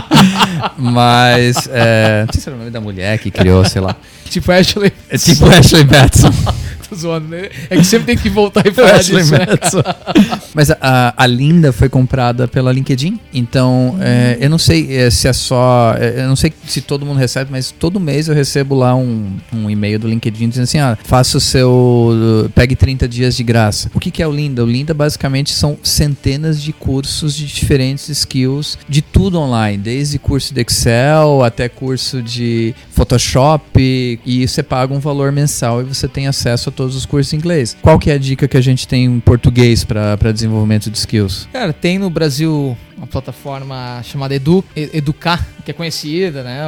mas, 0.77 1.67
é, 1.71 2.25
não 2.25 2.33
sei 2.33 2.41
se 2.41 2.49
era 2.49 2.55
o 2.55 2.59
nome 2.59 2.71
da 2.71 2.79
mulher 2.79 3.19
que 3.19 3.29
criou, 3.29 3.63
sei 3.65 3.81
lá. 3.81 3.95
Tipo 4.29 4.51
Ashley. 4.51 4.93
É 5.09 5.17
tipo 5.17 5.45
Ashley 5.45 5.83
Batson. 5.83 6.31
Tô 6.89 6.95
zoando, 6.95 7.27
né? 7.27 7.49
É 7.69 7.77
que 7.77 7.85
sempre 7.85 8.07
tem 8.07 8.17
que 8.17 8.29
voltar 8.29 8.65
e 8.65 8.71
falar 8.73 8.95
Ashley 8.95 9.21
disso, 9.21 9.33
né? 9.33 9.45
Mas 10.55 10.71
a, 10.71 11.13
a 11.15 11.27
Linda 11.27 11.71
foi 11.71 11.87
comprada 11.87 12.47
pela 12.47 12.71
LinkedIn. 12.71 13.19
Então, 13.31 13.97
é, 14.01 14.37
eu 14.41 14.49
não 14.49 14.57
sei 14.57 14.97
é, 14.97 15.09
se 15.11 15.27
é 15.27 15.33
só. 15.33 15.95
é, 15.99 16.23
eu 16.23 16.27
não 16.27 16.35
sei 16.35 16.51
se 16.65 16.81
todo 16.81 17.05
mundo 17.05 17.17
recebe, 17.17 17.51
mas 17.51 17.71
todo 17.71 17.99
mês 17.99 18.27
eu 18.27 18.33
recebo 18.33 18.73
lá 18.73 18.95
um, 18.95 19.37
um 19.53 19.69
e-mail 19.69 19.99
do 19.99 20.07
LinkedIn 20.07 20.49
dizendo 20.49 20.63
assim: 20.63 20.79
ah, 20.79 20.97
faça 21.03 21.37
o 21.37 21.41
seu. 21.41 22.49
pegue 22.55 22.75
30 22.75 23.07
dias 23.07 23.35
de 23.35 23.43
graça. 23.43 23.91
O 23.93 23.99
que, 23.99 24.09
que 24.09 24.23
é 24.23 24.27
o 24.27 24.31
Linda? 24.31 24.63
O 24.63 24.67
Linda 24.67 24.93
basicamente 24.93 25.53
são 25.53 25.77
centenas 25.83 26.61
de 26.61 26.73
cursos 26.73 27.35
de 27.35 27.45
diferentes 27.45 28.09
skills, 28.09 28.77
de 28.87 29.01
tudo 29.01 29.39
online, 29.39 29.77
desde 29.77 30.17
curso 30.17 30.53
de 30.53 30.61
Excel 30.61 31.43
até 31.43 31.69
curso 31.69 32.21
de 32.21 32.73
Photoshop. 32.99 34.19
E 34.25 34.45
você 34.45 34.61
paga 34.61 34.93
um 34.93 34.99
valor 34.99 35.31
mensal 35.31 35.81
e 35.81 35.85
você 35.85 36.07
tem 36.07 36.27
acesso 36.27 36.69
a 36.69 36.71
todos 36.71 36.95
os 36.95 37.05
cursos 37.05 37.31
em 37.33 37.37
inglês. 37.37 37.77
Qual 37.81 37.97
que 37.97 38.11
é 38.11 38.13
a 38.15 38.17
dica 38.17 38.47
que 38.47 38.57
a 38.57 38.61
gente 38.61 38.87
tem 38.87 39.05
em 39.05 39.19
português 39.19 39.85
para 39.85 40.31
desenvolvimento 40.33 40.89
de 40.89 40.97
skills? 40.97 41.47
Cara, 41.53 41.71
tem 41.71 41.97
no 41.97 42.09
Brasil 42.09 42.77
uma 42.97 43.07
plataforma 43.07 44.01
chamada 44.03 44.35
Edu, 44.35 44.63
Educar, 44.75 45.47
que 45.69 45.71
é 45.71 45.73
conhecida, 45.73 46.41
né? 46.41 46.63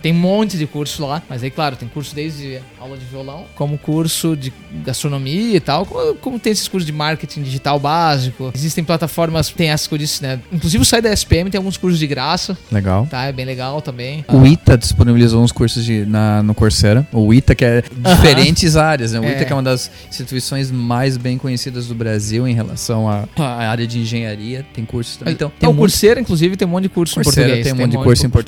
Tem 0.00 0.12
um 0.12 0.16
monte 0.16 0.56
de 0.56 0.66
cursos 0.66 0.98
lá, 1.00 1.20
mas 1.28 1.42
aí, 1.42 1.50
claro, 1.50 1.74
tem 1.74 1.88
curso 1.88 2.14
desde 2.14 2.60
aula 2.78 2.96
de 2.96 3.04
violão, 3.04 3.46
como 3.56 3.76
curso 3.76 4.36
de 4.36 4.52
gastronomia 4.84 5.56
e 5.56 5.60
tal, 5.60 5.84
como, 5.84 6.14
como 6.16 6.38
tem 6.38 6.52
esses 6.52 6.68
cursos 6.68 6.86
de 6.86 6.92
marketing 6.92 7.42
digital 7.42 7.80
básico. 7.80 8.52
Existem 8.54 8.84
plataformas, 8.84 9.50
tem 9.50 9.70
essas 9.70 9.88
que 9.88 9.94
eu 9.94 9.98
disse, 9.98 10.22
né? 10.22 10.38
Inclusive 10.52 10.82
o 10.82 10.84
site 10.84 11.02
da 11.02 11.12
SPM 11.12 11.50
tem 11.50 11.58
alguns 11.58 11.76
cursos 11.76 11.98
de 11.98 12.06
graça, 12.06 12.56
Legal. 12.70 13.06
tá? 13.10 13.24
É 13.24 13.32
bem 13.32 13.44
legal 13.44 13.82
também. 13.82 14.24
O 14.28 14.46
ITA 14.46 14.78
disponibilizou 14.78 15.42
uns 15.42 15.50
cursos 15.50 15.84
de, 15.84 16.06
na, 16.06 16.42
no 16.42 16.54
Coursera. 16.54 17.06
O 17.12 17.34
ITA, 17.34 17.54
que 17.56 17.64
é 17.64 17.82
diferentes 17.90 18.76
áreas, 18.76 19.12
né? 19.12 19.20
O 19.20 19.24
É. 19.24 19.32
ITA 19.32 19.44
que 19.46 19.52
é 19.52 19.56
uma 19.56 19.62
das 19.62 19.90
instituições 20.08 20.70
mais 20.70 21.16
bem 21.16 21.38
conhecidas 21.38 21.88
do 21.88 21.94
Brasil 21.94 22.46
em 22.46 22.54
relação 22.54 23.08
à, 23.08 23.24
à 23.36 23.68
área 23.68 23.86
de 23.86 23.98
engenharia. 23.98 24.64
Tem 24.72 24.84
cursos 24.84 25.16
também. 25.16 25.34
Então, 25.34 25.50
tem 25.58 25.68
o 25.68 25.72
um 25.72 25.76
Coursera, 25.76 26.20
inclusive, 26.20 26.56
tem 26.56 26.68
um 26.68 26.70
monte 26.70 26.84
de 26.84 26.88
curso 26.90 27.14
Coursera 27.16 27.46
em 27.46 27.50
português. 27.50 27.64
tem 27.64 27.72
um 27.72 27.76
monte 27.76 27.90
de 27.90 28.04
curso 28.04 28.26
em 28.26 28.30
português 28.30 28.43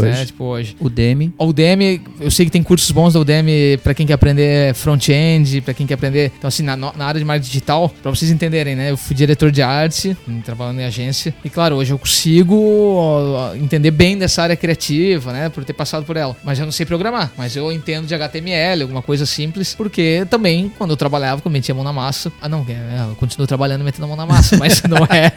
Né? 0.00 0.10
hoje. 0.10 0.26
Tipo, 0.26 0.44
hoje. 0.44 0.76
o 0.80 0.88
Demi. 0.88 1.32
A 1.38 1.44
Udemy, 1.44 2.00
eu 2.20 2.30
sei 2.30 2.46
que 2.46 2.52
tem 2.52 2.62
cursos 2.62 2.90
bons 2.90 3.14
da 3.14 3.20
Udemy 3.20 3.78
pra 3.82 3.94
quem 3.94 4.06
quer 4.06 4.14
aprender 4.14 4.74
front-end, 4.74 5.60
pra 5.60 5.74
quem 5.74 5.86
quer 5.86 5.94
aprender. 5.94 6.32
Então, 6.38 6.48
assim, 6.48 6.62
na, 6.62 6.76
na 6.76 7.04
área 7.04 7.18
de 7.18 7.24
marketing 7.24 7.48
digital, 7.48 7.88
pra 8.02 8.10
vocês 8.10 8.30
entenderem, 8.30 8.76
né? 8.76 8.90
Eu 8.90 8.96
fui 8.96 9.14
diretor 9.14 9.50
de 9.50 9.62
arte, 9.62 10.16
trabalhando 10.44 10.80
em 10.80 10.84
agência. 10.84 11.34
E, 11.44 11.50
claro, 11.50 11.76
hoje 11.76 11.92
eu 11.92 11.98
consigo 11.98 13.50
entender 13.56 13.90
bem 13.90 14.16
dessa 14.16 14.42
área 14.42 14.56
criativa, 14.56 15.32
né? 15.32 15.48
Por 15.48 15.64
ter 15.64 15.72
passado 15.72 16.04
por 16.04 16.16
ela. 16.16 16.36
Mas 16.44 16.58
eu 16.58 16.64
não 16.64 16.72
sei 16.72 16.86
programar. 16.86 17.32
Mas 17.36 17.56
eu 17.56 17.70
entendo 17.72 18.06
de 18.06 18.14
HTML, 18.14 18.82
alguma 18.82 19.02
coisa 19.02 19.26
simples. 19.26 19.74
Porque 19.74 20.26
também, 20.30 20.70
quando 20.76 20.90
eu 20.90 20.96
trabalhava, 20.96 21.42
eu 21.44 21.50
metia 21.50 21.72
a 21.72 21.76
mão 21.76 21.84
na 21.84 21.92
massa. 21.92 22.32
Ah, 22.40 22.48
não, 22.48 22.64
é, 22.68 23.10
eu 23.10 23.16
continuo 23.16 23.46
trabalhando 23.46 23.84
metendo 23.84 24.04
a 24.04 24.08
mão 24.08 24.16
na 24.16 24.26
massa. 24.26 24.56
mas 24.56 24.82
não 24.88 25.04
é. 25.04 25.32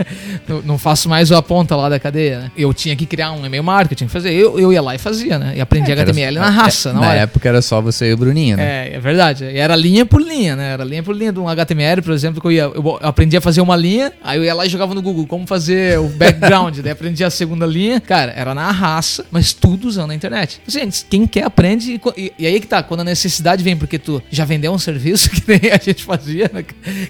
Não, 0.47 0.61
não 0.61 0.77
faço 0.77 1.09
mais 1.09 1.31
a 1.31 1.41
ponta 1.41 1.75
lá 1.75 1.89
da 1.89 1.99
cadeia, 1.99 2.39
né? 2.39 2.51
Eu 2.57 2.73
tinha 2.73 2.95
que 2.95 3.05
criar 3.05 3.31
um 3.31 3.45
e-mail 3.45 3.63
marketing, 3.63 3.92
fazer. 4.07 4.31
Eu, 4.33 4.59
eu 4.59 4.71
ia 4.73 4.81
lá 4.81 4.95
e 4.95 4.97
fazia, 4.97 5.37
né? 5.39 5.53
E 5.55 5.61
aprendi 5.61 5.91
É, 5.91 5.95
que 5.95 6.01
era- 6.01 6.09
HTML 6.11 6.39
na 6.39 6.49
raça, 6.49 6.89
é, 6.89 6.93
na 6.93 6.99
Na 7.01 7.09
hora. 7.09 7.19
época 7.19 7.47
era 7.49 7.61
só 7.61 7.81
você 7.81 8.09
e 8.09 8.13
o 8.13 8.17
Bruninho, 8.17 8.57
né? 8.57 8.89
É, 8.89 8.95
é 8.95 8.99
verdade. 8.99 9.43
E 9.45 9.57
era 9.57 9.75
linha 9.75 10.05
por 10.05 10.21
linha, 10.21 10.55
né? 10.55 10.73
Era 10.73 10.83
linha 10.83 11.03
por 11.03 11.15
linha 11.15 11.31
de 11.31 11.39
um 11.39 11.47
HTML, 11.47 12.01
por 12.01 12.13
exemplo, 12.13 12.41
que 12.41 12.47
eu 12.47 12.51
ia. 12.51 12.61
Eu 12.63 12.83
eu 12.83 12.99
aprendi 13.01 13.35
a 13.37 13.41
fazer 13.41 13.61
uma 13.61 13.75
linha, 13.75 14.11
aí 14.23 14.37
eu 14.37 14.43
ia 14.43 14.53
lá 14.53 14.65
e 14.65 14.69
jogava 14.69 14.93
no 14.93 15.01
Google 15.01 15.25
como 15.27 15.45
fazer 15.47 15.99
o 15.99 16.07
background, 16.09 16.77
daí 16.83 16.91
aprendi 16.91 17.23
a 17.23 17.29
segunda 17.29 17.65
linha. 17.65 17.99
Cara, 17.99 18.31
era 18.35 18.53
na 18.53 18.69
raça, 18.71 19.25
mas 19.31 19.53
tudo 19.53 19.87
usando 19.87 20.11
a 20.11 20.15
internet. 20.15 20.61
Gente, 20.67 21.05
quem 21.09 21.25
quer 21.27 21.43
aprende. 21.43 21.93
E, 21.93 22.21
e- 22.25 22.33
e 22.39 22.47
aí 22.47 22.59
que 22.59 22.67
tá, 22.67 22.81
quando 22.83 23.01
a 23.01 23.03
necessidade 23.03 23.63
vem 23.63 23.75
porque 23.75 23.97
tu 23.99 24.21
já 24.31 24.45
vendeu 24.45 24.71
um 24.73 24.77
serviço 24.77 25.29
que 25.31 25.41
nem 25.47 25.71
a 25.71 25.77
gente 25.77 26.03
fazia, 26.03 26.49
né? 26.53 26.63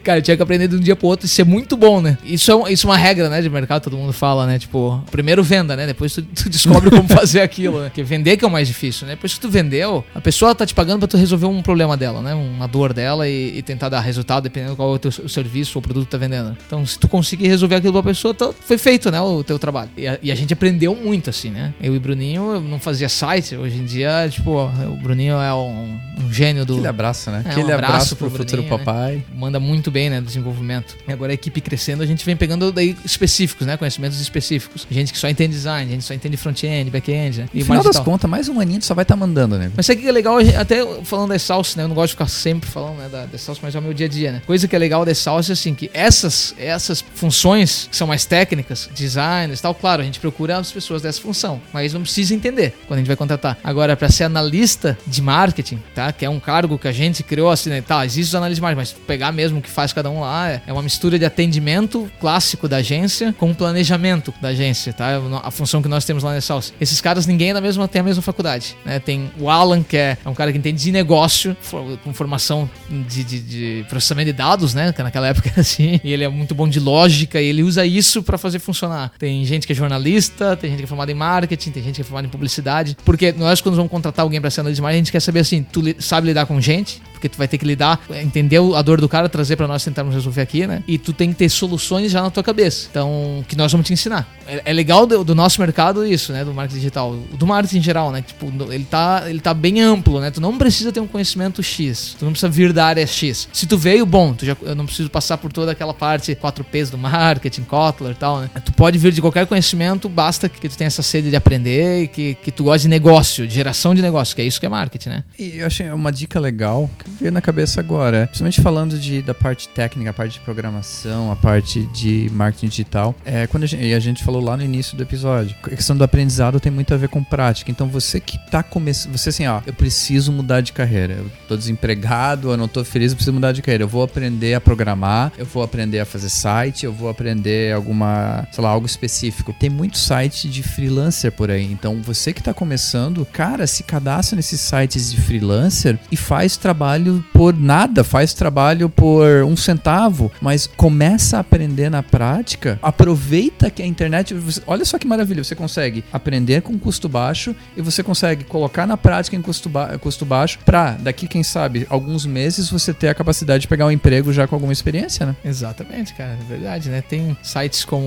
Cara, 0.04 0.22
tinha 0.22 0.36
que 0.38 0.44
aprender 0.44 0.68
de 0.68 0.76
um 0.76 0.80
dia 0.80 0.96
pro 0.96 1.08
outro 1.08 1.26
e 1.26 1.30
ser 1.30 1.44
muito 1.46 1.76
bom, 1.78 2.02
né? 2.02 2.18
Isso 2.24 2.52
é, 2.52 2.56
um- 2.56 2.68
isso 2.68 2.88
é 2.88 2.90
uma 2.90 2.98
regra, 2.98 3.30
né, 3.30 3.42
de 3.42 3.50
mercado, 3.50 3.84
todo 3.84 3.98
mundo 3.98 4.14
fala, 4.14 4.46
né? 4.48 4.58
Tipo, 4.60 5.04
primeiro 5.12 5.44
venda, 5.44 5.76
né? 5.76 5.86
Depois 5.86 6.14
tu, 6.14 6.22
tu 6.34 6.50
descobre 6.50 6.73
como 6.82 7.08
fazer 7.10 7.42
aquilo, 7.42 7.80
né? 7.82 7.86
Porque 7.90 8.04
vender 8.04 8.38
que 8.38 8.46
é 8.46 8.48
o 8.48 8.52
mais 8.52 8.68
difícil, 8.68 9.08
né? 9.08 9.14
Depois 9.16 9.34
que 9.34 9.40
tu 9.40 9.50
vendeu, 9.50 10.04
a 10.14 10.22
pessoa 10.22 10.54
tá 10.56 10.66
te 10.66 10.74
pagando 10.74 11.00
pra 11.00 11.08
tu 11.08 11.18
resolver 11.18 11.46
um 11.46 11.62
problema 11.62 11.96
dela, 11.98 12.22
né? 12.22 12.34
Uma 12.34 12.68
dor 12.68 12.94
dela 12.94 13.28
e, 13.28 13.58
e 13.58 13.62
tentar 13.62 13.90
dar 13.90 14.00
resultado 14.00 14.44
dependendo 14.44 14.76
qual 14.76 14.92
é 14.94 14.96
o 14.96 15.00
teu 15.00 15.12
o 15.24 15.30
serviço 15.30 15.78
ou 15.78 15.82
produto 15.82 16.06
que 16.06 16.12
tá 16.12 16.18
vendendo. 16.18 16.56
Então, 16.66 16.86
se 16.86 16.98
tu 16.98 17.08
conseguir 17.08 17.48
resolver 17.48 17.76
aquilo 17.76 17.94
pra 17.94 18.04
pessoa, 18.04 18.34
tá- 18.34 18.52
foi 18.66 18.78
feito, 18.78 19.10
né? 19.12 19.22
O 19.22 19.44
teu 19.44 19.58
trabalho. 19.60 19.90
E 19.98 20.08
a, 20.08 20.18
e 20.22 20.32
a 20.32 20.36
gente 20.36 20.54
aprendeu 20.54 20.96
muito, 20.96 21.30
assim, 21.30 21.50
né? 21.50 21.74
Eu 21.82 21.94
e 21.94 21.98
o 21.98 22.00
Bruninho 22.00 22.54
eu 22.54 22.62
não 22.62 22.80
fazia 22.80 23.08
site. 23.10 23.56
Hoje 23.56 23.78
em 23.78 23.86
dia, 23.86 24.28
tipo, 24.30 24.52
o 24.52 24.96
Bruninho 25.02 25.36
é 25.36 25.54
um, 25.54 26.00
um 26.20 26.32
gênio 26.34 26.66
do. 26.66 26.74
Aquele 26.74 26.88
abraço, 26.88 27.30
né? 27.32 27.42
É, 27.46 27.48
um 27.50 27.52
Aquele 27.52 27.72
abraço 27.72 27.94
abraço 27.94 28.16
pro, 28.16 28.30
pro 28.30 28.38
futuro 28.40 28.62
Bruninho, 28.64 28.78
né? 28.80 28.86
papai. 28.86 29.24
manda 29.36 29.60
muito 29.60 29.92
bem, 29.92 30.10
né, 30.10 30.22
desenvolvimento. 30.22 30.96
E 31.08 31.12
agora 31.12 31.32
a 31.32 31.36
equipe 31.36 31.62
crescendo, 31.62 32.02
a 32.04 32.06
gente 32.06 32.26
vem 32.26 32.36
pegando 32.36 32.72
daí 32.72 32.96
específicos, 33.06 33.66
né, 33.68 33.78
conhecimentos 33.78 34.20
específicos. 34.20 34.88
Gente 34.90 35.12
que 35.14 35.18
só 35.20 35.28
entende 35.30 35.54
design, 35.54 35.90
gente 35.92 36.00
que 36.02 36.06
só 36.08 36.14
entende 36.14 36.38
front-end, 36.64 36.90
back-end, 36.90 37.40
né? 37.40 37.50
No 37.54 37.66
final 37.66 37.84
das 37.84 38.00
contas, 38.00 38.30
mais 38.30 38.48
um 38.48 38.60
aninho 38.60 38.80
tu 38.80 38.86
só 38.86 38.94
vai 38.94 39.04
estar 39.04 39.16
mandando, 39.16 39.58
né? 39.58 39.72
Mas 39.76 39.86
sabe 39.86 40.00
o 40.00 40.04
que 40.04 40.08
é 40.08 40.12
legal, 40.12 40.38
até 40.58 40.86
falando 41.04 41.30
da 41.30 41.40
Salsa, 41.40 41.78
né? 41.78 41.84
Eu 41.84 41.88
não 41.90 41.96
gosto 41.96 42.08
de 42.08 42.14
ficar 42.14 42.28
sempre 42.28 42.70
falando 42.70 42.98
né, 42.98 43.10
da, 43.10 43.26
da 43.26 43.38
Salsa, 43.38 43.60
mas 43.64 43.76
é 43.76 43.80
o 43.80 43.82
meu 43.82 43.94
dia 43.94 44.06
a 44.06 44.10
dia, 44.10 44.32
né? 44.32 44.42
Coisa 44.46 44.68
que 44.68 44.76
é 44.76 44.80
legal 44.80 45.06
da 45.06 45.14
Salsa 45.14 45.52
é 45.52 45.54
assim, 45.54 45.74
que 45.74 45.92
essas, 45.94 46.56
essas 46.58 47.04
funções 47.14 47.88
que 47.90 47.96
são 47.96 48.08
mais 48.08 48.26
técnicas, 48.26 48.90
designers 48.94 49.60
e 49.60 49.62
tal, 49.62 49.76
claro, 49.76 50.02
a 50.02 50.06
gente 50.06 50.20
procura 50.20 50.58
as 50.58 50.72
pessoas 50.72 51.02
dessa 51.02 51.22
função, 51.22 51.62
mas 51.74 51.94
não 51.94 52.02
precisa 52.02 52.34
entender 52.34 52.74
quando 52.88 52.98
a 52.98 53.00
gente 53.00 53.08
vai 53.08 53.16
contratar. 53.16 53.58
Agora, 53.64 53.96
para 53.96 54.10
ser 54.10 54.24
analista 54.24 54.98
de 55.06 55.22
marketing, 55.22 55.82
tá? 55.94 56.12
Que 56.12 56.26
é 56.26 56.30
um 56.30 56.40
cargo 56.40 56.78
que 56.78 56.88
a 56.88 56.92
gente 56.92 57.24
criou 57.24 57.50
assim, 57.50 57.70
né? 57.70 57.82
Tá, 57.82 58.06
existe 58.06 58.30
os 58.30 58.36
analistas 58.36 58.58
de 58.58 58.62
marketing, 58.62 58.80
mas 58.80 59.06
pegar 59.06 59.32
mesmo 59.32 59.60
o 59.60 59.62
que 59.62 59.70
faz 59.70 59.92
cada 59.92 60.10
um 60.10 60.22
lá 60.22 60.50
é, 60.50 60.62
é 60.68 60.74
uma 60.74 60.82
mistura 60.82 61.20
de 61.20 61.26
atendimento 61.26 62.10
clássico 62.20 62.68
da 62.68 62.78
agência 62.78 63.34
com 63.38 63.54
planejamento 63.54 64.34
da 64.42 64.50
agência, 64.50 64.94
tá? 64.94 65.10
A 65.44 65.52
função 65.52 65.82
que 65.82 65.88
nós 65.88 66.06
temos 66.06 66.24
lá 66.24 66.34
na 66.34 66.42
Esses 66.80 67.00
caras, 67.02 67.26
ninguém 67.26 67.52
é 67.52 67.54
da 67.54 67.62
mesma, 67.62 67.88
tem 67.88 68.02
a 68.02 68.04
mesma 68.04 68.22
faculdade, 68.22 68.76
né? 68.86 69.00
Tem 69.00 69.32
o 69.40 69.50
Alan, 69.50 69.84
que 69.84 69.98
é, 69.98 70.18
é 70.24 70.30
um 70.30 70.34
cara 70.34 70.52
que 70.52 70.58
entende 70.58 70.82
de 70.82 70.92
negócio, 70.92 71.56
com 72.04 72.14
formação 72.14 72.70
de, 72.90 73.24
de- 73.24 73.40
de 73.40 73.86
processamento 73.90 74.28
de 74.28 74.34
dados, 74.34 74.74
né? 74.74 74.92
Que 74.94 75.02
naquela 75.04 75.28
época 75.28 75.52
assim. 75.58 76.00
E 76.04 76.12
ele 76.14 76.24
é 76.24 76.30
muito 76.30 76.54
bom 76.56 76.68
de 76.68 76.80
lógica 76.80 77.42
e 77.42 77.46
ele 77.48 77.64
usa 77.64 77.86
isso 77.86 78.22
pra 78.24 78.38
fazer 78.38 78.60
funcionar. 78.60 79.12
Tem 79.18 79.44
gente 79.46 79.66
que 79.68 79.74
é 79.74 79.76
jornalista, 79.76 80.56
tem 80.56 80.70
gente 80.72 80.80
que 80.80 80.86
é 80.86 80.88
formada 80.88 81.12
em 81.12 81.16
marketing, 81.16 81.72
tem 81.72 81.84
gente 81.84 81.96
que 81.96 82.02
é 82.02 82.06
formada 82.06 82.28
em 82.28 82.30
publicidade. 82.30 82.98
Porque 83.06 83.32
nós, 83.32 83.62
quando 83.62 83.76
vamos 83.76 83.92
contratar 83.92 84.24
alguém 84.24 84.40
pra 84.42 84.50
ser 84.50 84.62
analista 84.62 84.76
de 84.78 84.82
marketing, 84.82 84.98
a 85.02 85.04
gente 85.04 85.12
quer 85.12 85.20
saber 85.22 85.40
assim, 85.40 85.64
tu 85.64 85.82
sabe 86.00 86.28
lidar 86.28 86.46
com 86.46 86.60
gente? 86.60 87.02
Porque 87.14 87.30
tu 87.30 87.38
vai 87.38 87.48
ter 87.48 87.58
que 87.58 87.66
lidar, 87.66 88.02
entender 88.22 88.58
a 88.76 88.82
dor 88.82 89.00
do 89.00 89.08
cara, 89.08 89.30
trazer 89.30 89.56
pra 89.56 89.66
nós 89.66 89.82
tentarmos 89.82 90.14
resolver 90.14 90.42
aqui, 90.42 90.68
né? 90.68 90.84
E 90.86 90.98
tu 90.98 91.14
tem 91.14 91.30
que 91.32 91.36
ter 91.36 91.48
soluções 91.48 92.12
já 92.12 92.22
na 92.22 92.30
tua 92.30 92.44
cabeça. 92.44 92.88
Então, 92.92 93.46
que 93.48 93.56
nós 93.56 93.72
vamos 93.72 93.88
te 93.88 93.94
ensinar. 93.94 94.28
É, 94.46 94.62
é 94.66 94.74
legal 94.74 95.06
do, 95.06 95.24
do 95.24 95.34
nosso 95.34 95.62
mercado 95.62 96.06
isso, 96.06 96.34
né? 96.34 96.43
Do 96.44 96.54
marketing 96.54 96.80
digital, 96.80 97.16
do 97.16 97.48
marketing 97.48 97.78
em 97.78 97.82
geral, 97.82 98.12
né? 98.12 98.22
Tipo, 98.22 98.52
ele 98.72 98.86
tá, 98.86 99.24
ele 99.28 99.40
tá 99.40 99.54
bem 99.54 99.82
amplo, 99.82 100.20
né? 100.20 100.32
Tu 100.32 100.42
não 100.42 100.58
precisa 100.58 100.92
ter 100.92 101.00
um 101.00 101.08
conhecimento 101.08 101.62
X, 101.62 102.16
tu 102.18 102.26
não 102.26 102.32
precisa 102.32 102.50
vir 102.50 102.74
da 102.74 102.86
área 102.86 103.06
X. 103.06 103.48
Se 103.52 103.66
tu 103.66 103.78
veio, 103.78 104.06
bom, 104.06 104.34
tu 104.34 104.46
já, 104.46 104.56
eu 104.62 104.76
não 104.76 104.86
preciso 104.86 105.10
passar 105.10 105.38
por 105.38 105.52
toda 105.52 105.72
aquela 105.72 105.94
parte 105.94 106.36
4Ps 106.36 106.90
do 106.90 106.98
marketing, 106.98 107.64
Kotler 107.64 108.12
e 108.12 108.16
tal, 108.16 108.42
né? 108.42 108.50
Tu 108.64 108.74
pode 108.74 108.98
vir 108.98 109.12
de 109.12 109.22
qualquer 109.22 109.46
conhecimento, 109.46 110.08
basta 110.10 110.50
que 110.50 110.70
tu 110.70 110.78
tenha 110.78 110.88
essa 110.88 111.04
sede 111.04 111.30
de 111.30 111.36
aprender 111.36 112.04
e 112.04 112.08
que, 112.08 112.36
que 112.36 112.52
tu 112.52 112.64
goste 112.64 112.84
de 112.84 112.90
negócio, 112.90 113.48
de 113.48 113.54
geração 113.54 113.96
de 113.96 114.02
negócio, 114.02 114.36
que 114.36 114.42
é 114.42 114.46
isso 114.46 114.60
que 114.60 114.66
é 114.66 114.70
marketing, 114.70 115.10
né? 115.10 115.24
E 115.38 115.58
eu 115.58 115.68
achei 115.68 115.90
uma 115.92 116.12
dica 116.12 116.40
legal 116.40 116.90
que 116.98 117.10
veio 117.10 117.32
na 117.32 117.42
cabeça 117.42 117.80
agora, 117.80 118.28
principalmente 118.28 118.62
falando 118.62 118.98
de, 118.98 119.22
da 119.22 119.34
parte 119.34 119.68
técnica, 119.70 120.10
a 120.10 120.14
parte 120.14 120.34
de 120.34 120.40
programação, 120.42 121.32
a 121.32 121.36
parte 121.36 121.84
de 121.94 122.30
marketing 122.34 122.68
digital. 122.68 123.16
É, 123.26 123.48
quando 123.48 123.64
a 123.64 123.68
gente, 123.68 123.84
e 123.84 123.94
a 123.94 124.00
gente 124.00 124.24
falou 124.24 124.44
lá 124.44 124.58
no 124.58 124.64
início 124.64 124.96
do 124.96 125.04
episódio, 125.04 125.56
a 125.64 125.70
questão 125.70 125.96
do 125.96 126.04
aprendizado 126.04 126.33
tem 126.60 126.72
muito 126.72 126.94
a 126.94 126.98
ver 126.98 127.10
com 127.10 127.24
prática. 127.24 127.72
Então 127.72 127.88
você 127.88 128.20
que 128.20 128.38
tá 128.50 128.64
começando, 128.64 129.18
você 129.18 129.30
assim, 129.30 129.48
ó, 129.48 129.62
eu 129.66 129.74
preciso 129.74 130.32
mudar 130.32 130.62
de 130.62 130.74
carreira. 130.74 131.14
Eu 131.14 131.32
tô 131.48 131.58
desempregado, 131.58 132.52
eu 132.52 132.58
não 132.58 132.68
tô 132.68 132.84
feliz, 132.84 133.12
eu 133.12 133.16
preciso 133.16 133.34
mudar 133.34 133.52
de 133.52 133.62
carreira. 133.62 133.84
Eu 133.84 133.88
vou 133.88 134.04
aprender 134.04 134.54
a 134.54 134.62
programar, 134.62 135.32
eu 135.38 135.46
vou 135.46 135.64
aprender 135.64 136.00
a 136.00 136.06
fazer 136.06 136.30
site, 136.30 136.86
eu 136.86 136.94
vou 136.94 137.10
aprender 137.10 137.74
alguma, 137.74 138.48
sei 138.52 138.64
lá, 138.64 138.70
algo 138.70 138.86
específico. 138.86 139.54
Tem 139.54 139.70
muito 139.70 139.98
site 139.98 140.50
de 140.50 140.64
freelancer 140.64 141.32
por 141.32 141.50
aí. 141.52 141.72
Então 141.72 142.02
você 142.02 142.34
que 142.34 142.42
tá 142.42 142.54
começando, 142.54 143.26
cara, 143.26 143.68
se 143.68 143.84
cadastra 143.84 144.36
nesses 144.36 144.62
sites 144.62 145.12
de 145.12 145.22
freelancer 145.22 145.98
e 146.12 146.16
faz 146.16 146.58
trabalho 146.58 147.24
por 147.34 147.54
nada, 147.54 148.04
faz 148.04 148.34
trabalho 148.34 148.90
por 148.90 149.44
um 149.44 149.56
centavo, 149.56 150.32
mas 150.42 150.68
começa 150.68 151.38
a 151.38 151.40
aprender 151.42 151.90
na 151.90 152.04
prática, 152.04 152.80
aproveita 152.82 153.70
que 153.70 153.82
a 153.82 153.86
internet, 153.86 154.36
olha 154.66 154.86
só 154.86 154.98
que 154.98 155.08
maravilha, 155.08 155.44
você 155.44 155.56
consegue 155.56 156.04
aprender 156.24 156.62
com 156.62 156.80
custo 156.80 157.10
baixo 157.10 157.56
e 157.76 157.82
você 157.82 158.02
consegue 158.02 158.46
colocar 158.46 158.88
na 158.88 158.96
prática 158.96 159.36
em 159.36 159.42
custo, 159.42 159.68
ba 159.68 159.98
custo 160.00 160.26
baixo 160.26 160.60
para 160.66 160.92
daqui, 160.92 161.28
quem 161.28 161.44
sabe, 161.44 161.86
alguns 161.90 162.26
meses 162.26 162.70
você 162.70 162.94
ter 162.94 163.10
a 163.10 163.14
capacidade 163.14 163.62
de 163.62 163.68
pegar 163.68 163.86
um 163.86 163.92
emprego 163.92 164.32
já 164.32 164.48
com 164.48 164.56
alguma 164.56 164.72
experiência, 164.72 165.26
né? 165.26 165.36
Exatamente, 165.44 166.14
cara, 166.14 166.38
é 166.40 166.44
verdade, 166.50 166.90
né? 166.90 167.02
Tem 167.02 167.38
sites 167.44 167.84
como 167.84 168.06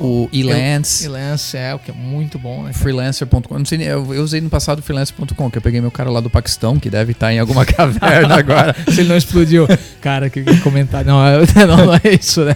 o 0.00 0.28
Elance, 0.32 1.06
Elance 1.06 1.56
é 1.56 1.74
o 1.74 1.78
que 1.78 1.90
é 1.90 1.94
muito 1.94 2.38
bom, 2.38 2.62
né? 2.62 2.72
Freelancer.com. 2.72 3.58
Não 3.58 3.64
sei, 3.64 3.82
eu, 3.82 4.14
eu 4.14 4.22
usei 4.22 4.40
no 4.40 4.50
passado 4.50 4.82
freelancer.com, 4.82 5.50
que 5.50 5.58
eu 5.58 5.62
peguei 5.62 5.80
meu 5.80 5.90
cara 5.90 6.10
lá 6.10 6.20
do 6.20 6.28
Paquistão, 6.28 6.78
que 6.78 6.90
deve 6.90 7.12
estar 7.12 7.32
em 7.32 7.38
alguma 7.38 7.64
caverna 7.66 8.36
agora. 8.36 8.76
Se 8.92 9.00
ele 9.00 9.08
não 9.08 9.16
explodiu. 9.16 9.66
Cara, 10.00 10.28
que, 10.28 10.42
que 10.42 10.60
comentário. 10.60 11.06
Não, 11.06 11.18
não, 11.66 11.86
não 11.86 11.94
é 11.94 12.14
isso, 12.18 12.44
né? 12.44 12.54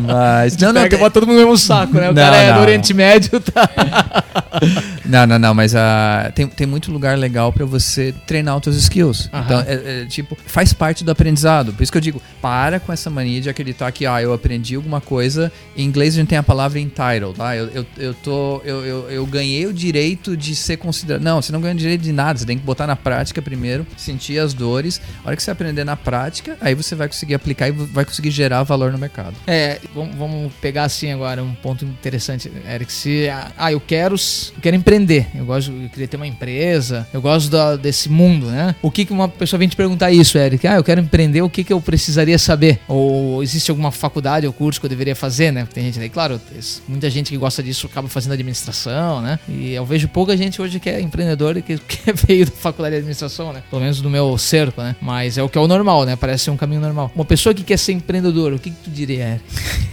Mas. 0.00 0.56
Não, 0.56 0.72
não. 0.72 0.82
Pega 0.82 0.98
tem... 0.98 1.10
todo 1.10 1.26
mundo 1.26 1.36
no 1.36 1.42
mesmo 1.42 1.58
saco, 1.58 1.94
né? 1.94 2.10
O 2.10 2.14
não, 2.14 2.22
cara 2.22 2.36
é 2.36 2.52
do 2.52 2.60
Oriente 2.60 2.92
Médio, 2.94 3.40
tá. 3.40 3.68
não, 5.04 5.26
não, 5.26 5.38
não, 5.38 5.54
mas 5.54 5.74
uh, 5.74 6.32
tem, 6.34 6.46
tem 6.46 6.66
muito 6.66 6.90
lugar 6.90 7.16
legal 7.16 7.52
para 7.52 7.64
você 7.64 8.14
treinar 8.26 8.56
os 8.56 8.62
teus 8.62 8.76
skills. 8.76 9.30
Então, 9.32 9.60
é, 9.60 10.02
é, 10.02 10.04
tipo, 10.06 10.36
faz 10.46 10.72
parte 10.72 11.04
do 11.04 11.10
aprendizado. 11.10 11.72
Por 11.72 11.82
isso 11.82 11.92
que 11.92 11.98
eu 11.98 12.02
digo, 12.02 12.22
para 12.40 12.80
com 12.80 12.92
essa 12.92 13.10
mania 13.10 13.40
de 13.40 13.48
acreditar 13.48 13.90
que, 13.92 14.06
ah, 14.06 14.20
eu 14.22 14.32
aprendi 14.32 14.74
alguma 14.74 15.00
coisa. 15.00 15.52
Em 15.76 15.84
inglês 15.84 16.14
a 16.14 16.18
gente 16.18 16.28
tem 16.28 16.38
a 16.38 16.42
palavra 16.42 16.78
entitled, 16.78 17.34
tá? 17.36 17.56
Eu, 17.56 17.66
eu, 17.68 17.86
eu, 17.96 18.14
tô, 18.14 18.60
eu, 18.64 18.84
eu, 18.84 19.10
eu 19.10 19.26
ganhei 19.26 19.66
o 19.66 19.72
direito 19.72 20.36
de 20.36 20.54
ser 20.54 20.76
considerado. 20.76 21.22
Não, 21.22 21.40
você 21.40 21.52
não 21.52 21.60
ganha 21.60 21.74
direito 21.74 22.02
de 22.02 22.12
nada. 22.12 22.38
Você 22.38 22.46
tem 22.46 22.58
que 22.58 22.64
botar 22.64 22.86
na 22.86 22.96
prática 22.96 23.40
primeiro, 23.40 23.86
sentir 23.96 24.38
as 24.38 24.52
dores. 24.52 25.00
A 25.24 25.28
hora 25.28 25.36
que 25.36 25.42
você 25.42 25.50
aprender 25.50 25.84
na 25.84 25.96
prática, 25.96 26.56
aí 26.60 26.74
você 26.74 26.94
vai 26.94 27.08
conseguir 27.08 27.34
aplicar 27.34 27.68
e 27.68 27.72
vai 27.72 28.04
conseguir 28.04 28.30
gerar 28.30 28.62
valor 28.62 28.92
no 28.92 28.98
mercado. 28.98 29.34
É, 29.46 29.78
vamos 29.94 30.52
pegar 30.60 30.84
assim 30.84 31.12
agora 31.12 31.42
um 31.42 31.54
ponto 31.54 31.84
interessante, 31.84 32.50
Eric. 32.68 32.92
Se, 32.92 33.28
ah, 33.68 33.72
eu 33.72 33.80
quero, 33.80 34.14
eu 34.14 34.60
quero 34.62 34.76
empreender. 34.76 35.26
Eu 35.34 35.44
gosto, 35.44 35.70
eu 35.70 35.88
queria 35.90 36.08
ter 36.08 36.16
uma 36.16 36.26
empresa. 36.26 37.06
Eu 37.12 37.20
gosto 37.20 37.50
da, 37.50 37.76
desse 37.76 38.08
mundo, 38.08 38.46
né? 38.46 38.74
O 38.80 38.90
que, 38.90 39.04
que 39.04 39.12
uma 39.12 39.28
pessoa 39.28 39.58
vem 39.58 39.68
te 39.68 39.76
perguntar 39.76 40.10
isso, 40.10 40.38
Eric? 40.38 40.66
Ah, 40.66 40.76
eu 40.76 40.84
quero 40.84 41.00
empreender. 41.00 41.42
O 41.42 41.50
que, 41.50 41.62
que 41.62 41.72
eu 41.72 41.80
precisaria 41.80 42.38
saber? 42.38 42.80
Ou 42.88 43.42
existe 43.42 43.70
alguma 43.70 43.92
faculdade 43.92 44.46
ou 44.46 44.52
curso 44.52 44.80
que 44.80 44.86
eu 44.86 44.90
deveria 44.90 45.14
fazer, 45.14 45.52
né? 45.52 45.66
Tem 45.72 45.84
gente 45.84 46.00
aí, 46.00 46.08
claro, 46.08 46.40
muita 46.88 47.10
gente 47.10 47.30
que 47.30 47.36
gosta 47.36 47.62
disso 47.62 47.86
acaba 47.86 48.08
fazendo 48.08 48.32
administração, 48.32 49.20
né? 49.20 49.38
E 49.48 49.72
eu 49.72 49.84
vejo 49.84 50.08
pouca 50.08 50.36
gente 50.36 50.60
hoje 50.62 50.80
que 50.80 50.88
é 50.88 51.00
empreendedor 51.00 51.56
e 51.56 51.62
que, 51.62 51.76
que 51.86 52.12
veio 52.26 52.46
da 52.46 52.52
faculdade 52.52 52.94
de 52.94 52.98
administração, 52.98 53.52
né? 53.52 53.62
Pelo 53.68 53.82
menos 53.82 54.00
do 54.00 54.08
meu 54.08 54.36
cerco, 54.38 54.80
né? 54.80 54.96
Mas 55.00 55.36
é 55.36 55.42
o 55.42 55.48
que 55.48 55.58
é 55.58 55.60
o 55.60 55.68
normal, 55.68 56.04
né? 56.04 56.16
Parece 56.16 56.44
ser 56.44 56.50
um 56.50 56.56
caminho 56.56 56.80
normal. 56.80 57.12
Uma 57.14 57.24
pessoa 57.24 57.54
que 57.54 57.62
quer 57.62 57.76
ser 57.76 57.92
empreendedor, 57.92 58.54
o 58.54 58.58
que, 58.58 58.70
que 58.70 58.84
tu 58.84 58.90
diria, 58.90 59.28
Eric? 59.32 59.44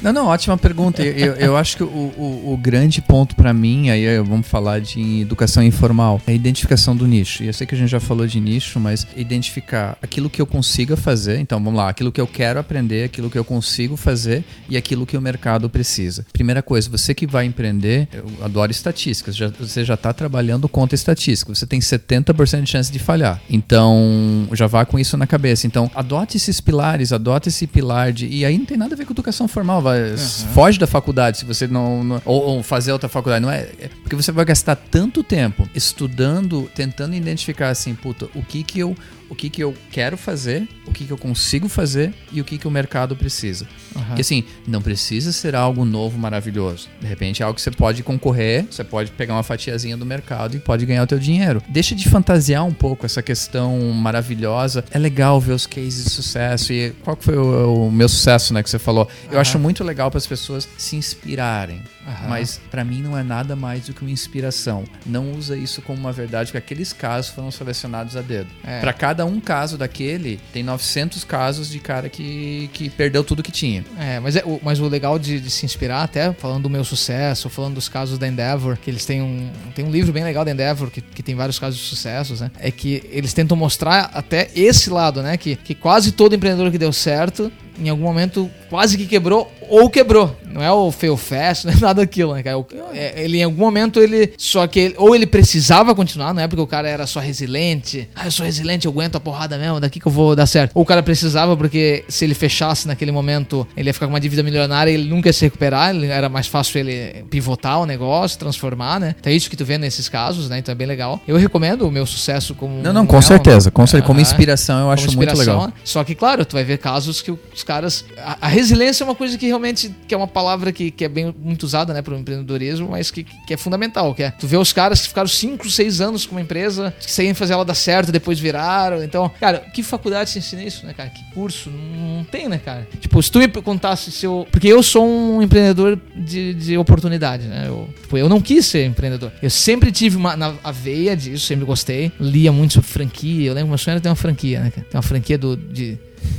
Não, 0.01 0.13
não, 0.13 0.27
ótima 0.27 0.57
pergunta. 0.57 1.03
Eu, 1.03 1.33
eu 1.33 1.57
acho 1.57 1.77
que 1.77 1.83
o, 1.83 1.87
o, 1.87 2.53
o 2.53 2.57
grande 2.57 3.01
ponto 3.01 3.35
para 3.35 3.53
mim, 3.55 3.89
aí 3.89 4.19
vamos 4.19 4.47
falar 4.47 4.79
de 4.79 5.21
educação 5.21 5.63
informal, 5.63 6.21
é 6.27 6.31
a 6.31 6.35
identificação 6.35 6.95
do 6.95 7.07
nicho. 7.07 7.43
E 7.43 7.47
eu 7.47 7.53
sei 7.53 7.65
que 7.65 7.75
a 7.75 7.77
gente 7.77 7.89
já 7.89 7.99
falou 7.99 8.27
de 8.27 8.39
nicho, 8.39 8.79
mas 8.79 9.07
identificar 9.15 9.97
aquilo 10.01 10.29
que 10.29 10.41
eu 10.41 10.45
consiga 10.45 10.95
fazer. 10.95 11.39
Então, 11.39 11.63
vamos 11.63 11.77
lá, 11.77 11.89
aquilo 11.89 12.11
que 12.11 12.21
eu 12.21 12.27
quero 12.27 12.59
aprender, 12.59 13.05
aquilo 13.05 13.29
que 13.29 13.37
eu 13.37 13.45
consigo 13.45 13.95
fazer 13.95 14.43
e 14.69 14.77
aquilo 14.77 15.05
que 15.05 15.17
o 15.17 15.21
mercado 15.21 15.69
precisa. 15.69 16.25
Primeira 16.33 16.61
coisa, 16.61 16.89
você 16.89 17.13
que 17.13 17.25
vai 17.25 17.45
empreender, 17.45 18.07
eu 18.11 18.25
adoro 18.41 18.71
estatísticas, 18.71 19.35
já, 19.35 19.47
você 19.47 19.83
já 19.83 19.93
está 19.93 20.13
trabalhando 20.13 20.67
conta 20.67 20.95
estatística, 20.95 21.53
você 21.53 21.65
tem 21.65 21.79
70% 21.79 22.63
de 22.63 22.69
chance 22.69 22.91
de 22.91 22.99
falhar. 22.99 23.41
Então, 23.49 24.47
já 24.53 24.67
vá 24.67 24.85
com 24.85 24.99
isso 24.99 25.17
na 25.17 25.27
cabeça. 25.27 25.67
Então, 25.67 25.89
adote 25.95 26.37
esses 26.37 26.59
pilares, 26.59 27.13
adote 27.13 27.49
esse 27.49 27.67
pilar 27.67 28.11
de. 28.11 28.27
E 28.27 28.45
aí 28.45 28.57
não 28.57 28.65
tem 28.65 28.77
nada 28.77 28.93
a 28.93 28.97
ver 28.97 29.05
com 29.05 29.13
educação 29.13 29.47
formal, 29.47 29.81
vai, 29.81 30.11
uhum. 30.11 30.17
foge 30.17 30.79
da 30.79 30.87
faculdade 30.87 31.37
se 31.37 31.45
você 31.45 31.67
não. 31.67 32.03
não 32.03 32.21
ou, 32.25 32.41
ou, 32.41 32.63
fazer 32.63 32.91
outra 32.91 33.07
faculdade. 33.07 33.44
Não 33.45 33.51
é, 33.51 33.69
é. 33.79 33.89
Porque 34.01 34.15
você 34.15 34.31
vai 34.31 34.43
gastar 34.43 34.75
tanto 34.75 35.23
tempo 35.23 35.69
estudando, 35.75 36.67
tentando 36.73 37.13
identificar 37.13 37.69
assim, 37.69 37.93
puta, 37.93 38.27
o 38.33 38.41
que 38.41 38.63
que 38.63 38.79
eu 38.79 38.97
o 39.29 39.35
que, 39.35 39.49
que 39.49 39.63
eu 39.63 39.73
quero 39.91 40.17
fazer, 40.17 40.67
o 40.85 40.91
que, 40.91 41.05
que 41.05 41.11
eu 41.11 41.17
consigo 41.17 41.67
fazer 41.67 42.13
e 42.31 42.41
o 42.41 42.43
que, 42.43 42.57
que 42.57 42.67
o 42.67 42.71
mercado 42.71 43.15
precisa. 43.15 43.67
Uhum. 43.95 44.17
E 44.17 44.21
assim, 44.21 44.43
não 44.67 44.81
precisa 44.81 45.31
ser 45.31 45.55
algo 45.55 45.85
novo, 45.85 46.17
maravilhoso. 46.17 46.89
De 46.99 47.07
repente 47.07 47.41
é 47.41 47.45
algo 47.45 47.55
que 47.55 47.61
você 47.61 47.71
pode 47.71 48.03
concorrer, 48.03 48.65
você 48.69 48.83
pode 48.83 49.11
pegar 49.11 49.33
uma 49.33 49.43
fatiazinha 49.43 49.97
do 49.97 50.05
mercado 50.05 50.55
e 50.55 50.59
pode 50.59 50.85
ganhar 50.85 51.03
o 51.03 51.07
teu 51.07 51.19
dinheiro. 51.19 51.61
Deixa 51.69 51.95
de 51.95 52.07
fantasiar 52.09 52.65
um 52.65 52.73
pouco 52.73 53.05
essa 53.05 53.21
questão 53.21 53.79
maravilhosa. 53.93 54.83
É 54.91 54.99
legal 54.99 55.39
ver 55.39 55.53
os 55.53 55.65
cases 55.65 56.05
de 56.05 56.09
sucesso. 56.09 56.73
E 56.73 56.91
qual 57.03 57.17
foi 57.19 57.37
o, 57.37 57.87
o 57.87 57.91
meu 57.91 58.09
sucesso, 58.09 58.53
né, 58.53 58.61
que 58.61 58.69
você 58.69 58.79
falou? 58.79 59.07
Eu 59.27 59.33
uhum. 59.33 59.39
acho 59.39 59.59
muito 59.59 59.83
legal 59.83 60.11
para 60.11 60.17
as 60.17 60.27
pessoas 60.27 60.67
se 60.77 60.95
inspirarem. 60.95 61.81
Uhum. 62.05 62.29
Mas 62.29 62.59
para 62.69 62.83
mim 62.83 63.01
não 63.01 63.17
é 63.17 63.23
nada 63.23 63.55
mais 63.55 63.87
do 63.87 63.93
que 63.93 64.01
uma 64.01 64.11
inspiração. 64.11 64.83
Não 65.05 65.31
usa 65.31 65.57
isso 65.57 65.81
como 65.81 65.99
uma 65.99 66.11
verdade, 66.11 66.51
porque 66.51 66.57
aqueles 66.57 66.93
casos 66.93 67.31
foram 67.31 67.49
selecionados 67.49 68.15
a 68.15 68.21
dedo. 68.21 68.49
É. 68.63 68.79
Para 68.79 68.93
cada 68.93 69.14
um 69.23 69.39
caso 69.39 69.77
daquele, 69.77 70.39
tem 70.51 70.63
900 70.63 71.23
casos 71.23 71.69
de 71.69 71.79
cara 71.79 72.09
que, 72.09 72.69
que 72.73 72.89
perdeu 72.89 73.23
tudo 73.23 73.43
que 73.43 73.51
tinha. 73.51 73.85
É, 73.99 74.19
mas, 74.19 74.35
é, 74.35 74.43
o, 74.43 74.59
mas 74.63 74.79
o 74.79 74.87
legal 74.87 75.17
de, 75.19 75.39
de, 75.39 75.49
se 75.51 75.65
inspirar, 75.65 76.03
até 76.03 76.33
falando 76.33 76.63
do 76.63 76.69
meu 76.69 76.83
sucesso, 76.83 77.49
falando 77.49 77.75
dos 77.75 77.87
casos 77.87 78.17
da 78.17 78.27
Endeavor, 78.27 78.77
que 78.77 78.89
eles 78.89 79.05
têm 79.05 79.21
um, 79.21 79.49
tem 79.73 79.85
um 79.85 79.91
livro 79.91 80.11
bem 80.11 80.23
legal 80.23 80.43
da 80.43 80.51
Endeavor, 80.51 80.89
que, 80.89 81.01
que 81.01 81.23
tem 81.23 81.35
vários 81.35 81.59
casos 81.59 81.79
de 81.79 81.85
sucessos, 81.85 82.41
né? 82.41 82.51
É 82.59 82.71
que 82.71 83.03
eles 83.11 83.33
tentam 83.33 83.55
mostrar 83.55 84.09
até 84.13 84.49
esse 84.55 84.89
lado, 84.89 85.21
né? 85.21 85.37
Que, 85.37 85.55
que 85.55 85.75
quase 85.75 86.11
todo 86.11 86.35
empreendedor 86.35 86.71
que 86.71 86.77
deu 86.77 86.91
certo 86.91 87.51
em 87.79 87.89
algum 87.89 88.03
momento 88.03 88.49
quase 88.69 88.97
que 88.97 89.05
quebrou 89.05 89.51
ou 89.69 89.89
quebrou. 89.89 90.35
Não 90.55 90.63
é 90.63 90.71
o 90.71 90.89
fail 90.89 91.17
fast, 91.17 91.65
não 91.67 91.73
é 91.73 91.77
nada 91.77 92.01
daquilo, 92.01 92.33
né, 92.33 92.41
cara? 92.41 92.57
É, 92.93 93.23
ele 93.23 93.39
em 93.39 93.43
algum 93.43 93.59
momento 93.59 93.99
ele. 93.99 94.33
Só 94.37 94.65
que 94.67 94.79
ele, 94.79 94.95
ou 94.97 95.13
ele 95.13 95.25
precisava 95.25 95.93
continuar, 95.93 96.33
não 96.33 96.41
é 96.41 96.47
porque 96.47 96.61
o 96.61 96.67
cara 96.67 96.87
era 96.87 97.05
só 97.05 97.19
resiliente. 97.19 98.07
Ah, 98.15 98.25
eu 98.25 98.31
sou 98.31 98.45
resiliente, 98.45 98.85
eu 98.85 98.91
aguento 98.91 99.17
a 99.17 99.19
porrada 99.19 99.57
mesmo, 99.57 99.79
daqui 99.79 99.99
que 99.99 100.07
eu 100.07 100.11
vou 100.11 100.35
dar 100.35 100.45
certo. 100.45 100.71
Ou 100.73 100.83
o 100.83 100.85
cara 100.85 101.03
precisava 101.03 101.57
porque 101.57 102.05
se 102.07 102.23
ele 102.23 102.33
fechasse 102.33 102.87
naquele 102.87 103.11
momento, 103.11 103.67
ele 103.75 103.89
ia 103.89 103.93
ficar 103.93 104.05
com 104.05 104.13
uma 104.13 104.19
dívida 104.19 104.43
milionária 104.43 104.89
e 104.89 104.93
ele 104.93 105.09
nunca 105.09 105.27
ia 105.29 105.33
se 105.33 105.43
recuperar. 105.43 105.93
Ele, 105.93 106.07
era 106.07 106.29
mais 106.29 106.47
fácil 106.47 106.79
ele 106.79 107.25
pivotar 107.29 107.81
o 107.81 107.85
negócio, 107.85 108.39
transformar, 108.39 108.99
né? 108.99 109.15
Então 109.19 109.31
é 109.31 109.35
isso 109.35 109.49
que 109.49 109.57
tu 109.57 109.65
vê 109.65 109.77
nesses 109.77 110.07
casos, 110.07 110.49
né? 110.49 110.59
Então 110.59 110.71
é 110.71 110.75
bem 110.75 110.87
legal. 110.87 111.19
Eu 111.27 111.35
recomendo 111.35 111.87
o 111.87 111.91
meu 111.91 112.05
sucesso 112.05 112.55
como. 112.55 112.81
Não, 112.81 112.93
não, 112.93 113.05
com 113.05 113.21
certeza. 113.21 113.69
Com, 113.71 113.83
uh, 113.83 114.03
como 114.03 114.21
inspiração 114.21 114.79
eu 114.79 114.91
acho 114.91 115.13
muito 115.15 115.37
legal. 115.37 115.71
Só 115.83 116.03
que, 116.03 116.15
claro, 116.15 116.45
tu 116.45 116.53
vai 116.53 116.63
ver 116.63 116.77
casos 116.77 117.21
que 117.21 117.31
os 117.31 117.63
caras. 117.63 118.05
A, 118.17 118.37
a 118.41 118.47
resiliência 118.47 119.03
é 119.03 119.05
uma 119.05 119.15
coisa 119.15 119.37
que 119.37 119.47
realmente 119.55 119.93
que 120.07 120.13
é 120.13 120.17
uma 120.17 120.27
palavra 120.27 120.71
que, 120.71 120.91
que 120.91 121.03
é 121.05 121.09
bem 121.09 121.33
muito 121.37 121.63
usada, 121.63 121.93
né, 121.93 122.01
para 122.01 122.13
o 122.13 122.17
empreendedorismo, 122.17 122.89
mas 122.89 123.09
que, 123.09 123.23
que 123.23 123.53
é 123.53 123.57
fundamental. 123.57 124.13
Que 124.13 124.23
é, 124.23 124.31
tu 124.31 124.47
vê 124.47 124.57
os 124.57 124.71
caras 124.73 125.01
que 125.01 125.07
ficaram 125.07 125.27
5, 125.27 125.69
6 125.69 126.01
anos 126.01 126.25
com 126.25 126.35
uma 126.35 126.41
empresa, 126.41 126.93
saíam 126.99 127.33
fazer 127.33 127.53
ela 127.53 127.65
dar 127.65 127.73
certo, 127.73 128.11
depois 128.11 128.39
viraram. 128.39 129.03
Então, 129.03 129.29
cara, 129.39 129.59
que 129.59 129.81
faculdade 129.81 130.29
se 130.29 130.39
ensina 130.39 130.63
isso, 130.63 130.85
né, 130.85 130.93
cara? 130.93 131.09
Que 131.09 131.23
curso? 131.33 131.69
Não, 131.69 132.17
não 132.17 132.23
tem, 132.23 132.47
né, 132.47 132.57
cara? 132.57 132.87
Tipo, 132.99 133.21
se 133.21 133.31
tu 133.31 133.39
me 133.39 133.47
contasse 133.47 134.11
se 134.11 134.25
eu. 134.25 134.47
Porque 134.51 134.67
eu 134.67 134.83
sou 134.83 135.07
um 135.07 135.41
empreendedor 135.41 135.99
de, 136.15 136.53
de 136.53 136.77
oportunidade, 136.77 137.47
né? 137.47 137.65
Eu, 137.67 137.89
tipo, 138.01 138.17
eu 138.17 138.29
não 138.29 138.41
quis 138.41 138.65
ser 138.65 138.85
empreendedor. 138.85 139.31
Eu 139.41 139.49
sempre 139.49 139.91
tive 139.91 140.17
uma 140.17 140.35
na, 140.35 140.53
a 140.63 140.71
veia 140.71 141.15
disso, 141.15 141.45
sempre 141.45 141.65
gostei. 141.65 142.11
Lia 142.19 142.51
muito 142.51 142.73
sobre 142.73 142.89
franquia. 142.89 143.47
Eu 143.47 143.53
lembro 143.53 143.67
que 143.67 143.69
meu 143.69 143.77
sonho 143.77 143.93
era 143.93 144.01
ter 144.01 144.09
uma 144.09 144.15
franquia, 144.15 144.59
né? 144.59 144.71
Ter 144.71 144.97
uma 144.97 145.01
franquia 145.01 145.37
do, 145.37 145.55
de 145.55 145.97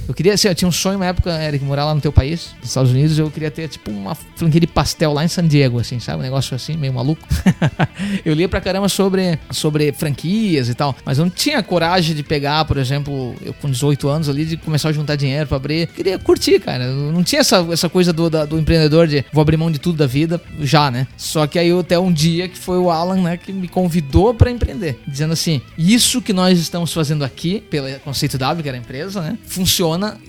Eu 0.09 0.15
queria, 0.15 0.35
assim, 0.35 0.47
eu 0.47 0.55
tinha 0.55 0.69
um 0.69 0.73
sonho 0.73 0.97
uma 0.97 1.07
época, 1.07 1.31
Eric, 1.43 1.65
morar 1.65 1.85
lá 1.85 1.95
no 1.95 2.01
teu 2.01 2.13
país, 2.13 2.55
nos 2.61 2.69
Estados 2.69 2.93
Unidos, 2.93 3.19
eu 3.19 3.29
queria 3.31 3.51
ter, 3.51 3.67
tipo, 3.69 3.91
uma 3.91 4.15
franquia 4.15 4.61
de 4.61 4.67
pastel 4.67 5.13
lá 5.13 5.25
em 5.25 5.29
San 5.29 5.47
Diego, 5.47 5.81
assim, 5.81 5.99
sabe? 5.99 6.21
Um 6.21 6.23
negócio 6.23 6.55
assim, 6.55 6.77
meio 6.77 6.93
maluco. 6.93 7.27
eu 8.25 8.35
lia 8.35 8.49
pra 8.49 8.61
caramba 8.61 8.89
sobre, 8.89 9.39
sobre 9.51 9.93
franquias 9.93 10.69
e 10.69 10.75
tal, 10.75 10.95
mas 11.05 11.19
eu 11.19 11.25
não 11.25 11.31
tinha 11.31 11.63
coragem 11.63 12.15
de 12.15 12.23
pegar, 12.23 12.65
por 12.65 12.77
exemplo, 12.77 13.35
eu 13.45 13.53
com 13.55 13.69
18 13.71 14.09
anos 14.09 14.29
ali, 14.29 14.45
de 14.45 14.57
começar 14.57 14.91
a 14.91 14.93
juntar 14.93 15.17
dinheiro 15.17 15.47
pra 15.47 15.57
abrir. 15.57 15.83
Eu 15.83 15.87
queria 15.89 16.19
curtir, 16.19 16.61
cara. 16.61 16.85
Eu 16.85 17.13
não 17.13 17.23
tinha 17.25 17.41
essa, 17.41 17.67
essa 17.73 17.89
coisa 17.89 18.13
do, 18.13 18.31
da- 18.31 18.45
do 18.45 18.59
empreendedor 18.59 19.07
de 19.09 19.25
vou 19.33 19.43
abrir 19.43 19.57
mão 19.57 19.71
de 19.71 19.79
tudo 19.79 19.97
da 19.97 20.07
vida, 20.07 20.41
já, 20.61 20.91
né? 20.91 21.07
Só 21.17 21.47
que 21.47 21.59
aí 21.59 21.69
eu, 21.69 21.81
até 21.81 21.99
um 21.99 22.13
dia 22.13 22.49
que 22.49 22.59
foi 22.59 22.79
o 22.79 22.91
Alan, 22.91 23.17
né, 23.23 23.37
que 23.37 23.53
me 23.53 23.67
convidou 23.69 24.33
pra 24.35 24.51
empreender, 24.51 25.01
dizendo 25.07 25.33
assim: 25.33 25.61
isso 25.77 26.23
que 26.23 26.33
nós 26.33 26.59
estamos 26.59 26.93
fazendo 26.93 27.25
aqui, 27.25 27.61
pelo 27.69 27.89
conceito 28.01 28.39
W, 28.39 28.63
que 28.63 28.69
era 28.69 28.79
a 28.79 28.81
empresa, 28.81 29.21
né, 29.21 29.39
funciona 29.47 29.76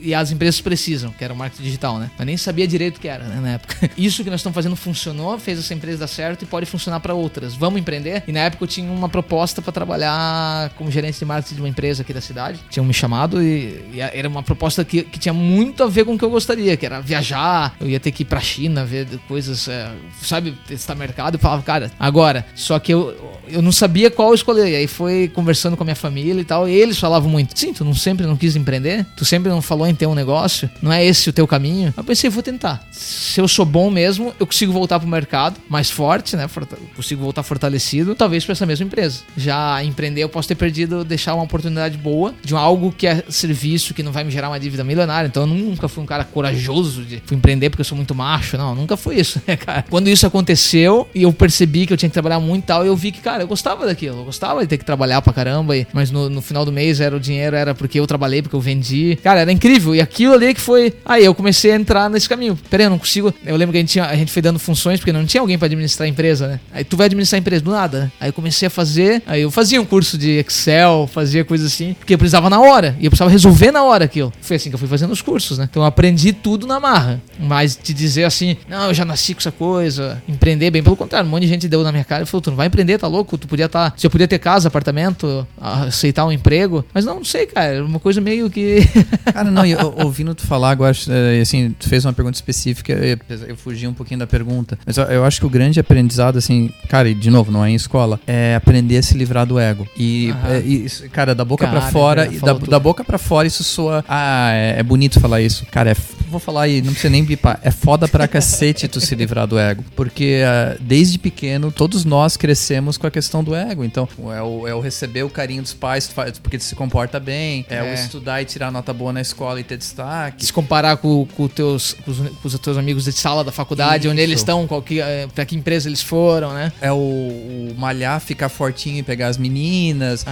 e 0.02 0.14
as 0.14 0.32
empresas 0.32 0.60
precisam, 0.62 1.12
que 1.12 1.24
era 1.24 1.34
o 1.34 1.38
marketing 1.38 1.64
digital, 1.64 2.00
né? 2.00 2.12
Eu 2.18 2.26
nem 2.26 2.38
sabia 2.38 2.68
direito 2.68 2.98
o 2.98 3.00
que 3.00 3.08
era, 3.08 3.24
né, 3.24 3.40
na 3.42 3.50
época. 3.54 3.90
Isso 3.98 4.24
que 4.24 4.30
nós 4.30 4.40
estamos 4.40 4.56
fazendo 4.56 4.76
funcionou, 4.76 5.38
fez 5.40 5.60
essa 5.60 5.74
empresa 5.74 6.00
dar 6.00 6.08
certo 6.08 6.44
e 6.44 6.46
pode 6.46 6.66
funcionar 6.66 7.00
pra 7.00 7.14
outras. 7.14 7.56
Vamos 7.56 7.80
empreender? 7.80 8.24
E 8.28 8.32
na 8.32 8.42
época 8.42 8.64
eu 8.64 8.68
tinha 8.68 8.92
uma 8.92 9.10
proposta 9.10 9.62
pra 9.62 9.72
trabalhar 9.72 10.70
como 10.72 10.92
gerente 10.92 11.20
de 11.20 11.26
marketing 11.26 11.56
de 11.56 11.62
uma 11.62 11.70
empresa 11.70 12.02
aqui 12.02 12.14
da 12.14 12.22
cidade. 12.22 12.60
Tinham 12.70 12.86
me 12.86 12.94
chamado 12.94 13.42
e, 13.42 13.84
e 13.94 14.00
era 14.00 14.28
uma 14.28 14.44
proposta 14.44 14.84
que, 14.84 15.04
que 15.04 15.20
tinha 15.20 15.34
muito 15.34 15.84
a 15.84 15.88
ver 15.88 16.06
com 16.06 16.16
o 16.16 16.18
que 16.18 16.26
eu 16.26 16.30
gostaria, 16.30 16.76
que 16.76 16.86
era 16.86 17.00
viajar, 17.00 17.76
eu 17.80 17.88
ia 17.88 18.00
ter 18.00 18.12
que 18.12 18.24
ir 18.24 18.26
pra 18.26 18.40
China, 18.40 18.86
ver 18.86 19.08
coisas, 19.28 19.68
é, 19.68 19.92
sabe, 20.22 20.58
testar 20.68 20.96
mercado. 20.96 21.36
Eu 21.36 21.40
falava, 21.40 21.62
cara, 21.64 21.92
agora. 22.00 22.46
Só 22.56 22.80
que 22.80 22.94
eu, 22.94 23.16
eu 23.48 23.62
não 23.62 23.72
sabia 23.72 24.10
qual 24.10 24.34
escolher. 24.34 24.68
E 24.70 24.76
aí 24.76 24.88
foi 24.88 25.32
conversando 25.34 25.78
com 25.78 25.84
a 25.84 25.86
minha 25.86 25.96
família 25.96 26.42
e 26.42 26.46
tal. 26.46 26.68
E 26.68 26.74
eles 26.74 27.00
falavam 27.00 27.30
muito: 27.30 27.58
Sim, 27.58 27.74
tu 27.74 27.86
não 27.86 27.94
sempre 27.94 28.26
não 28.26 28.36
quis 28.36 28.56
empreender? 28.56 29.06
Tu 29.16 29.26
sempre 29.26 29.37
não 29.40 29.62
falou 29.62 29.88
em 29.88 29.96
ter 29.96 30.06
um 30.08 30.16
negócio? 30.16 30.70
Não 30.82 30.92
é 30.92 31.04
esse 31.06 31.30
o 31.30 31.34
teu 31.34 31.48
caminho? 31.48 31.94
Eu 31.96 32.04
pensei, 32.04 32.30
vou 32.30 32.44
tentar. 32.44 32.86
Se 32.92 33.40
eu 33.40 33.48
sou 33.48 33.66
bom 33.66 33.90
mesmo, 33.90 34.34
eu 34.40 34.46
consigo 34.48 34.72
voltar 34.72 35.00
pro 35.00 35.08
mercado 35.08 35.58
mais 35.70 35.90
forte, 35.90 36.36
né? 36.36 36.48
Forta- 36.48 36.78
Consigo 36.96 37.22
voltar 37.22 37.44
fortalecido, 37.44 38.16
talvez 38.16 38.44
pra 38.46 38.54
essa 38.54 38.66
mesma 38.66 38.86
empresa. 38.86 39.22
Já 39.36 39.84
empreender, 39.84 40.22
eu 40.24 40.30
posso 40.30 40.48
ter 40.48 40.56
perdido, 40.56 41.04
deixar 41.04 41.34
uma 41.36 41.44
oportunidade 41.44 41.98
boa 41.98 42.34
de 42.44 42.56
algo 42.56 42.92
que 42.92 43.06
é 43.08 43.24
serviço, 43.30 43.94
que 43.94 44.02
não 44.04 44.12
vai 44.12 44.24
me 44.24 44.32
gerar 44.32 44.50
uma 44.50 44.60
dívida 44.60 44.84
milionária. 44.84 45.28
Então 45.28 45.44
eu 45.44 45.48
nunca 45.48 45.88
fui 45.88 46.04
um 46.04 46.08
cara 46.08 46.24
corajoso 46.24 47.04
de 47.04 47.22
fui 47.26 47.38
empreender 47.38 47.70
porque 47.70 47.82
eu 47.82 47.86
sou 47.86 47.96
muito 47.96 48.16
macho. 48.16 48.58
Não, 48.58 48.74
nunca 48.76 48.96
foi 48.98 49.16
isso, 49.20 49.42
né, 49.48 49.56
cara? 49.56 49.86
Quando 49.90 50.08
isso 50.08 50.26
aconteceu 50.26 51.08
e 51.14 51.24
eu 51.24 51.34
percebi 51.34 51.86
que 51.86 51.94
eu 51.94 51.98
tinha 51.98 52.10
que 52.10 52.14
trabalhar 52.14 52.40
muito 52.40 52.64
e 52.64 52.68
tal, 52.68 52.86
eu 52.86 52.96
vi 52.96 53.12
que, 53.12 53.20
cara, 53.20 53.44
eu 53.44 53.48
gostava 53.48 53.86
daquilo. 53.86 54.20
Eu 54.20 54.26
gostava 54.26 54.62
de 54.62 54.68
ter 54.68 54.78
que 54.78 54.86
trabalhar 54.86 55.22
pra 55.22 55.34
caramba. 55.34 55.74
mas 55.94 56.10
no, 56.12 56.30
no 56.30 56.42
final 56.42 56.64
do 56.66 56.72
mês 56.72 57.00
era 57.00 57.16
o 57.16 57.20
dinheiro, 57.20 57.56
era 57.56 57.76
porque 57.76 58.00
eu 58.00 58.08
trabalhei, 58.08 58.42
porque 58.42 58.56
eu 58.56 58.62
vendi. 58.62 59.18
Cara, 59.28 59.42
era 59.42 59.52
incrível. 59.52 59.94
E 59.94 60.00
aquilo 60.00 60.34
ali 60.34 60.54
que 60.54 60.62
foi. 60.62 60.94
Aí 61.06 61.26
eu 61.26 61.36
comecei 61.36 61.74
a 61.74 61.76
entrar 61.76 62.10
nesse 62.10 62.30
caminho. 62.30 62.58
Peraí, 62.70 62.86
eu 62.86 62.90
não 62.90 62.98
consigo. 62.98 63.34
Eu 63.46 63.58
lembro 63.58 63.74
que 63.74 63.78
a 63.78 63.82
gente, 63.82 63.90
tinha, 63.90 64.06
a 64.06 64.16
gente 64.16 64.32
foi 64.32 64.42
dando 64.42 64.58
funções 64.58 65.02
porque 65.02 65.12
não 65.12 65.26
tinha 65.26 65.42
alguém 65.42 65.58
pra 65.58 65.66
administrar 65.66 66.06
a 66.06 66.10
empresa, 66.10 66.48
né? 66.48 66.62
Aí 66.72 66.86
tu 66.86 66.96
vai 66.96 67.08
administrar 67.08 67.38
a 67.38 67.42
empresa 67.42 67.62
do 67.62 67.72
nada, 67.72 68.04
né? 68.04 68.12
Aí 68.22 68.30
eu 68.30 68.34
comecei 68.34 68.68
a 68.68 68.70
fazer. 68.70 69.22
Aí 69.28 69.42
eu 69.42 69.52
fazia 69.52 69.82
um 69.82 69.86
curso 69.86 70.18
de 70.18 70.40
Excel, 70.40 71.10
fazia 71.12 71.44
coisas 71.44 71.74
assim, 71.74 71.94
porque 71.94 72.14
eu 72.14 72.18
precisava 72.18 72.50
na 72.50 72.62
hora. 72.62 72.96
E 73.02 73.06
eu 73.06 73.12
precisava 73.12 73.30
resolver 73.30 73.70
na 73.70 73.84
hora 73.84 74.06
aquilo. 74.06 74.32
Foi 74.40 74.56
assim 74.56 74.70
que 74.70 74.76
eu 74.76 74.80
fui 74.80 74.88
fazendo 74.88 75.12
os 75.12 75.22
cursos, 75.22 75.58
né? 75.58 75.68
Então 75.70 75.84
eu 75.84 75.88
aprendi 75.88 76.32
tudo 76.32 76.66
na 76.66 76.80
marra. 76.80 77.22
Mas 77.38 77.76
te 77.76 77.94
dizer 77.94 78.24
assim, 78.24 78.56
não, 78.70 78.88
eu 78.88 78.94
já 78.94 79.04
nasci 79.04 79.34
com 79.34 79.42
essa 79.42 79.52
coisa, 79.52 80.24
empreender 80.26 80.72
bem, 80.72 80.82
pelo 80.82 80.96
contrário, 80.96 81.28
um 81.28 81.32
monte 81.32 81.42
de 81.42 81.50
gente 81.50 81.68
deu 81.68 81.84
na 81.84 81.92
minha 81.92 82.06
cara 82.06 82.24
e 82.24 82.26
falou: 82.26 82.42
tu 82.42 82.50
não 82.50 82.56
vai 82.56 82.68
empreender, 82.68 82.98
tá 82.98 83.08
louco? 83.08 83.38
Tu 83.38 83.46
podia 83.46 83.66
estar. 83.66 83.94
Você 83.98 84.08
podia 84.08 84.26
ter 84.26 84.40
casa, 84.40 84.70
apartamento, 84.70 85.46
aceitar 85.60 86.26
um 86.26 86.32
emprego. 86.32 86.86
Mas 86.94 87.04
não, 87.04 87.16
não 87.16 87.26
sei, 87.26 87.46
cara. 87.46 87.74
Era 87.74 87.84
uma 87.84 88.00
coisa 88.00 88.22
meio 88.22 88.50
que. 88.50 88.88
Cara, 89.34 89.50
não, 89.52 89.66
eu- 89.66 89.94
ouvindo 90.04 90.34
tu 90.36 90.46
falar 90.46 90.72
agora, 90.72 90.96
eh, 91.10 91.42
assim, 91.42 91.72
tu 91.78 91.88
fez 91.90 92.06
uma 92.06 92.14
pergunta 92.14 92.36
específica, 92.36 92.94
eu, 92.94 93.56
fugi 93.56 93.88
um 93.88 93.94
pouquinho 93.94 94.20
da 94.20 94.28
pergunta, 94.28 94.78
mas 94.86 94.98
eu, 94.98 95.24
acho 95.26 95.40
que 95.40 95.46
o 95.46 95.50
grande 95.50 95.80
aprendizado, 95.80 96.38
assim, 96.38 96.70
cara, 96.90 97.10
e 97.10 97.14
de 97.14 97.30
novo, 97.30 97.52
não 97.52 97.64
é 97.64 97.70
em 97.70 97.76
escola, 97.76 98.20
é 98.28 98.56
aprender 98.56 98.98
a 98.98 99.02
se 99.04 99.18
livrar 99.18 99.46
do 99.46 99.60
ego. 99.60 99.88
E, 99.98 100.34
eh, 100.50 100.60
e 100.66 100.90
cara, 101.12 101.34
da 101.36 101.44
boca 101.46 101.66
Cara, 101.66 101.80
pra 101.82 101.92
fora, 101.92 102.28
e 102.32 102.40
da, 102.40 102.54
da 102.54 102.80
boca 102.80 103.04
pra 103.04 103.18
fora 103.18 103.48
isso 103.48 103.64
soa, 103.64 104.04
ah, 104.08 104.52
é, 104.54 104.80
é 104.80 104.84
bonito 104.84 105.20
falar 105.20 105.42
isso. 105.42 105.66
Cara, 105.72 105.92
é, 105.92 105.96
vou 106.30 106.40
falar 106.40 106.64
aí, 106.64 106.82
não 106.82 106.92
precisa 106.92 107.10
nem 107.10 107.24
bipar, 107.24 107.60
é 107.64 107.72
foda 107.72 108.08
pra 108.08 108.28
cacete 108.28 108.88
tu 108.88 109.00
se 109.00 109.16
livrar 109.16 109.48
do 109.48 109.58
ego, 109.58 109.84
porque 109.96 110.42
ah, 110.46 110.78
desde 110.80 111.18
pequeno, 111.18 111.72
todos 111.72 112.06
nós 112.06 112.38
crescemos 112.38 112.98
com 112.98 113.08
a 113.08 113.12
questão 113.12 113.44
do 113.44 113.56
ego, 113.56 113.84
então 113.84 114.08
é 114.36 114.42
o, 114.42 114.68
é 114.68 114.74
o 114.74 114.80
receber 114.80 115.24
o 115.24 115.30
carinho 115.30 115.62
dos 115.62 115.74
pais 115.74 116.12
porque 116.42 116.58
tu 116.58 116.64
se 116.64 116.76
comporta 116.76 117.20
bem, 117.20 117.66
é, 117.70 117.82
o 117.82 117.86
É. 117.86 117.94
estudar 117.94 118.42
e 118.42 118.46
tirar 118.46 118.72
nota 118.72 118.94
boa 118.94 119.07
na 119.14 119.22
escola 119.22 119.60
e 119.60 119.64
ter 119.64 119.78
destaque. 119.78 120.46
se 120.46 120.54
comparar 120.54 120.98
com, 120.98 121.26
com, 121.36 121.48
teus, 121.48 121.94
com, 121.94 122.12
os, 122.12 122.18
com 122.18 122.48
os 122.48 122.60
teus 122.60 122.78
amigos 122.78 123.06
de 123.06 123.12
sala 123.12 123.44
da 123.44 123.52
faculdade, 123.52 124.08
onde 124.08 124.22
Isso. 124.22 124.30
eles 124.30 124.40
estão, 124.40 124.68
que, 124.82 125.00
eh, 125.00 125.28
pra 125.34 125.46
que 125.46 125.56
empresa 125.56 125.90
eles 125.90 126.02
foram, 126.02 126.54
né? 126.54 126.72
É 126.82 126.92
o, 126.92 126.96
o 126.96 127.76
malhar, 127.78 128.20
ficar 128.20 128.50
fortinho 128.50 129.00
e 129.00 129.04
pegar 129.04 129.28
as 129.28 129.38
meninas. 129.38 130.26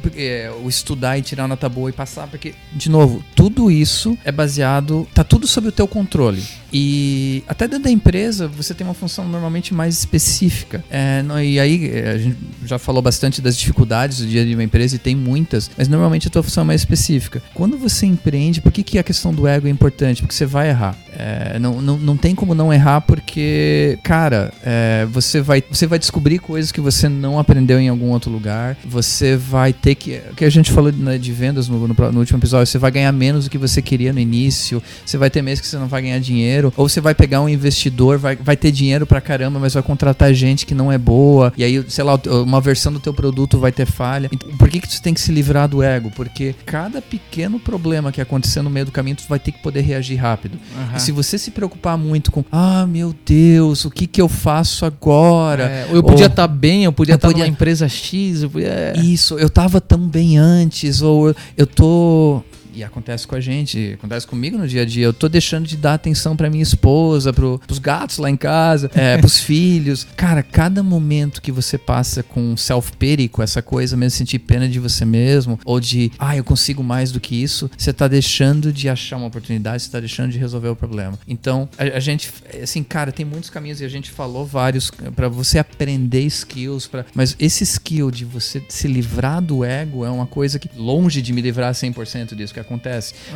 Porque, 0.00 0.20
é, 0.20 0.52
o 0.62 0.68
estudar 0.68 1.18
e 1.18 1.22
tirar 1.22 1.46
nota 1.48 1.68
boa 1.68 1.90
e 1.90 1.92
passar. 1.92 2.26
Porque, 2.26 2.54
de 2.72 2.90
novo, 2.90 3.24
tudo 3.34 3.70
isso 3.70 4.16
é 4.24 4.32
baseado. 4.32 5.06
Tá 5.14 5.24
tudo 5.24 5.46
sob 5.46 5.68
o 5.68 5.72
teu 5.72 5.86
controle. 5.86 6.42
E 6.72 7.42
até 7.48 7.66
dentro 7.66 7.84
da 7.84 7.90
empresa, 7.90 8.48
você 8.48 8.74
tem 8.74 8.86
uma 8.86 8.94
função 8.94 9.28
normalmente 9.28 9.74
mais 9.74 9.98
específica. 9.98 10.84
É, 10.90 11.22
e 11.44 11.58
aí, 11.58 11.90
é, 11.90 12.10
a 12.10 12.18
gente 12.18 12.36
já 12.64 12.78
falou 12.78 13.02
bastante 13.02 13.40
das 13.40 13.56
dificuldades 13.56 14.18
do 14.18 14.26
dia 14.26 14.44
de 14.44 14.54
uma 14.54 14.62
empresa 14.62 14.96
e 14.96 14.98
tem 14.98 15.14
muitas, 15.14 15.70
mas 15.76 15.88
normalmente 15.88 16.28
a 16.28 16.30
tua 16.30 16.42
função 16.42 16.62
é 16.62 16.66
mais 16.66 16.80
específica. 16.82 17.42
Quando 17.54 17.76
você 17.78 18.06
empreende, 18.06 18.60
por 18.60 18.72
que, 18.72 18.82
que 18.82 18.98
a 18.98 19.02
questão 19.02 19.32
do 19.34 19.46
ego 19.46 19.66
é 19.66 19.70
importante? 19.70 20.22
Porque 20.22 20.34
você 20.34 20.46
vai 20.46 20.68
errar. 20.68 20.96
É, 21.20 21.58
não, 21.58 21.82
não, 21.82 21.98
não 21.98 22.16
tem 22.16 22.34
como 22.34 22.54
não 22.54 22.72
errar, 22.72 23.02
porque, 23.02 23.98
cara, 24.02 24.50
é, 24.64 25.06
você, 25.12 25.42
vai, 25.42 25.62
você 25.70 25.86
vai 25.86 25.98
descobrir 25.98 26.38
coisas 26.38 26.72
que 26.72 26.80
você 26.80 27.10
não 27.10 27.38
aprendeu 27.38 27.78
em 27.78 27.90
algum 27.90 28.08
outro 28.10 28.30
lugar. 28.30 28.74
Você 28.86 29.36
vai 29.36 29.72
ter 29.74 29.94
que. 29.96 30.22
O 30.30 30.34
que 30.34 30.46
a 30.46 30.50
gente 30.50 30.72
falou 30.72 30.90
né, 30.90 31.18
de 31.18 31.30
vendas 31.30 31.68
no, 31.68 31.86
no, 31.86 31.94
no 31.94 32.18
último 32.20 32.38
episódio, 32.38 32.66
você 32.66 32.78
vai 32.78 32.90
ganhar 32.90 33.12
menos 33.12 33.44
do 33.44 33.50
que 33.50 33.58
você 33.58 33.82
queria 33.82 34.14
no 34.14 34.18
início. 34.18 34.82
Você 35.04 35.18
vai 35.18 35.28
ter 35.28 35.42
meses 35.42 35.60
que 35.60 35.66
você 35.66 35.76
não 35.76 35.88
vai 35.88 36.00
ganhar 36.00 36.18
dinheiro. 36.20 36.72
Ou 36.74 36.88
você 36.88 37.02
vai 37.02 37.14
pegar 37.14 37.42
um 37.42 37.48
investidor, 37.48 38.16
vai, 38.16 38.36
vai 38.36 38.56
ter 38.56 38.72
dinheiro 38.72 39.06
pra 39.06 39.20
caramba, 39.20 39.58
mas 39.58 39.74
vai 39.74 39.82
contratar 39.82 40.32
gente 40.32 40.64
que 40.64 40.74
não 40.74 40.90
é 40.90 40.96
boa. 40.96 41.52
E 41.54 41.62
aí, 41.62 41.84
sei 41.88 42.02
lá, 42.02 42.18
uma 42.42 42.62
versão 42.62 42.90
do 42.90 42.98
teu 42.98 43.12
produto 43.12 43.58
vai 43.58 43.72
ter 43.72 43.84
falha. 43.84 44.30
Então, 44.32 44.56
por 44.56 44.70
que, 44.70 44.80
que 44.80 44.88
tu 44.88 45.02
tem 45.02 45.12
que 45.12 45.20
se 45.20 45.30
livrar 45.30 45.68
do 45.68 45.82
ego? 45.82 46.10
Porque 46.16 46.54
cada 46.64 47.02
pequeno 47.02 47.60
problema 47.60 48.10
que 48.10 48.22
acontecer 48.22 48.62
no 48.62 48.70
meio 48.70 48.86
do 48.86 48.92
caminho, 48.92 49.16
tu 49.16 49.24
vai 49.28 49.38
ter 49.38 49.52
que 49.52 49.58
poder 49.58 49.82
reagir 49.82 50.16
rápido. 50.16 50.58
E 50.96 51.02
se 51.02 51.09
você 51.12 51.38
se 51.38 51.50
preocupar 51.50 51.96
muito 51.98 52.30
com, 52.32 52.44
ah, 52.50 52.86
meu 52.86 53.14
Deus, 53.26 53.84
o 53.84 53.90
que 53.90 54.06
que 54.06 54.20
eu 54.20 54.28
faço 54.28 54.84
agora? 54.86 55.64
É, 55.64 55.86
ou 55.90 55.96
eu 55.96 56.02
podia 56.02 56.26
estar 56.26 56.46
bem, 56.48 56.84
eu 56.84 56.92
podia 56.92 57.14
estar 57.14 57.28
podia- 57.28 57.44
numa 57.44 57.52
empresa 57.52 57.88
X, 57.88 58.42
eu 58.42 58.50
podia... 58.50 58.92
Isso, 58.96 59.38
eu 59.38 59.48
tava 59.50 59.80
tão 59.80 59.98
bem 60.00 60.38
antes, 60.38 61.02
ou 61.02 61.28
eu- 61.28 61.36
eu 61.56 61.66
tô. 61.66 62.42
E 62.80 62.84
acontece 62.84 63.26
com 63.26 63.34
a 63.34 63.40
gente, 63.40 63.92
acontece 63.98 64.26
comigo 64.26 64.56
no 64.56 64.66
dia 64.66 64.80
a 64.80 64.84
dia. 64.86 65.04
Eu 65.04 65.12
tô 65.12 65.28
deixando 65.28 65.66
de 65.66 65.76
dar 65.76 65.92
atenção 65.92 66.34
pra 66.34 66.48
minha 66.48 66.62
esposa, 66.62 67.30
pro, 67.30 67.60
pros 67.66 67.78
gatos 67.78 68.16
lá 68.16 68.30
em 68.30 68.38
casa, 68.38 68.90
é, 68.94 69.18
pros 69.20 69.38
filhos. 69.38 70.06
Cara, 70.16 70.42
cada 70.42 70.82
momento 70.82 71.42
que 71.42 71.52
você 71.52 71.76
passa 71.76 72.22
com 72.22 72.56
self-pity, 72.56 73.28
com 73.28 73.42
essa 73.42 73.60
coisa 73.60 73.98
mesmo, 73.98 74.16
sentir 74.16 74.38
pena 74.38 74.66
de 74.66 74.80
você 74.80 75.04
mesmo, 75.04 75.60
ou 75.62 75.78
de, 75.78 76.10
ah, 76.18 76.34
eu 76.34 76.42
consigo 76.42 76.82
mais 76.82 77.12
do 77.12 77.20
que 77.20 77.42
isso, 77.42 77.70
você 77.76 77.92
tá 77.92 78.08
deixando 78.08 78.72
de 78.72 78.88
achar 78.88 79.18
uma 79.18 79.26
oportunidade, 79.26 79.82
você 79.82 79.90
tá 79.90 80.00
deixando 80.00 80.32
de 80.32 80.38
resolver 80.38 80.68
o 80.68 80.76
problema. 80.76 81.18
Então, 81.28 81.68
a, 81.76 81.98
a 81.98 82.00
gente, 82.00 82.32
assim, 82.62 82.82
cara, 82.82 83.12
tem 83.12 83.26
muitos 83.26 83.50
caminhos 83.50 83.82
e 83.82 83.84
a 83.84 83.90
gente 83.90 84.10
falou 84.10 84.46
vários 84.46 84.90
pra 85.14 85.28
você 85.28 85.58
aprender 85.58 86.22
skills, 86.22 86.86
pra, 86.86 87.04
mas 87.14 87.36
esse 87.38 87.62
skill 87.62 88.10
de 88.10 88.24
você 88.24 88.62
se 88.70 88.88
livrar 88.88 89.42
do 89.42 89.62
ego 89.62 90.02
é 90.02 90.08
uma 90.08 90.26
coisa 90.26 90.58
que, 90.58 90.70
longe 90.74 91.20
de 91.20 91.30
me 91.34 91.42
livrar 91.42 91.74
100% 91.74 92.34
disso 92.34 92.54
que 92.54 92.60
acontece, 92.60 92.69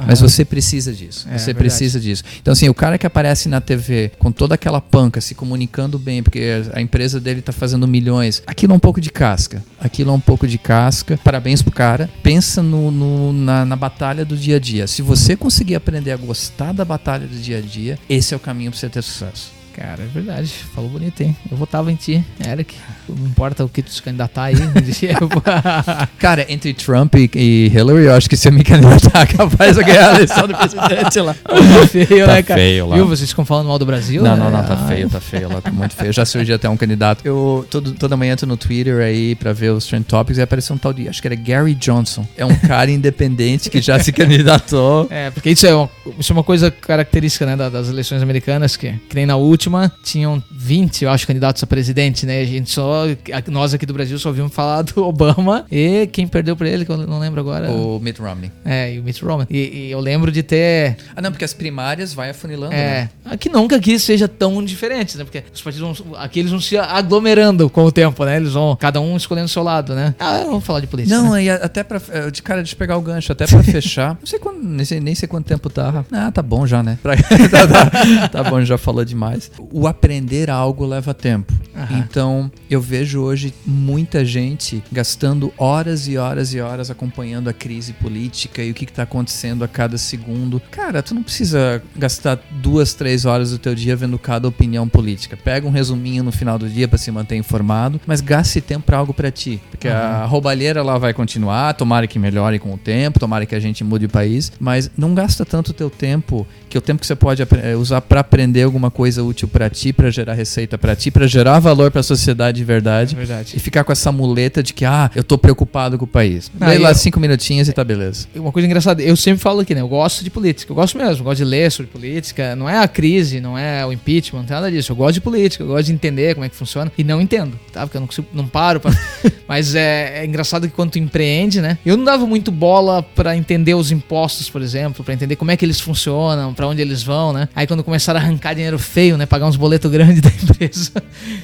mas 0.06 0.20
você 0.20 0.44
precisa 0.44 0.92
disso. 0.92 1.26
É, 1.28 1.32
você 1.38 1.46
verdade. 1.46 1.58
precisa 1.58 2.00
disso. 2.00 2.22
Então, 2.40 2.52
assim, 2.52 2.68
o 2.68 2.74
cara 2.74 2.98
que 2.98 3.06
aparece 3.06 3.48
na 3.48 3.60
TV 3.60 4.12
com 4.18 4.30
toda 4.30 4.54
aquela 4.54 4.80
panca, 4.80 5.20
se 5.20 5.34
comunicando 5.34 5.98
bem, 5.98 6.22
porque 6.22 6.62
a 6.72 6.80
empresa 6.80 7.20
dele 7.20 7.42
tá 7.42 7.52
fazendo 7.52 7.86
milhões, 7.88 8.42
aquilo 8.46 8.72
é 8.72 8.76
um 8.76 8.80
pouco 8.80 9.00
de 9.00 9.10
casca. 9.10 9.62
Aquilo 9.80 10.10
é 10.10 10.14
um 10.14 10.20
pouco 10.20 10.46
de 10.46 10.58
casca. 10.58 11.18
Parabéns 11.22 11.62
pro 11.62 11.72
cara. 11.72 12.08
Pensa 12.22 12.62
no, 12.62 12.90
no- 12.90 13.32
na, 13.32 13.64
na 13.64 13.76
batalha 13.76 14.24
do 14.24 14.36
dia 14.36 14.56
a 14.56 14.60
dia. 14.60 14.86
Se 14.86 15.02
você 15.02 15.36
conseguir 15.36 15.74
aprender 15.74 16.12
a 16.12 16.16
gostar 16.16 16.72
da 16.72 16.84
batalha 16.84 17.26
do 17.26 17.36
dia 17.36 17.58
a 17.58 17.60
dia, 17.60 17.98
esse 18.08 18.32
é 18.34 18.36
o 18.36 18.40
caminho 18.40 18.70
pra 18.70 18.78
você 18.80 18.88
ter 18.88 19.02
sucesso. 19.02 19.52
Cara, 19.76 20.02
é 20.02 20.06
verdade. 20.06 20.52
Falou 20.74 20.88
bonito, 20.88 21.20
hein? 21.22 21.36
Eu 21.50 21.56
votava 21.56 21.90
em 21.90 21.96
ti, 21.96 22.24
Eric. 22.46 22.74
Não 23.08 23.26
importa 23.26 23.64
o 23.64 23.68
que 23.68 23.82
tu 23.82 23.90
se 23.90 24.00
candidatar 24.00 24.44
aí. 24.44 24.54
Cara, 26.18 26.46
entre 26.48 26.72
Trump 26.74 27.14
e, 27.16 27.30
e 27.34 27.66
Hillary, 27.74 28.04
eu 28.04 28.14
acho 28.14 28.28
que 28.30 28.36
se 28.36 28.48
eu 28.48 28.52
me 28.52 28.62
candidatar, 28.62 29.26
capaz 29.36 29.76
de 29.76 29.82
ganhar 29.84 30.10
a 30.10 30.14
eleição 30.14 30.46
do 30.46 30.54
presidente 30.56 31.20
lá. 31.20 31.34
tá 31.42 31.86
feio, 31.88 32.24
Tá 32.26 32.32
né, 32.34 32.42
cara? 32.42 32.60
feio 32.60 32.86
lá. 32.86 32.96
Viu? 32.96 33.06
Vocês 33.08 33.28
ficam 33.30 33.44
falando 33.44 33.66
mal 33.66 33.78
do 33.78 33.86
Brasil? 33.86 34.22
Não, 34.22 34.36
né? 34.36 34.44
não, 34.44 34.50
não, 34.50 34.64
tá 34.64 34.76
feio, 34.86 35.08
tá 35.10 35.20
feio 35.20 35.48
lá, 35.48 35.60
tá 35.60 35.72
muito 35.72 35.94
feio. 35.94 36.12
Já 36.12 36.24
surgiu 36.24 36.54
até 36.54 36.68
um 36.68 36.76
candidato. 36.76 37.22
Eu 37.26 37.66
todo, 37.70 37.92
toda 37.92 38.16
manhã 38.16 38.36
tô 38.36 38.46
no 38.46 38.56
Twitter 38.56 38.98
aí 39.00 39.34
pra 39.34 39.52
ver 39.52 39.70
os 39.70 39.84
trend 39.86 40.04
topics 40.04 40.38
e 40.38 40.42
apareceu 40.42 40.74
um 40.76 40.78
tal 40.78 40.92
de, 40.92 41.08
acho 41.08 41.20
que 41.20 41.26
era 41.28 41.34
Gary 41.34 41.74
Johnson. 41.74 42.24
É 42.36 42.44
um 42.44 42.54
cara 42.54 42.90
independente 42.90 43.68
que 43.68 43.80
já 43.80 43.98
se 43.98 44.12
candidatou. 44.12 45.08
É, 45.10 45.30
porque 45.30 45.50
isso 45.50 45.66
é 45.66 45.74
uma, 45.74 45.90
isso 46.18 46.32
é 46.32 46.34
uma 46.34 46.44
coisa 46.44 46.70
característica 46.70 47.44
né, 47.44 47.56
da- 47.56 47.68
das 47.68 47.88
eleições 47.88 48.22
americanas, 48.22 48.76
que, 48.76 48.92
que 49.08 49.14
nem 49.16 49.26
na 49.26 49.36
última 49.36 49.63
tinham 50.02 50.42
20, 50.50 51.04
eu 51.04 51.10
acho, 51.10 51.26
candidatos 51.26 51.62
a 51.62 51.66
presidente, 51.66 52.24
né? 52.26 52.40
A 52.40 52.44
gente 52.44 52.70
só, 52.70 53.04
nós 53.48 53.74
aqui 53.74 53.84
do 53.86 53.92
Brasil 53.94 54.18
só 54.18 54.28
ouvimos 54.28 54.52
falar 54.54 54.82
do 54.82 55.02
Obama 55.04 55.64
e 55.70 56.06
quem 56.12 56.26
perdeu 56.26 56.56
pra 56.56 56.68
ele, 56.68 56.84
que 56.84 56.90
eu 56.90 56.96
não 56.98 57.18
lembro 57.18 57.40
agora. 57.40 57.70
O 57.70 57.98
Mitt 58.00 58.20
Romney. 58.20 58.50
É, 58.64 58.94
e 58.94 59.00
o 59.00 59.02
Mitt 59.02 59.24
Romney. 59.24 59.46
E, 59.50 59.86
e 59.86 59.90
eu 59.90 60.00
lembro 60.00 60.30
de 60.32 60.42
ter. 60.42 60.96
Ah, 61.14 61.20
não, 61.22 61.30
porque 61.30 61.44
as 61.44 61.52
primárias 61.54 62.12
vai 62.14 62.30
afunilando, 62.30 62.72
É, 62.74 63.02
né? 63.02 63.10
aqui 63.24 63.48
nunca 63.48 63.76
aqui 63.76 63.98
seja 63.98 64.26
tão 64.28 64.62
diferente, 64.64 65.16
né? 65.16 65.24
Porque 65.24 65.42
os 65.52 65.60
partidos 65.62 65.98
vão, 66.00 66.16
aqui 66.16 66.38
eles 66.40 66.50
vão 66.50 66.60
se 66.60 66.76
aglomerando 66.76 67.68
com 67.70 67.84
o 67.84 67.92
tempo, 67.92 68.24
né? 68.24 68.36
Eles 68.36 68.52
vão, 68.52 68.76
cada 68.76 69.00
um 69.00 69.16
escolhendo 69.16 69.46
o 69.46 69.48
seu 69.50 69.62
lado, 69.62 69.94
né? 69.94 70.14
Ah, 70.18 70.42
vamos 70.44 70.64
falar 70.64 70.80
de 70.80 70.86
política. 70.86 71.16
Não, 71.16 71.32
né? 71.32 71.44
e 71.44 71.50
até 71.50 71.82
pra. 71.84 72.00
eh, 72.10 72.30
De 72.30 72.42
cara, 72.42 72.62
de 72.62 72.74
pegar 72.74 72.96
o 72.96 73.00
gancho, 73.02 73.32
até 73.32 73.46
pra 73.46 73.62
fechar. 73.62 74.16
Não 74.20 74.26
sei 74.26 74.38
quando, 74.38 74.62
nem 74.62 74.84
sei, 74.84 75.00
nem 75.00 75.14
sei 75.14 75.28
quanto 75.28 75.46
tempo 75.46 75.68
tá. 75.70 76.04
Ah, 76.12 76.30
tá 76.32 76.42
bom 76.42 76.66
já, 76.66 76.82
né? 76.82 76.98
Pra- 77.02 77.14
tá, 77.50 77.66
tá- 77.66 78.28
tá 78.28 78.42
bom, 78.44 78.60
já 78.64 78.76
falou 78.78 79.04
demais. 79.04 79.50
O 79.70 79.86
aprender 79.86 80.50
algo 80.50 80.86
leva 80.86 81.14
tempo. 81.14 81.52
Aham. 81.74 81.98
Então, 81.98 82.52
eu 82.70 82.80
vejo 82.80 83.20
hoje 83.20 83.52
muita 83.66 84.24
gente 84.24 84.82
gastando 84.92 85.52
horas 85.58 86.06
e 86.06 86.16
horas 86.16 86.54
e 86.54 86.60
horas 86.60 86.90
acompanhando 86.90 87.48
a 87.48 87.52
crise 87.52 87.92
política 87.92 88.62
e 88.62 88.70
o 88.70 88.74
que, 88.74 88.86
que 88.86 88.92
tá 88.92 89.02
acontecendo 89.02 89.64
a 89.64 89.68
cada 89.68 89.98
segundo. 89.98 90.60
Cara, 90.70 91.02
tu 91.02 91.14
não 91.14 91.22
precisa 91.22 91.82
gastar 91.96 92.38
duas, 92.62 92.94
três 92.94 93.24
horas 93.24 93.50
do 93.50 93.58
teu 93.58 93.74
dia 93.74 93.96
vendo 93.96 94.18
cada 94.18 94.46
opinião 94.46 94.88
política. 94.88 95.36
Pega 95.36 95.66
um 95.66 95.70
resuminho 95.70 96.22
no 96.22 96.32
final 96.32 96.58
do 96.58 96.68
dia 96.68 96.86
pra 96.86 96.98
se 96.98 97.10
manter 97.10 97.36
informado, 97.36 98.00
mas 98.06 98.20
gaste 98.20 98.60
tempo 98.60 98.86
pra 98.86 98.98
algo 98.98 99.12
pra 99.12 99.30
ti. 99.30 99.60
Porque 99.70 99.88
a 99.88 100.24
roubalheira 100.24 100.82
lá 100.82 100.96
vai 100.98 101.12
continuar, 101.12 101.74
tomara 101.74 102.06
que 102.06 102.18
melhore 102.18 102.58
com 102.58 102.72
o 102.72 102.78
tempo, 102.78 103.18
tomara 103.18 103.46
que 103.46 103.54
a 103.54 103.60
gente 103.60 103.82
mude 103.82 104.06
o 104.06 104.08
país, 104.08 104.52
mas 104.60 104.90
não 104.96 105.14
gasta 105.14 105.44
tanto 105.44 105.68
o 105.68 105.74
teu 105.74 105.90
tempo, 105.90 106.46
que 106.68 106.78
o 106.78 106.80
tempo 106.80 107.00
que 107.00 107.06
você 107.06 107.14
pode 107.14 107.42
eh, 107.42 107.76
usar 107.76 108.00
pra 108.00 108.20
aprender 108.20 108.62
alguma 108.62 108.90
coisa 108.90 109.22
útil 109.22 109.43
pra 109.48 109.68
ti, 109.70 109.92
pra 109.92 110.10
gerar 110.10 110.34
receita 110.34 110.76
pra 110.78 110.94
ti, 110.96 111.10
pra 111.10 111.26
gerar 111.26 111.58
valor 111.58 111.90
pra 111.90 112.02
sociedade 112.02 112.56
de 112.58 112.62
É 112.62 112.66
verdade. 112.66 113.14
verdade. 113.14 113.52
E 113.56 113.60
ficar 113.60 113.84
com 113.84 113.92
essa 113.92 114.10
muleta 114.12 114.62
de 114.62 114.72
que, 114.72 114.84
ah, 114.84 115.10
eu 115.14 115.22
tô 115.24 115.36
preocupado 115.38 115.96
com 115.98 116.04
o 116.04 116.08
país. 116.08 116.50
Ah, 116.60 116.68
Lê 116.68 116.78
lá 116.78 116.90
eu- 116.90 116.94
cinco 116.94 117.18
minutinhos 117.20 117.68
e 117.68 117.72
tá 117.72 117.82
beleza. 117.84 118.26
Uma 118.34 118.52
coisa 118.52 118.66
engraçada, 118.66 119.02
eu 119.02 119.16
sempre 119.16 119.40
falo 119.42 119.60
aqui, 119.60 119.74
né? 119.74 119.80
Eu 119.80 119.88
gosto 119.88 120.22
de 120.24 120.30
política. 120.30 120.70
Eu 120.72 120.76
gosto 120.76 120.96
mesmo, 120.98 121.20
eu 121.20 121.24
gosto 121.24 121.38
de 121.38 121.44
ler 121.44 121.70
sobre 121.70 121.90
política. 121.90 122.54
Não 122.56 122.68
é 122.68 122.78
a 122.78 122.88
crise, 122.88 123.40
não 123.40 123.56
é 123.58 123.84
o 123.86 123.92
impeachment, 123.92 124.40
não 124.40 124.46
tem 124.46 124.54
nada 124.54 124.70
disso. 124.70 124.92
Eu 124.92 124.96
gosto 124.96 125.14
de 125.14 125.20
política, 125.20 125.62
eu 125.64 125.68
gosto 125.68 125.86
de 125.86 125.92
entender 125.92 126.34
como 126.34 126.44
é 126.44 126.48
que 126.48 126.56
funciona. 126.56 126.90
E 126.96 127.04
não 127.04 127.20
entendo, 127.20 127.58
tá? 127.72 127.82
Porque 127.82 127.96
eu 127.96 128.00
não 128.00 128.06
consigo, 128.06 128.26
não 128.32 128.46
paro 128.46 128.80
pra... 128.80 128.92
Mas 129.48 129.74
é, 129.74 130.20
é 130.20 130.26
engraçado 130.26 130.66
que 130.68 130.74
quando 130.74 130.90
tu 130.92 130.98
empreende, 130.98 131.60
né? 131.60 131.78
Eu 131.84 131.96
não 131.96 132.04
dava 132.04 132.26
muito 132.26 132.50
bola 132.50 133.02
pra 133.02 133.36
entender 133.36 133.74
os 133.74 133.90
impostos, 133.90 134.48
por 134.48 134.62
exemplo, 134.62 135.04
pra 135.04 135.12
entender 135.14 135.36
como 135.36 135.50
é 135.50 135.56
que 135.56 135.64
eles 135.64 135.80
funcionam, 135.80 136.52
pra 136.54 136.66
onde 136.66 136.80
eles 136.80 137.02
vão, 137.02 137.32
né? 137.32 137.48
Aí 137.54 137.66
quando 137.66 137.82
começaram 137.84 138.18
a 138.20 138.22
arrancar 138.22 138.54
dinheiro 138.54 138.78
feio, 138.78 139.16
né? 139.16 139.26
Pagar 139.34 139.46
uns 139.46 139.56
boletos 139.56 139.90
grandes 139.90 140.20
da 140.22 140.28
empresa. 140.30 140.92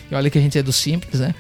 E 0.08 0.14
olha 0.14 0.30
que 0.30 0.38
a 0.38 0.40
gente 0.40 0.56
é 0.56 0.62
do 0.62 0.72
simples, 0.72 1.18
né? 1.20 1.34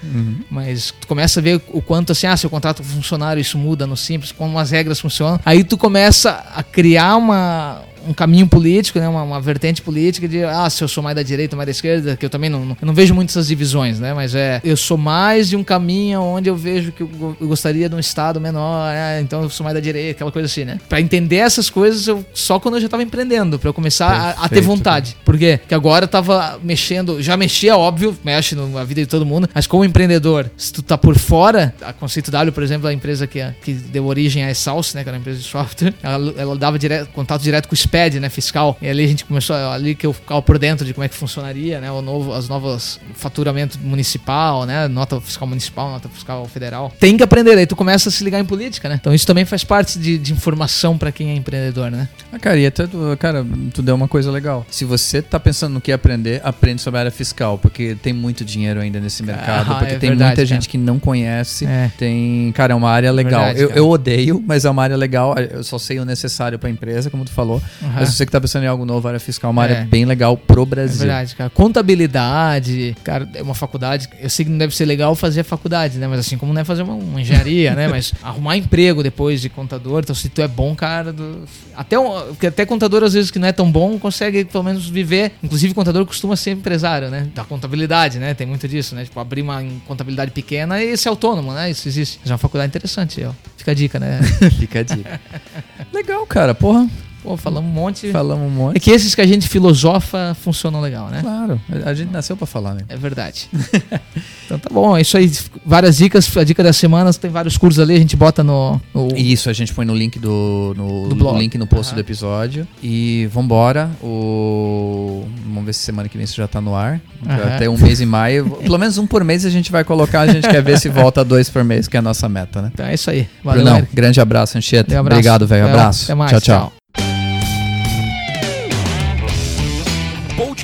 Mas 0.50 0.92
tu 1.00 1.06
começa 1.06 1.38
a 1.38 1.42
ver 1.42 1.62
o 1.68 1.80
quanto 1.80 2.10
assim, 2.10 2.26
ah, 2.26 2.36
se 2.36 2.44
eu 2.44 2.50
contrato 2.50 2.82
um 2.82 2.84
funcionário, 2.84 3.40
isso 3.40 3.56
muda 3.56 3.86
no 3.86 3.96
simples, 3.96 4.32
como 4.32 4.58
as 4.58 4.72
regras 4.72 4.98
funcionam. 4.98 5.38
Aí 5.44 5.62
tu 5.62 5.78
começa 5.78 6.44
a 6.52 6.60
criar 6.64 7.14
uma, 7.14 7.82
um 8.10 8.14
caminho 8.14 8.46
político, 8.46 8.98
né? 8.98 9.08
Uma, 9.08 9.22
uma 9.22 9.40
vertente 9.40 9.80
política 9.80 10.26
de, 10.28 10.42
ah, 10.44 10.68
se 10.68 10.82
eu 10.82 10.88
sou 10.88 11.02
mais 11.02 11.14
da 11.14 11.22
direita 11.22 11.54
ou 11.54 11.56
mais 11.56 11.66
da 11.66 11.70
esquerda, 11.70 12.16
que 12.16 12.24
eu 12.26 12.30
também 12.30 12.50
não, 12.50 12.64
não, 12.64 12.76
eu 12.80 12.86
não 12.86 12.94
vejo 12.94 13.14
muitas 13.14 13.36
essas 13.36 13.46
divisões, 13.46 14.00
né? 14.00 14.12
Mas 14.12 14.34
é, 14.34 14.60
eu 14.64 14.76
sou 14.76 14.98
mais 14.98 15.48
de 15.48 15.56
um 15.56 15.62
caminho 15.62 16.20
onde 16.20 16.50
eu 16.50 16.56
vejo 16.56 16.90
que 16.90 17.02
eu, 17.02 17.36
eu 17.40 17.46
gostaria 17.46 17.88
de 17.88 17.94
um 17.94 17.98
estado 17.98 18.40
menor, 18.40 18.92
né? 18.92 19.20
então 19.20 19.42
eu 19.42 19.50
sou 19.50 19.62
mais 19.62 19.74
da 19.74 19.80
direita, 19.80 20.12
aquela 20.12 20.32
coisa 20.32 20.46
assim, 20.46 20.64
né? 20.64 20.80
Pra 20.88 21.00
entender 21.00 21.36
essas 21.36 21.70
coisas, 21.70 22.06
eu, 22.08 22.24
só 22.34 22.58
quando 22.58 22.74
eu 22.76 22.80
já 22.80 22.88
tava 22.88 23.02
empreendendo, 23.02 23.58
pra 23.58 23.68
eu 23.68 23.74
começar 23.74 24.08
a- 24.10 24.44
a, 24.44 24.48
ter 24.48 24.60
vontade. 24.60 25.16
Por 25.24 25.38
quê? 25.38 25.58
Porque 25.60 25.74
agora 25.74 26.04
eu 26.04 26.08
tava 26.08 26.58
mexendo, 26.62 27.22
já 27.22 27.36
mexia, 27.36 27.76
óbvio, 27.76 28.16
mexe 28.24 28.54
na 28.56 28.82
vida 28.84 29.00
de 29.02 29.06
todo 29.06 29.24
mundo, 29.24 29.48
mas 29.54 29.66
como 29.66 29.84
empreendedor, 29.84 30.50
se 30.56 30.72
tu 30.72 30.82
tá 30.82 30.98
por 30.98 31.16
fora, 31.16 31.72
a 31.82 31.92
Conceito 31.92 32.30
W, 32.30 32.52
por 32.52 32.62
exemplo, 32.62 32.88
a 32.88 32.92
empresa 32.92 33.26
que, 33.26 33.40
que 33.62 33.72
deu 33.72 34.06
origem 34.06 34.44
à 34.44 34.54
Salsa, 34.54 34.98
né, 34.98 35.04
que 35.04 35.08
era 35.08 35.16
uma 35.16 35.20
empresa 35.20 35.38
de 35.38 35.44
software, 35.44 35.94
ela, 36.02 36.34
ela 36.36 36.56
dava 36.56 36.78
direto, 36.78 37.10
contato 37.12 37.42
direto 37.42 37.68
com 37.68 37.74
o 37.74 37.76
SPED, 38.00 38.20
né, 38.20 38.28
fiscal, 38.28 38.76
e 38.80 38.88
ali 38.88 39.04
a 39.04 39.06
gente 39.08 39.24
começou, 39.24 39.54
ali 39.56 39.94
que 39.94 40.06
eu 40.06 40.12
ficava 40.12 40.40
por 40.40 40.58
dentro 40.58 40.86
de 40.86 40.94
como 40.94 41.04
é 41.04 41.08
que 41.08 41.14
funcionaria, 41.14 41.80
né, 41.80 41.90
o 41.90 42.00
novo, 42.00 42.32
as 42.32 42.48
novas 42.48 42.98
faturamento 43.14 43.78
municipal, 43.82 44.64
né, 44.64 44.88
nota 44.88 45.20
fiscal 45.20 45.46
municipal, 45.46 45.90
nota 45.90 46.08
fiscal 46.08 46.46
federal. 46.46 46.92
Tem 46.98 47.16
que 47.16 47.22
aprender, 47.22 47.58
aí 47.58 47.66
tu 47.66 47.76
começa 47.76 48.08
a 48.08 48.12
se 48.12 48.24
ligar 48.24 48.40
em 48.40 48.44
política, 48.44 48.88
né, 48.88 48.98
então 49.00 49.12
isso 49.14 49.26
também 49.26 49.44
faz 49.44 49.64
parte 49.64 49.98
de, 49.98 50.16
de 50.18 50.32
informação 50.32 50.96
pra 50.96 51.12
quem 51.12 51.30
é 51.30 51.34
empreendedor, 51.34 51.90
né. 51.90 52.08
Ah, 52.32 52.38
cara, 52.38 52.58
e 52.58 52.66
até, 52.66 52.86
tu- 52.86 53.16
cara, 53.18 53.44
tu 53.74 53.82
deu 53.82 53.94
uma 53.94 54.08
coisa 54.08 54.30
legal. 54.30 54.64
Se 54.70 54.84
você 54.84 55.20
tá 55.20 55.38
pensando 55.38 55.74
no 55.74 55.80
que 55.80 55.92
aprender, 55.92 56.40
aprende 56.44 56.80
sobre 56.80 56.98
a 56.98 57.00
área 57.02 57.10
fiscal, 57.10 57.58
porque 57.58 57.94
tem 58.02 58.12
muito 58.12 58.44
dinheiro 58.44 58.80
ainda 58.80 58.98
nesse 59.00 59.22
mercado, 59.22 59.72
Ah, 59.72 59.74
porque 59.76 59.94
é 59.94 59.98
tem 59.98 60.10
verdade, 60.10 60.28
muita 60.30 60.36
cara. 60.36 60.46
gente 60.46 60.68
que 60.68 60.78
não 60.78 60.98
conhece. 60.98 61.66
É. 61.66 61.90
Tem, 61.98 62.52
cara, 62.52 62.72
é 62.72 62.76
uma 62.76 62.90
área 62.90 63.10
legal. 63.12 63.44
Verdade, 63.46 63.60
eu, 63.62 63.70
eu 63.70 63.88
odeio, 63.88 64.42
mas 64.46 64.64
é 64.64 64.70
uma 64.70 64.82
área 64.82 64.96
legal. 64.96 65.34
Eu 65.38 65.62
só 65.64 65.78
sei 65.78 65.98
o 65.98 66.04
necessário 66.04 66.58
pra 66.58 66.70
empresa, 66.70 67.10
como 67.10 67.24
tu 67.24 67.32
falou. 67.32 67.60
Aham. 67.82 67.92
Mas 67.96 68.10
você 68.10 68.26
que 68.26 68.32
tá 68.32 68.40
pensando 68.40 68.64
em 68.64 68.66
algo 68.66 68.84
novo, 68.84 69.06
área 69.08 69.20
fiscal 69.20 69.50
é 69.50 69.52
uma 69.52 69.66
É. 69.66 69.70
área 69.72 69.84
bem 69.90 70.04
legal 70.04 70.36
pro 70.36 70.62
É 70.62 70.66
Brasil. 70.66 70.98
verdade, 70.98 71.34
cara. 71.36 71.50
Contabilidade, 71.50 72.96
cara, 73.04 73.28
é 73.34 73.42
uma 73.42 73.54
faculdade. 73.54 74.08
Eu 74.20 74.28
sei 74.30 74.44
que 74.44 74.50
não 74.50 74.58
deve 74.58 74.74
ser 74.74 74.84
legal 74.84 75.14
fazer 75.14 75.40
a 75.40 75.44
faculdade, 75.44 75.98
né? 75.98 76.06
Mas 76.06 76.20
assim 76.20 76.36
como 76.36 76.52
não 76.52 76.60
é 76.60 76.64
fazer 76.64 76.82
uma, 76.82 76.94
uma 76.94 77.20
engenharia, 77.20 77.74
né? 77.74 77.88
Mas 77.88 78.12
arrumar 78.22 78.56
emprego 78.56 79.02
depois 79.02 79.40
de 79.40 79.48
contador. 79.48 80.00
Então, 80.00 80.14
se 80.14 80.28
tu 80.28 80.42
é 80.42 80.48
bom, 80.48 80.74
cara. 80.74 81.12
do- 81.12 81.44
Até, 81.76 81.98
um, 81.98 82.10
porque 82.28 82.46
até 82.48 82.66
contador, 82.66 83.02
às 83.02 83.12
vezes, 83.14 83.30
que 83.30 83.38
não 83.38 83.48
é 83.48 83.52
tão 83.52 83.70
bom, 83.70 83.98
consegue 83.98 84.44
pelo 84.44 84.64
menos 84.64 84.88
viver. 84.88 85.32
Inclusive, 85.42 85.72
contador 85.74 86.04
costuma 86.04 86.36
ser 86.36 86.50
empresário, 86.52 87.08
né? 87.10 87.28
Da 87.34 87.44
contabilidade, 87.44 88.18
né? 88.18 88.34
Tem 88.34 88.46
muito 88.46 88.66
disso, 88.68 88.94
né? 88.94 89.04
Tipo, 89.04 89.20
abrir 89.20 89.42
uma 89.42 89.62
contabilidade 89.86 90.30
pequena 90.30 90.82
e 90.82 90.96
ser 90.96 91.08
autônomo, 91.08 91.52
né? 91.52 91.70
Isso 91.70 91.88
existe. 91.88 92.18
Mas 92.22 92.30
é 92.30 92.34
uma 92.34 92.38
faculdade 92.38 92.68
interessante, 92.70 93.22
ó. 93.24 93.32
Fica 93.56 93.70
a 93.70 93.74
dica, 93.74 93.98
né? 93.98 94.20
Fica 94.58 94.80
a 94.80 94.82
dica. 94.82 95.20
legal, 95.92 96.26
cara. 96.26 96.54
Porra, 96.54 96.88
Pô, 97.22 97.36
falamos 97.36 97.70
um 97.70 97.72
monte. 97.72 98.10
falamos 98.10 98.44
um 98.44 98.52
É 98.52 98.56
monte. 98.56 98.80
que 98.80 98.90
esses 98.90 99.14
que 99.14 99.20
a 99.20 99.26
gente 99.26 99.48
filosofa 99.48 100.34
funcionam 100.42 100.80
legal, 100.80 101.08
né? 101.08 101.20
Claro, 101.20 101.60
a 101.84 101.92
gente 101.94 102.10
nasceu 102.10 102.36
pra 102.36 102.46
falar, 102.46 102.74
né? 102.74 102.82
É 102.88 102.96
verdade. 102.96 103.48
então 104.46 104.58
tá 104.58 104.70
bom, 104.72 104.96
é 104.96 105.02
isso 105.02 105.16
aí. 105.16 105.30
Várias 105.64 105.96
dicas. 105.98 106.34
A 106.36 106.44
dica 106.44 106.62
da 106.62 106.72
semana 106.72 107.12
tem 107.12 107.30
vários 107.30 107.56
cursos 107.58 107.78
ali, 107.82 107.94
a 107.94 107.98
gente 107.98 108.16
bota 108.16 108.42
no. 108.42 108.80
no- 108.94 109.08
Isso, 109.16 109.50
a 109.50 109.52
gente 109.52 109.74
põe 109.74 109.84
no 109.84 109.94
link 109.94 110.18
do. 110.18 110.74
No, 110.76 111.08
Do 111.08 111.14
blog. 111.16 111.34
no 111.34 111.40
link 111.40 111.58
no 111.58 111.66
post 111.66 111.88
Aham. 111.92 111.96
do 111.96 112.00
episódio. 112.00 112.66
E 112.82 113.28
vambora. 113.32 113.90
O... 114.02 115.26
Vamos 115.44 115.64
ver 115.66 115.72
se 115.74 115.80
semana 115.80 116.08
que 116.08 116.16
vem 116.16 116.24
isso 116.24 116.36
já 116.36 116.48
tá 116.48 116.60
no 116.60 116.74
ar. 116.74 117.00
Aham. 117.28 117.54
Até 117.54 117.68
um 117.68 117.76
mês 117.76 118.00
e 118.00 118.06
maio. 118.06 118.50
Pelo 118.62 118.78
menos 118.78 118.96
um 118.98 119.06
por 119.06 119.22
mês 119.24 119.44
a 119.44 119.50
gente 119.50 119.70
vai 119.70 119.84
colocar. 119.84 120.22
A 120.22 120.26
gente 120.26 120.48
quer 120.48 120.62
ver 120.62 120.78
se 120.78 120.88
volta 120.88 121.20
a 121.20 121.24
dois 121.24 121.48
por 121.50 121.62
mês, 121.64 121.86
que 121.86 121.96
é 121.96 122.00
a 122.00 122.02
nossa 122.02 122.28
meta, 122.28 122.62
né? 122.62 122.70
Então 122.72 122.86
é 122.86 122.94
isso 122.94 123.10
aí. 123.10 123.28
Valeu, 123.44 123.62
Brunão, 123.64 123.86
grande 123.92 124.20
abraço, 124.20 124.56
Anchieta. 124.56 124.94
Um 124.94 124.98
abraço. 125.00 125.18
Obrigado, 125.18 125.46
velho. 125.46 125.66
Abraço. 125.66 126.04
Até 126.04 126.14
mais. 126.14 126.30
tchau. 126.30 126.40
tchau. 126.40 126.79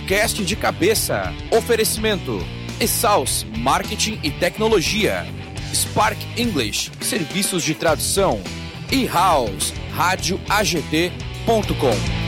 Podcast 0.06 0.44
de 0.44 0.54
cabeça. 0.54 1.34
Oferecimento. 1.50 2.38
Exaus 2.78 3.44
Marketing 3.58 4.20
e 4.22 4.30
Tecnologia. 4.30 5.26
Spark 5.74 6.16
English, 6.36 6.92
serviços 7.00 7.64
de 7.64 7.74
tradução. 7.74 8.40
E 8.92 9.04
House, 9.08 9.74
rádio 9.96 10.40
AGT.com. 10.48 12.25